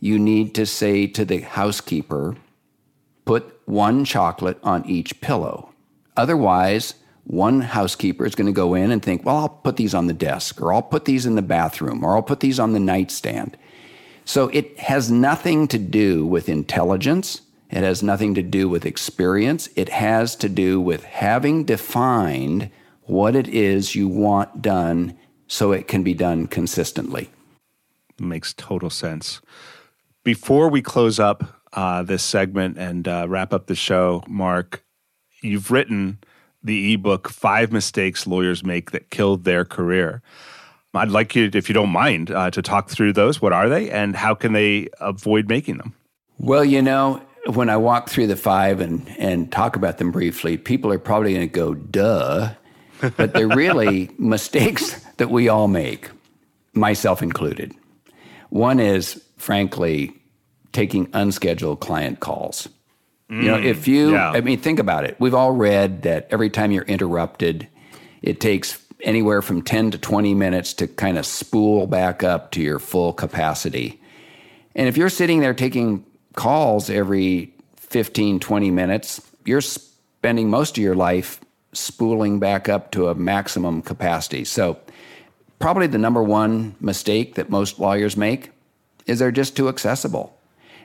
you 0.00 0.18
need 0.18 0.54
to 0.56 0.66
say 0.66 1.06
to 1.06 1.24
the 1.24 1.40
housekeeper, 1.40 2.36
put 3.24 3.60
one 3.66 4.04
chocolate 4.04 4.58
on 4.62 4.84
each 4.84 5.20
pillow. 5.20 5.72
Otherwise, 6.16 6.94
one 7.24 7.60
housekeeper 7.60 8.26
is 8.26 8.34
going 8.34 8.46
to 8.46 8.52
go 8.52 8.74
in 8.74 8.90
and 8.90 9.02
think, 9.02 9.24
well, 9.24 9.36
I'll 9.36 9.48
put 9.48 9.76
these 9.76 9.94
on 9.94 10.06
the 10.06 10.12
desk, 10.12 10.60
or 10.60 10.72
I'll 10.72 10.82
put 10.82 11.04
these 11.04 11.26
in 11.26 11.34
the 11.34 11.42
bathroom, 11.42 12.04
or 12.04 12.16
I'll 12.16 12.22
put 12.22 12.40
these 12.40 12.58
on 12.58 12.72
the 12.72 12.80
nightstand. 12.80 13.56
So 14.24 14.48
it 14.48 14.78
has 14.78 15.10
nothing 15.10 15.68
to 15.68 15.78
do 15.78 16.26
with 16.26 16.48
intelligence. 16.48 17.42
It 17.70 17.82
has 17.82 18.02
nothing 18.02 18.34
to 18.34 18.42
do 18.42 18.68
with 18.68 18.84
experience. 18.84 19.68
It 19.76 19.88
has 19.88 20.36
to 20.36 20.48
do 20.48 20.80
with 20.80 21.04
having 21.04 21.64
defined 21.64 22.70
what 23.02 23.34
it 23.34 23.48
is 23.48 23.94
you 23.94 24.08
want 24.08 24.62
done 24.62 25.16
so 25.48 25.72
it 25.72 25.88
can 25.88 26.02
be 26.02 26.14
done 26.14 26.46
consistently. 26.46 27.30
Makes 28.18 28.54
total 28.54 28.90
sense. 28.90 29.40
Before 30.22 30.68
we 30.68 30.82
close 30.82 31.18
up 31.18 31.60
uh, 31.72 32.02
this 32.02 32.22
segment 32.22 32.78
and 32.78 33.08
uh, 33.08 33.26
wrap 33.28 33.52
up 33.52 33.66
the 33.66 33.74
show, 33.74 34.22
Mark, 34.28 34.84
you've 35.40 35.70
written 35.70 36.18
the 36.64 36.94
ebook 36.94 37.28
Five 37.28 37.72
Mistakes 37.72 38.26
Lawyers 38.26 38.64
Make 38.64 38.90
That 38.92 39.10
Killed 39.10 39.44
Their 39.44 39.64
Career. 39.64 40.22
I'd 40.94 41.10
like 41.10 41.34
you, 41.34 41.50
if 41.52 41.68
you 41.68 41.72
don't 41.72 41.90
mind, 41.90 42.30
uh, 42.30 42.50
to 42.50 42.60
talk 42.60 42.90
through 42.90 43.14
those. 43.14 43.40
What 43.40 43.52
are 43.52 43.68
they 43.68 43.90
and 43.90 44.14
how 44.14 44.34
can 44.34 44.52
they 44.52 44.88
avoid 45.00 45.48
making 45.48 45.78
them? 45.78 45.94
Well, 46.38 46.64
you 46.64 46.82
know, 46.82 47.22
when 47.46 47.70
I 47.70 47.76
walk 47.76 48.08
through 48.08 48.26
the 48.26 48.36
five 48.36 48.80
and, 48.80 49.08
and 49.18 49.50
talk 49.50 49.76
about 49.76 49.98
them 49.98 50.12
briefly, 50.12 50.56
people 50.56 50.92
are 50.92 50.98
probably 50.98 51.34
going 51.34 51.48
to 51.48 51.52
go, 51.52 51.74
duh. 51.74 52.52
But 53.16 53.32
they're 53.32 53.48
really 53.48 54.10
mistakes 54.18 55.00
that 55.16 55.30
we 55.30 55.48
all 55.48 55.66
make, 55.66 56.10
myself 56.74 57.22
included. 57.22 57.74
One 58.50 58.78
is, 58.78 59.22
frankly, 59.38 60.12
taking 60.72 61.08
unscheduled 61.12 61.80
client 61.80 62.20
calls. 62.20 62.68
Mm, 63.32 63.42
you 63.42 63.48
know, 63.48 63.58
if 63.58 63.88
you, 63.88 64.12
yeah. 64.12 64.30
I 64.30 64.42
mean, 64.42 64.58
think 64.58 64.78
about 64.78 65.04
it. 65.04 65.16
We've 65.18 65.34
all 65.34 65.52
read 65.52 66.02
that 66.02 66.28
every 66.30 66.50
time 66.50 66.70
you're 66.70 66.84
interrupted, 66.84 67.66
it 68.20 68.40
takes 68.40 68.78
anywhere 69.00 69.40
from 69.40 69.62
10 69.62 69.92
to 69.92 69.98
20 69.98 70.34
minutes 70.34 70.74
to 70.74 70.86
kind 70.86 71.16
of 71.16 71.24
spool 71.24 71.86
back 71.86 72.22
up 72.22 72.50
to 72.52 72.60
your 72.60 72.78
full 72.78 73.14
capacity. 73.14 74.00
And 74.74 74.86
if 74.86 74.98
you're 74.98 75.08
sitting 75.08 75.40
there 75.40 75.54
taking 75.54 76.04
calls 76.34 76.90
every 76.90 77.54
15, 77.76 78.38
20 78.38 78.70
minutes, 78.70 79.20
you're 79.46 79.62
spending 79.62 80.50
most 80.50 80.76
of 80.76 80.84
your 80.84 80.94
life 80.94 81.40
spooling 81.72 82.38
back 82.38 82.68
up 82.68 82.90
to 82.92 83.08
a 83.08 83.14
maximum 83.14 83.80
capacity. 83.80 84.44
So, 84.44 84.78
probably 85.58 85.86
the 85.86 85.98
number 85.98 86.22
one 86.22 86.74
mistake 86.80 87.36
that 87.36 87.48
most 87.48 87.78
lawyers 87.78 88.16
make 88.16 88.50
is 89.06 89.20
they're 89.20 89.32
just 89.32 89.56
too 89.56 89.68
accessible. 89.68 90.36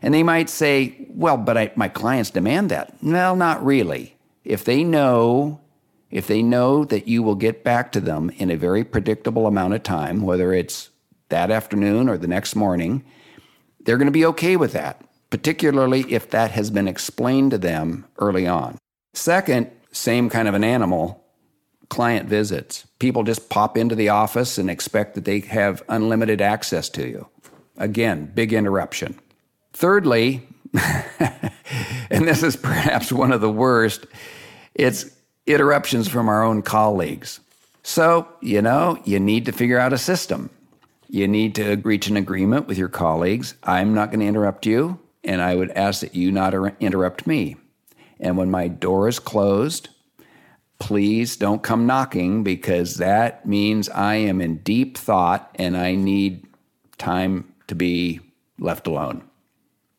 And 0.02 0.14
they 0.14 0.24
might 0.24 0.50
say, 0.50 1.08
well, 1.10 1.38
but 1.38 1.58
I, 1.58 1.72
my 1.76 1.90
clients 1.90 2.30
demand 2.30 2.70
that. 2.72 2.94
Well, 3.02 3.36
not 3.36 3.66
really. 3.66 4.16
If 4.44 4.64
they 4.64 4.84
know, 4.84 5.60
if 6.12 6.28
they 6.28 6.42
know 6.42 6.86
that 6.86 7.08
you 7.08 7.24
will 7.24 7.36
get 7.36 7.64
back 7.64 7.92
to 7.94 8.00
them 8.00 8.30
in 8.38 8.50
a 8.50 8.58
very 8.58 8.84
predictable 8.84 9.48
amount 9.48 9.74
of 9.74 9.84
time, 9.84 10.22
whether 10.22 10.54
it's 10.54 10.90
that 11.30 11.52
afternoon 11.52 12.08
or 12.08 12.18
the 12.18 12.28
next 12.28 12.56
morning, 12.56 13.04
they're 13.82 13.98
going 13.98 14.08
to 14.08 14.12
be 14.12 14.26
okay 14.26 14.56
with 14.56 14.74
that, 14.74 15.04
particularly 15.30 16.02
if 16.12 16.30
that 16.30 16.52
has 16.52 16.70
been 16.70 16.88
explained 16.88 17.52
to 17.52 17.58
them 17.58 18.06
early 18.20 18.48
on. 18.48 18.78
Second, 19.14 19.72
same 19.92 20.30
kind 20.30 20.48
of 20.48 20.54
an 20.54 20.64
animal, 20.64 21.24
client 21.90 22.28
visits. 22.28 22.86
People 23.00 23.24
just 23.24 23.50
pop 23.50 23.78
into 23.78 23.96
the 23.96 24.10
office 24.10 24.58
and 24.58 24.70
expect 24.70 25.16
that 25.16 25.26
they 25.26 25.40
have 25.40 25.84
unlimited 25.90 26.42
access 26.42 26.90
to 26.90 27.08
you. 27.08 27.28
Again, 27.78 28.32
big 28.34 28.54
interruption. 28.54 29.20
Thirdly, 29.78 30.42
and 32.10 32.28
this 32.28 32.42
is 32.42 32.56
perhaps 32.56 33.12
one 33.12 33.32
of 33.32 33.42
the 33.42 33.52
worst, 33.52 34.08
it's 34.74 35.06
interruptions 35.46 36.08
from 36.08 36.28
our 36.30 36.42
own 36.42 36.64
colleagues. 36.64 37.40
So, 37.84 38.28
you 38.42 38.64
know, 38.64 39.00
you 39.06 39.20
need 39.20 39.46
to 39.46 39.52
figure 39.52 39.78
out 39.78 39.94
a 39.94 40.00
system. 40.00 40.50
You 41.10 41.28
need 41.28 41.54
to 41.56 41.76
reach 41.76 42.08
an 42.08 42.18
agreement 42.18 42.66
with 42.66 42.80
your 42.80 42.90
colleagues. 42.90 43.54
I'm 43.62 43.94
not 43.94 44.10
going 44.10 44.22
to 44.22 44.26
interrupt 44.26 44.66
you, 44.66 45.00
and 45.24 45.44
I 45.44 45.54
would 45.54 45.70
ask 45.70 46.02
that 46.02 46.16
you 46.16 46.32
not 46.32 46.56
interrupt 46.82 47.28
me. 47.28 47.56
And 48.20 48.36
when 48.36 48.50
my 48.50 48.68
door 48.70 49.08
is 49.08 49.20
closed, 49.20 49.90
please 50.80 51.38
don't 51.38 51.62
come 51.62 51.86
knocking 51.86 52.44
because 52.44 52.96
that 52.96 53.46
means 53.46 53.90
I 53.90 54.16
am 54.16 54.42
in 54.42 54.58
deep 54.58 54.98
thought 54.98 55.52
and 55.54 55.78
I 55.78 55.94
need 55.94 56.48
time 56.98 57.54
to 57.68 57.76
be 57.76 58.22
left 58.58 58.88
alone. 58.88 59.27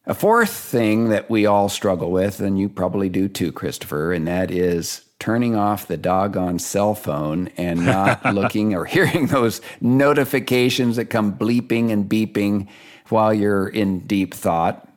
A 0.09 0.15
fourth 0.15 0.49
thing 0.49 1.11
that 1.11 1.29
we 1.29 1.45
all 1.45 1.69
struggle 1.69 2.11
with, 2.11 2.41
and 2.41 2.59
you 2.59 2.71
probably 2.71 3.11
do 3.11 3.29
too, 3.29 3.53
Christopher, 3.53 4.15
and 4.15 4.27
that 4.27 4.51
is 4.51 5.03
turning 5.19 5.55
off 5.55 5.87
the 5.87 5.99
doggone 5.99 6.59
cell 6.59 6.95
phone 6.95 7.51
and 7.59 7.85
not 7.85 8.25
looking 8.35 8.75
or 8.75 8.87
hearing 8.87 9.27
those 9.27 9.61
notifications 9.83 10.97
that 10.97 11.11
come 11.11 11.35
bleeping 11.35 11.91
and 11.91 12.09
beeping 12.09 12.69
while 13.11 13.35
you're 13.35 13.69
in 13.69 14.07
deep 14.07 14.33
thought. 14.33 14.89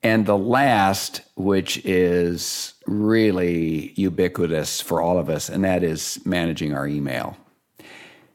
And 0.00 0.26
the 0.26 0.38
last, 0.38 1.22
which 1.34 1.84
is 1.84 2.74
really 2.86 3.94
ubiquitous 3.96 4.80
for 4.80 5.02
all 5.02 5.18
of 5.18 5.28
us, 5.28 5.48
and 5.48 5.64
that 5.64 5.82
is 5.82 6.20
managing 6.24 6.72
our 6.72 6.86
email. 6.86 7.36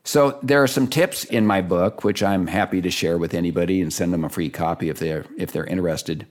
So 0.08 0.39
there 0.41 0.64
are 0.64 0.68
some 0.68 0.88
tips 0.88 1.26
in 1.26 1.45
my 1.45 1.60
book, 1.62 2.05
which 2.05 2.24
I'm 2.24 2.47
happy 2.47 2.82
to 2.82 2.89
share 2.89 3.18
with 3.18 3.34
anybody 3.34 3.82
and 3.82 3.91
send 3.91 4.14
them 4.14 4.24
a 4.24 4.30
free 4.30 4.49
copy 4.49 4.88
if 4.88 4.99
they're 4.99 5.26
if 5.38 5.51
they're 5.51 5.66
interested. 5.66 6.26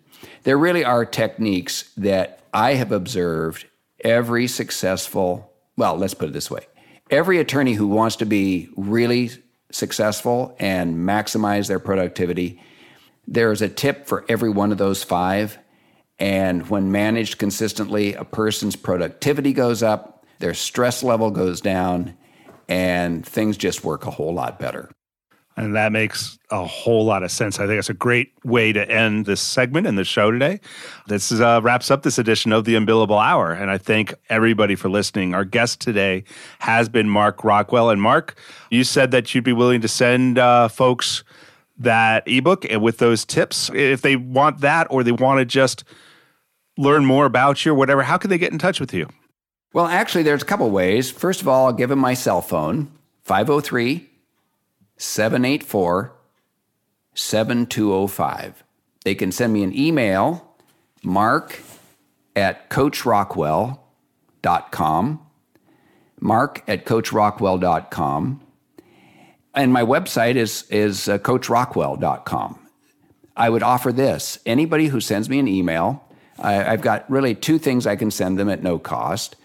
There 0.44 0.56
really 0.56 0.82
are 0.82 1.04
techniques 1.04 1.90
that 1.98 2.40
I 2.54 2.72
have 2.72 2.90
observed 2.90 3.66
every 4.02 4.46
successful, 4.46 5.52
well, 5.76 5.94
let's 5.94 6.14
put 6.14 6.30
it 6.30 6.32
this 6.32 6.50
way. 6.50 6.66
Every 7.10 7.38
attorney 7.38 7.74
who 7.74 7.86
wants 7.86 8.16
to 8.16 8.24
be 8.24 8.70
really 8.78 9.30
successful 9.70 10.56
and 10.58 10.96
maximize 10.96 11.68
their 11.68 11.78
productivity, 11.78 12.58
there's 13.28 13.60
a 13.60 13.68
tip 13.68 14.06
for 14.06 14.24
every 14.26 14.48
one 14.48 14.72
of 14.72 14.78
those 14.78 15.04
five. 15.04 15.58
And 16.18 16.70
when 16.70 16.92
managed 16.92 17.36
consistently, 17.36 18.14
a 18.14 18.24
person's 18.24 18.74
productivity 18.74 19.52
goes 19.52 19.82
up, 19.82 20.24
their 20.38 20.54
stress 20.54 21.02
level 21.02 21.30
goes 21.30 21.60
down, 21.60 22.16
and 22.68 23.26
things 23.26 23.56
just 23.56 23.84
work 23.84 24.06
a 24.06 24.10
whole 24.10 24.34
lot 24.34 24.58
better. 24.58 24.90
And 25.58 25.74
that 25.74 25.90
makes 25.90 26.38
a 26.50 26.66
whole 26.66 27.06
lot 27.06 27.22
of 27.22 27.30
sense. 27.30 27.58
I 27.58 27.66
think 27.66 27.78
it's 27.78 27.88
a 27.88 27.94
great 27.94 28.32
way 28.44 28.74
to 28.74 28.90
end 28.90 29.24
this 29.24 29.40
segment 29.40 29.86
and 29.86 29.96
the 29.96 30.04
show 30.04 30.30
today. 30.30 30.60
This 31.06 31.32
is, 31.32 31.40
uh, 31.40 31.60
wraps 31.62 31.90
up 31.90 32.02
this 32.02 32.18
edition 32.18 32.52
of 32.52 32.66
the 32.66 32.74
Unbillable 32.74 33.18
Hour. 33.18 33.52
And 33.52 33.70
I 33.70 33.78
thank 33.78 34.12
everybody 34.28 34.74
for 34.74 34.90
listening. 34.90 35.34
Our 35.34 35.46
guest 35.46 35.80
today 35.80 36.24
has 36.58 36.90
been 36.90 37.08
Mark 37.08 37.42
Rockwell. 37.42 37.88
And 37.88 38.02
Mark, 38.02 38.36
you 38.70 38.84
said 38.84 39.12
that 39.12 39.34
you'd 39.34 39.44
be 39.44 39.54
willing 39.54 39.80
to 39.80 39.88
send 39.88 40.38
uh, 40.38 40.68
folks 40.68 41.24
that 41.78 42.22
ebook 42.26 42.70
and 42.70 42.82
with 42.82 42.98
those 42.98 43.24
tips 43.24 43.70
if 43.74 44.02
they 44.02 44.16
want 44.16 44.60
that 44.60 44.86
or 44.90 45.02
they 45.02 45.12
want 45.12 45.38
to 45.38 45.46
just 45.46 45.84
learn 46.76 47.06
more 47.06 47.24
about 47.24 47.64
you 47.64 47.72
or 47.72 47.74
whatever. 47.74 48.02
How 48.02 48.18
can 48.18 48.28
they 48.28 48.38
get 48.38 48.52
in 48.52 48.58
touch 48.58 48.78
with 48.78 48.92
you? 48.92 49.08
Well, 49.76 49.86
actually, 49.88 50.22
there's 50.22 50.40
a 50.40 50.46
couple 50.46 50.70
ways. 50.70 51.10
First 51.10 51.42
of 51.42 51.48
all, 51.48 51.66
I'll 51.66 51.72
give 51.74 51.90
them 51.90 51.98
my 51.98 52.14
cell 52.14 52.40
phone, 52.40 52.90
503 53.24 54.08
784 54.96 56.12
7205. 57.14 58.64
They 59.04 59.14
can 59.14 59.30
send 59.30 59.52
me 59.52 59.62
an 59.62 59.76
email, 59.76 60.56
mark 61.02 61.60
at 62.34 62.70
coachrockwell.com, 62.70 65.26
mark 66.20 66.64
at 66.66 66.86
coachrockwell.com. 66.86 68.40
And 69.52 69.72
my 69.74 69.82
website 69.82 70.36
is, 70.36 70.64
is 70.70 71.06
uh, 71.06 71.18
coachrockwell.com. 71.18 72.58
I 73.36 73.50
would 73.50 73.62
offer 73.62 73.92
this 73.92 74.38
anybody 74.46 74.86
who 74.86 75.02
sends 75.02 75.28
me 75.28 75.38
an 75.38 75.46
email, 75.46 76.02
I, 76.38 76.64
I've 76.64 76.80
got 76.80 77.10
really 77.10 77.34
two 77.34 77.58
things 77.58 77.86
I 77.86 77.96
can 77.96 78.10
send 78.10 78.38
them 78.38 78.48
at 78.48 78.62
no 78.62 78.78
cost. 78.78 79.36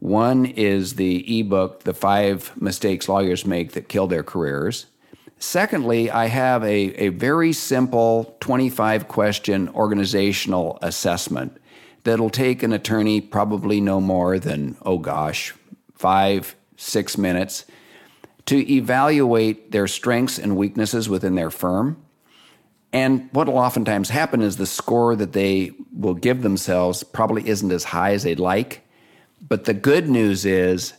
One 0.00 0.46
is 0.46 0.94
the 0.94 1.40
ebook, 1.40 1.84
The 1.84 1.94
Five 1.94 2.52
Mistakes 2.60 3.08
Lawyers 3.08 3.46
Make 3.46 3.72
That 3.72 3.88
Kill 3.88 4.06
Their 4.06 4.22
Careers. 4.22 4.86
Secondly, 5.38 6.10
I 6.10 6.26
have 6.26 6.62
a, 6.64 6.94
a 6.96 7.08
very 7.08 7.52
simple 7.52 8.36
25 8.40 9.08
question 9.08 9.68
organizational 9.70 10.78
assessment 10.82 11.60
that'll 12.04 12.30
take 12.30 12.62
an 12.62 12.72
attorney 12.72 13.20
probably 13.20 13.80
no 13.80 14.00
more 14.00 14.38
than, 14.38 14.76
oh 14.82 14.98
gosh, 14.98 15.54
five, 15.94 16.56
six 16.76 17.18
minutes 17.18 17.66
to 18.46 18.72
evaluate 18.72 19.70
their 19.70 19.86
strengths 19.86 20.38
and 20.38 20.56
weaknesses 20.56 21.10
within 21.10 21.34
their 21.34 21.50
firm. 21.50 22.02
And 22.92 23.28
what 23.32 23.46
will 23.46 23.58
oftentimes 23.58 24.08
happen 24.08 24.40
is 24.40 24.56
the 24.56 24.66
score 24.66 25.14
that 25.14 25.32
they 25.32 25.72
will 25.92 26.14
give 26.14 26.42
themselves 26.42 27.02
probably 27.02 27.46
isn't 27.48 27.70
as 27.70 27.84
high 27.84 28.12
as 28.12 28.22
they'd 28.22 28.40
like. 28.40 28.82
But 29.40 29.64
the 29.64 29.74
good 29.74 30.08
news 30.08 30.44
is 30.44 30.94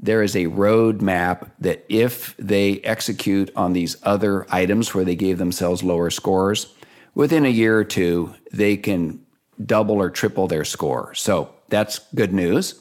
there 0.00 0.22
is 0.22 0.34
a 0.34 0.46
roadmap 0.46 1.50
that 1.60 1.84
if 1.88 2.36
they 2.36 2.80
execute 2.80 3.50
on 3.56 3.72
these 3.72 3.96
other 4.02 4.46
items 4.50 4.94
where 4.94 5.04
they 5.04 5.16
gave 5.16 5.38
themselves 5.38 5.82
lower 5.82 6.10
scores, 6.10 6.74
within 7.14 7.46
a 7.46 7.50
year 7.50 7.78
or 7.78 7.84
two, 7.84 8.34
they 8.52 8.76
can 8.76 9.24
double 9.64 9.96
or 9.96 10.10
triple 10.10 10.48
their 10.48 10.64
score. 10.64 11.14
So 11.14 11.54
that's 11.68 12.00
good 12.14 12.32
news. 12.32 12.80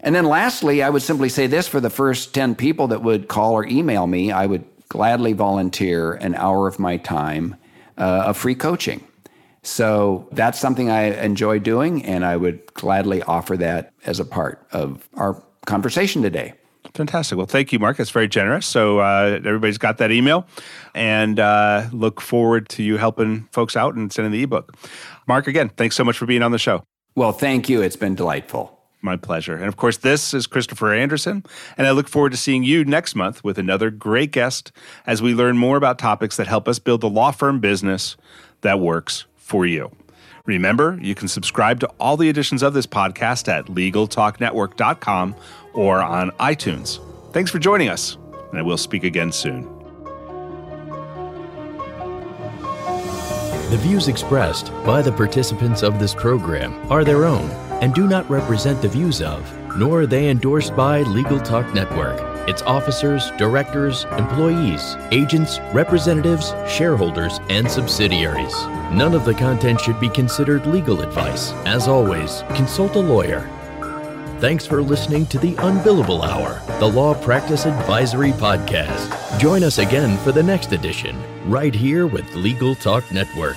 And 0.00 0.14
then 0.14 0.24
lastly, 0.24 0.82
I 0.82 0.88
would 0.88 1.02
simply 1.02 1.28
say 1.28 1.46
this 1.46 1.68
for 1.68 1.78
the 1.78 1.90
first 1.90 2.34
10 2.34 2.54
people 2.54 2.88
that 2.88 3.02
would 3.02 3.28
call 3.28 3.52
or 3.52 3.66
email 3.66 4.06
me, 4.06 4.32
I 4.32 4.46
would 4.46 4.64
gladly 4.88 5.34
volunteer 5.34 6.14
an 6.14 6.34
hour 6.34 6.66
of 6.66 6.78
my 6.78 6.96
time 6.96 7.56
uh, 7.98 8.24
of 8.26 8.36
free 8.36 8.54
coaching. 8.54 9.04
So 9.62 10.28
that's 10.32 10.58
something 10.58 10.90
I 10.90 11.22
enjoy 11.22 11.58
doing, 11.58 12.04
and 12.04 12.24
I 12.24 12.36
would 12.36 12.72
gladly 12.74 13.22
offer 13.22 13.56
that 13.58 13.92
as 14.06 14.18
a 14.18 14.24
part 14.24 14.66
of 14.72 15.08
our 15.14 15.42
conversation 15.66 16.22
today. 16.22 16.54
Fantastic. 16.94 17.36
Well, 17.36 17.46
thank 17.46 17.72
you, 17.72 17.78
Mark. 17.78 17.98
That's 17.98 18.10
very 18.10 18.26
generous. 18.26 18.66
So 18.66 19.00
uh, 19.00 19.38
everybody's 19.44 19.78
got 19.78 19.98
that 19.98 20.10
email, 20.10 20.46
and 20.94 21.38
uh, 21.38 21.88
look 21.92 22.20
forward 22.20 22.68
to 22.70 22.82
you 22.82 22.96
helping 22.96 23.48
folks 23.52 23.76
out 23.76 23.94
and 23.94 24.12
sending 24.12 24.32
the 24.32 24.42
ebook. 24.42 24.74
Mark, 25.28 25.46
again, 25.46 25.68
thanks 25.76 25.94
so 25.94 26.04
much 26.04 26.16
for 26.16 26.26
being 26.26 26.42
on 26.42 26.52
the 26.52 26.58
show. 26.58 26.82
Well, 27.14 27.32
thank 27.32 27.68
you. 27.68 27.82
It's 27.82 27.96
been 27.96 28.14
delightful. 28.14 28.78
My 29.02 29.16
pleasure. 29.16 29.54
And 29.54 29.66
of 29.66 29.76
course, 29.76 29.98
this 29.98 30.34
is 30.34 30.46
Christopher 30.46 30.92
Anderson, 30.92 31.44
and 31.78 31.86
I 31.86 31.92
look 31.92 32.08
forward 32.08 32.32
to 32.32 32.38
seeing 32.38 32.64
you 32.64 32.84
next 32.84 33.14
month 33.14 33.42
with 33.44 33.58
another 33.58 33.90
great 33.90 34.30
guest 34.30 34.72
as 35.06 35.22
we 35.22 35.34
learn 35.34 35.56
more 35.56 35.76
about 35.76 35.98
topics 35.98 36.36
that 36.36 36.46
help 36.46 36.68
us 36.68 36.78
build 36.78 37.00
the 37.00 37.08
law 37.08 37.30
firm 37.30 37.60
business 37.60 38.16
that 38.60 38.78
works 38.78 39.24
for 39.50 39.66
you. 39.66 39.90
Remember, 40.46 40.96
you 41.02 41.16
can 41.16 41.26
subscribe 41.26 41.80
to 41.80 41.88
all 41.98 42.16
the 42.16 42.28
editions 42.28 42.62
of 42.62 42.72
this 42.72 42.86
podcast 42.86 43.48
at 43.48 43.66
LegalTalkNetwork.com 43.66 45.34
or 45.74 46.00
on 46.00 46.30
iTunes. 46.38 47.00
Thanks 47.32 47.50
for 47.50 47.58
joining 47.58 47.88
us, 47.88 48.16
and 48.50 48.58
I 48.58 48.62
will 48.62 48.78
speak 48.78 49.02
again 49.02 49.32
soon. 49.32 49.64
The 53.70 53.78
views 53.82 54.08
expressed 54.08 54.72
by 54.84 55.02
the 55.02 55.12
participants 55.12 55.82
of 55.82 55.98
this 55.98 56.14
program 56.14 56.72
are 56.90 57.04
their 57.04 57.24
own 57.24 57.50
and 57.82 57.92
do 57.92 58.06
not 58.06 58.28
represent 58.30 58.80
the 58.82 58.88
views 58.88 59.20
of, 59.20 59.42
nor 59.76 60.02
are 60.02 60.06
they 60.06 60.28
endorsed 60.28 60.76
by 60.76 61.02
Legal 61.02 61.40
Talk 61.40 61.72
Network 61.74 62.30
its 62.48 62.62
officers, 62.62 63.30
directors, 63.38 64.04
employees, 64.18 64.96
agents, 65.12 65.60
representatives, 65.72 66.52
shareholders, 66.68 67.38
and 67.48 67.70
subsidiaries. 67.70 68.54
None 68.92 69.14
of 69.14 69.24
the 69.24 69.34
content 69.34 69.80
should 69.80 70.00
be 70.00 70.08
considered 70.08 70.66
legal 70.66 71.00
advice. 71.02 71.52
As 71.64 71.86
always, 71.86 72.42
consult 72.54 72.96
a 72.96 72.98
lawyer. 72.98 73.48
Thanks 74.40 74.66
for 74.66 74.82
listening 74.82 75.26
to 75.26 75.38
the 75.38 75.54
Unbillable 75.56 76.24
Hour, 76.24 76.60
the 76.80 76.88
Law 76.88 77.14
Practice 77.14 77.66
Advisory 77.66 78.32
Podcast. 78.32 79.38
Join 79.38 79.62
us 79.62 79.78
again 79.78 80.18
for 80.18 80.32
the 80.32 80.42
next 80.42 80.72
edition, 80.72 81.16
right 81.48 81.74
here 81.74 82.06
with 82.06 82.34
Legal 82.34 82.74
Talk 82.74 83.12
Network. 83.12 83.56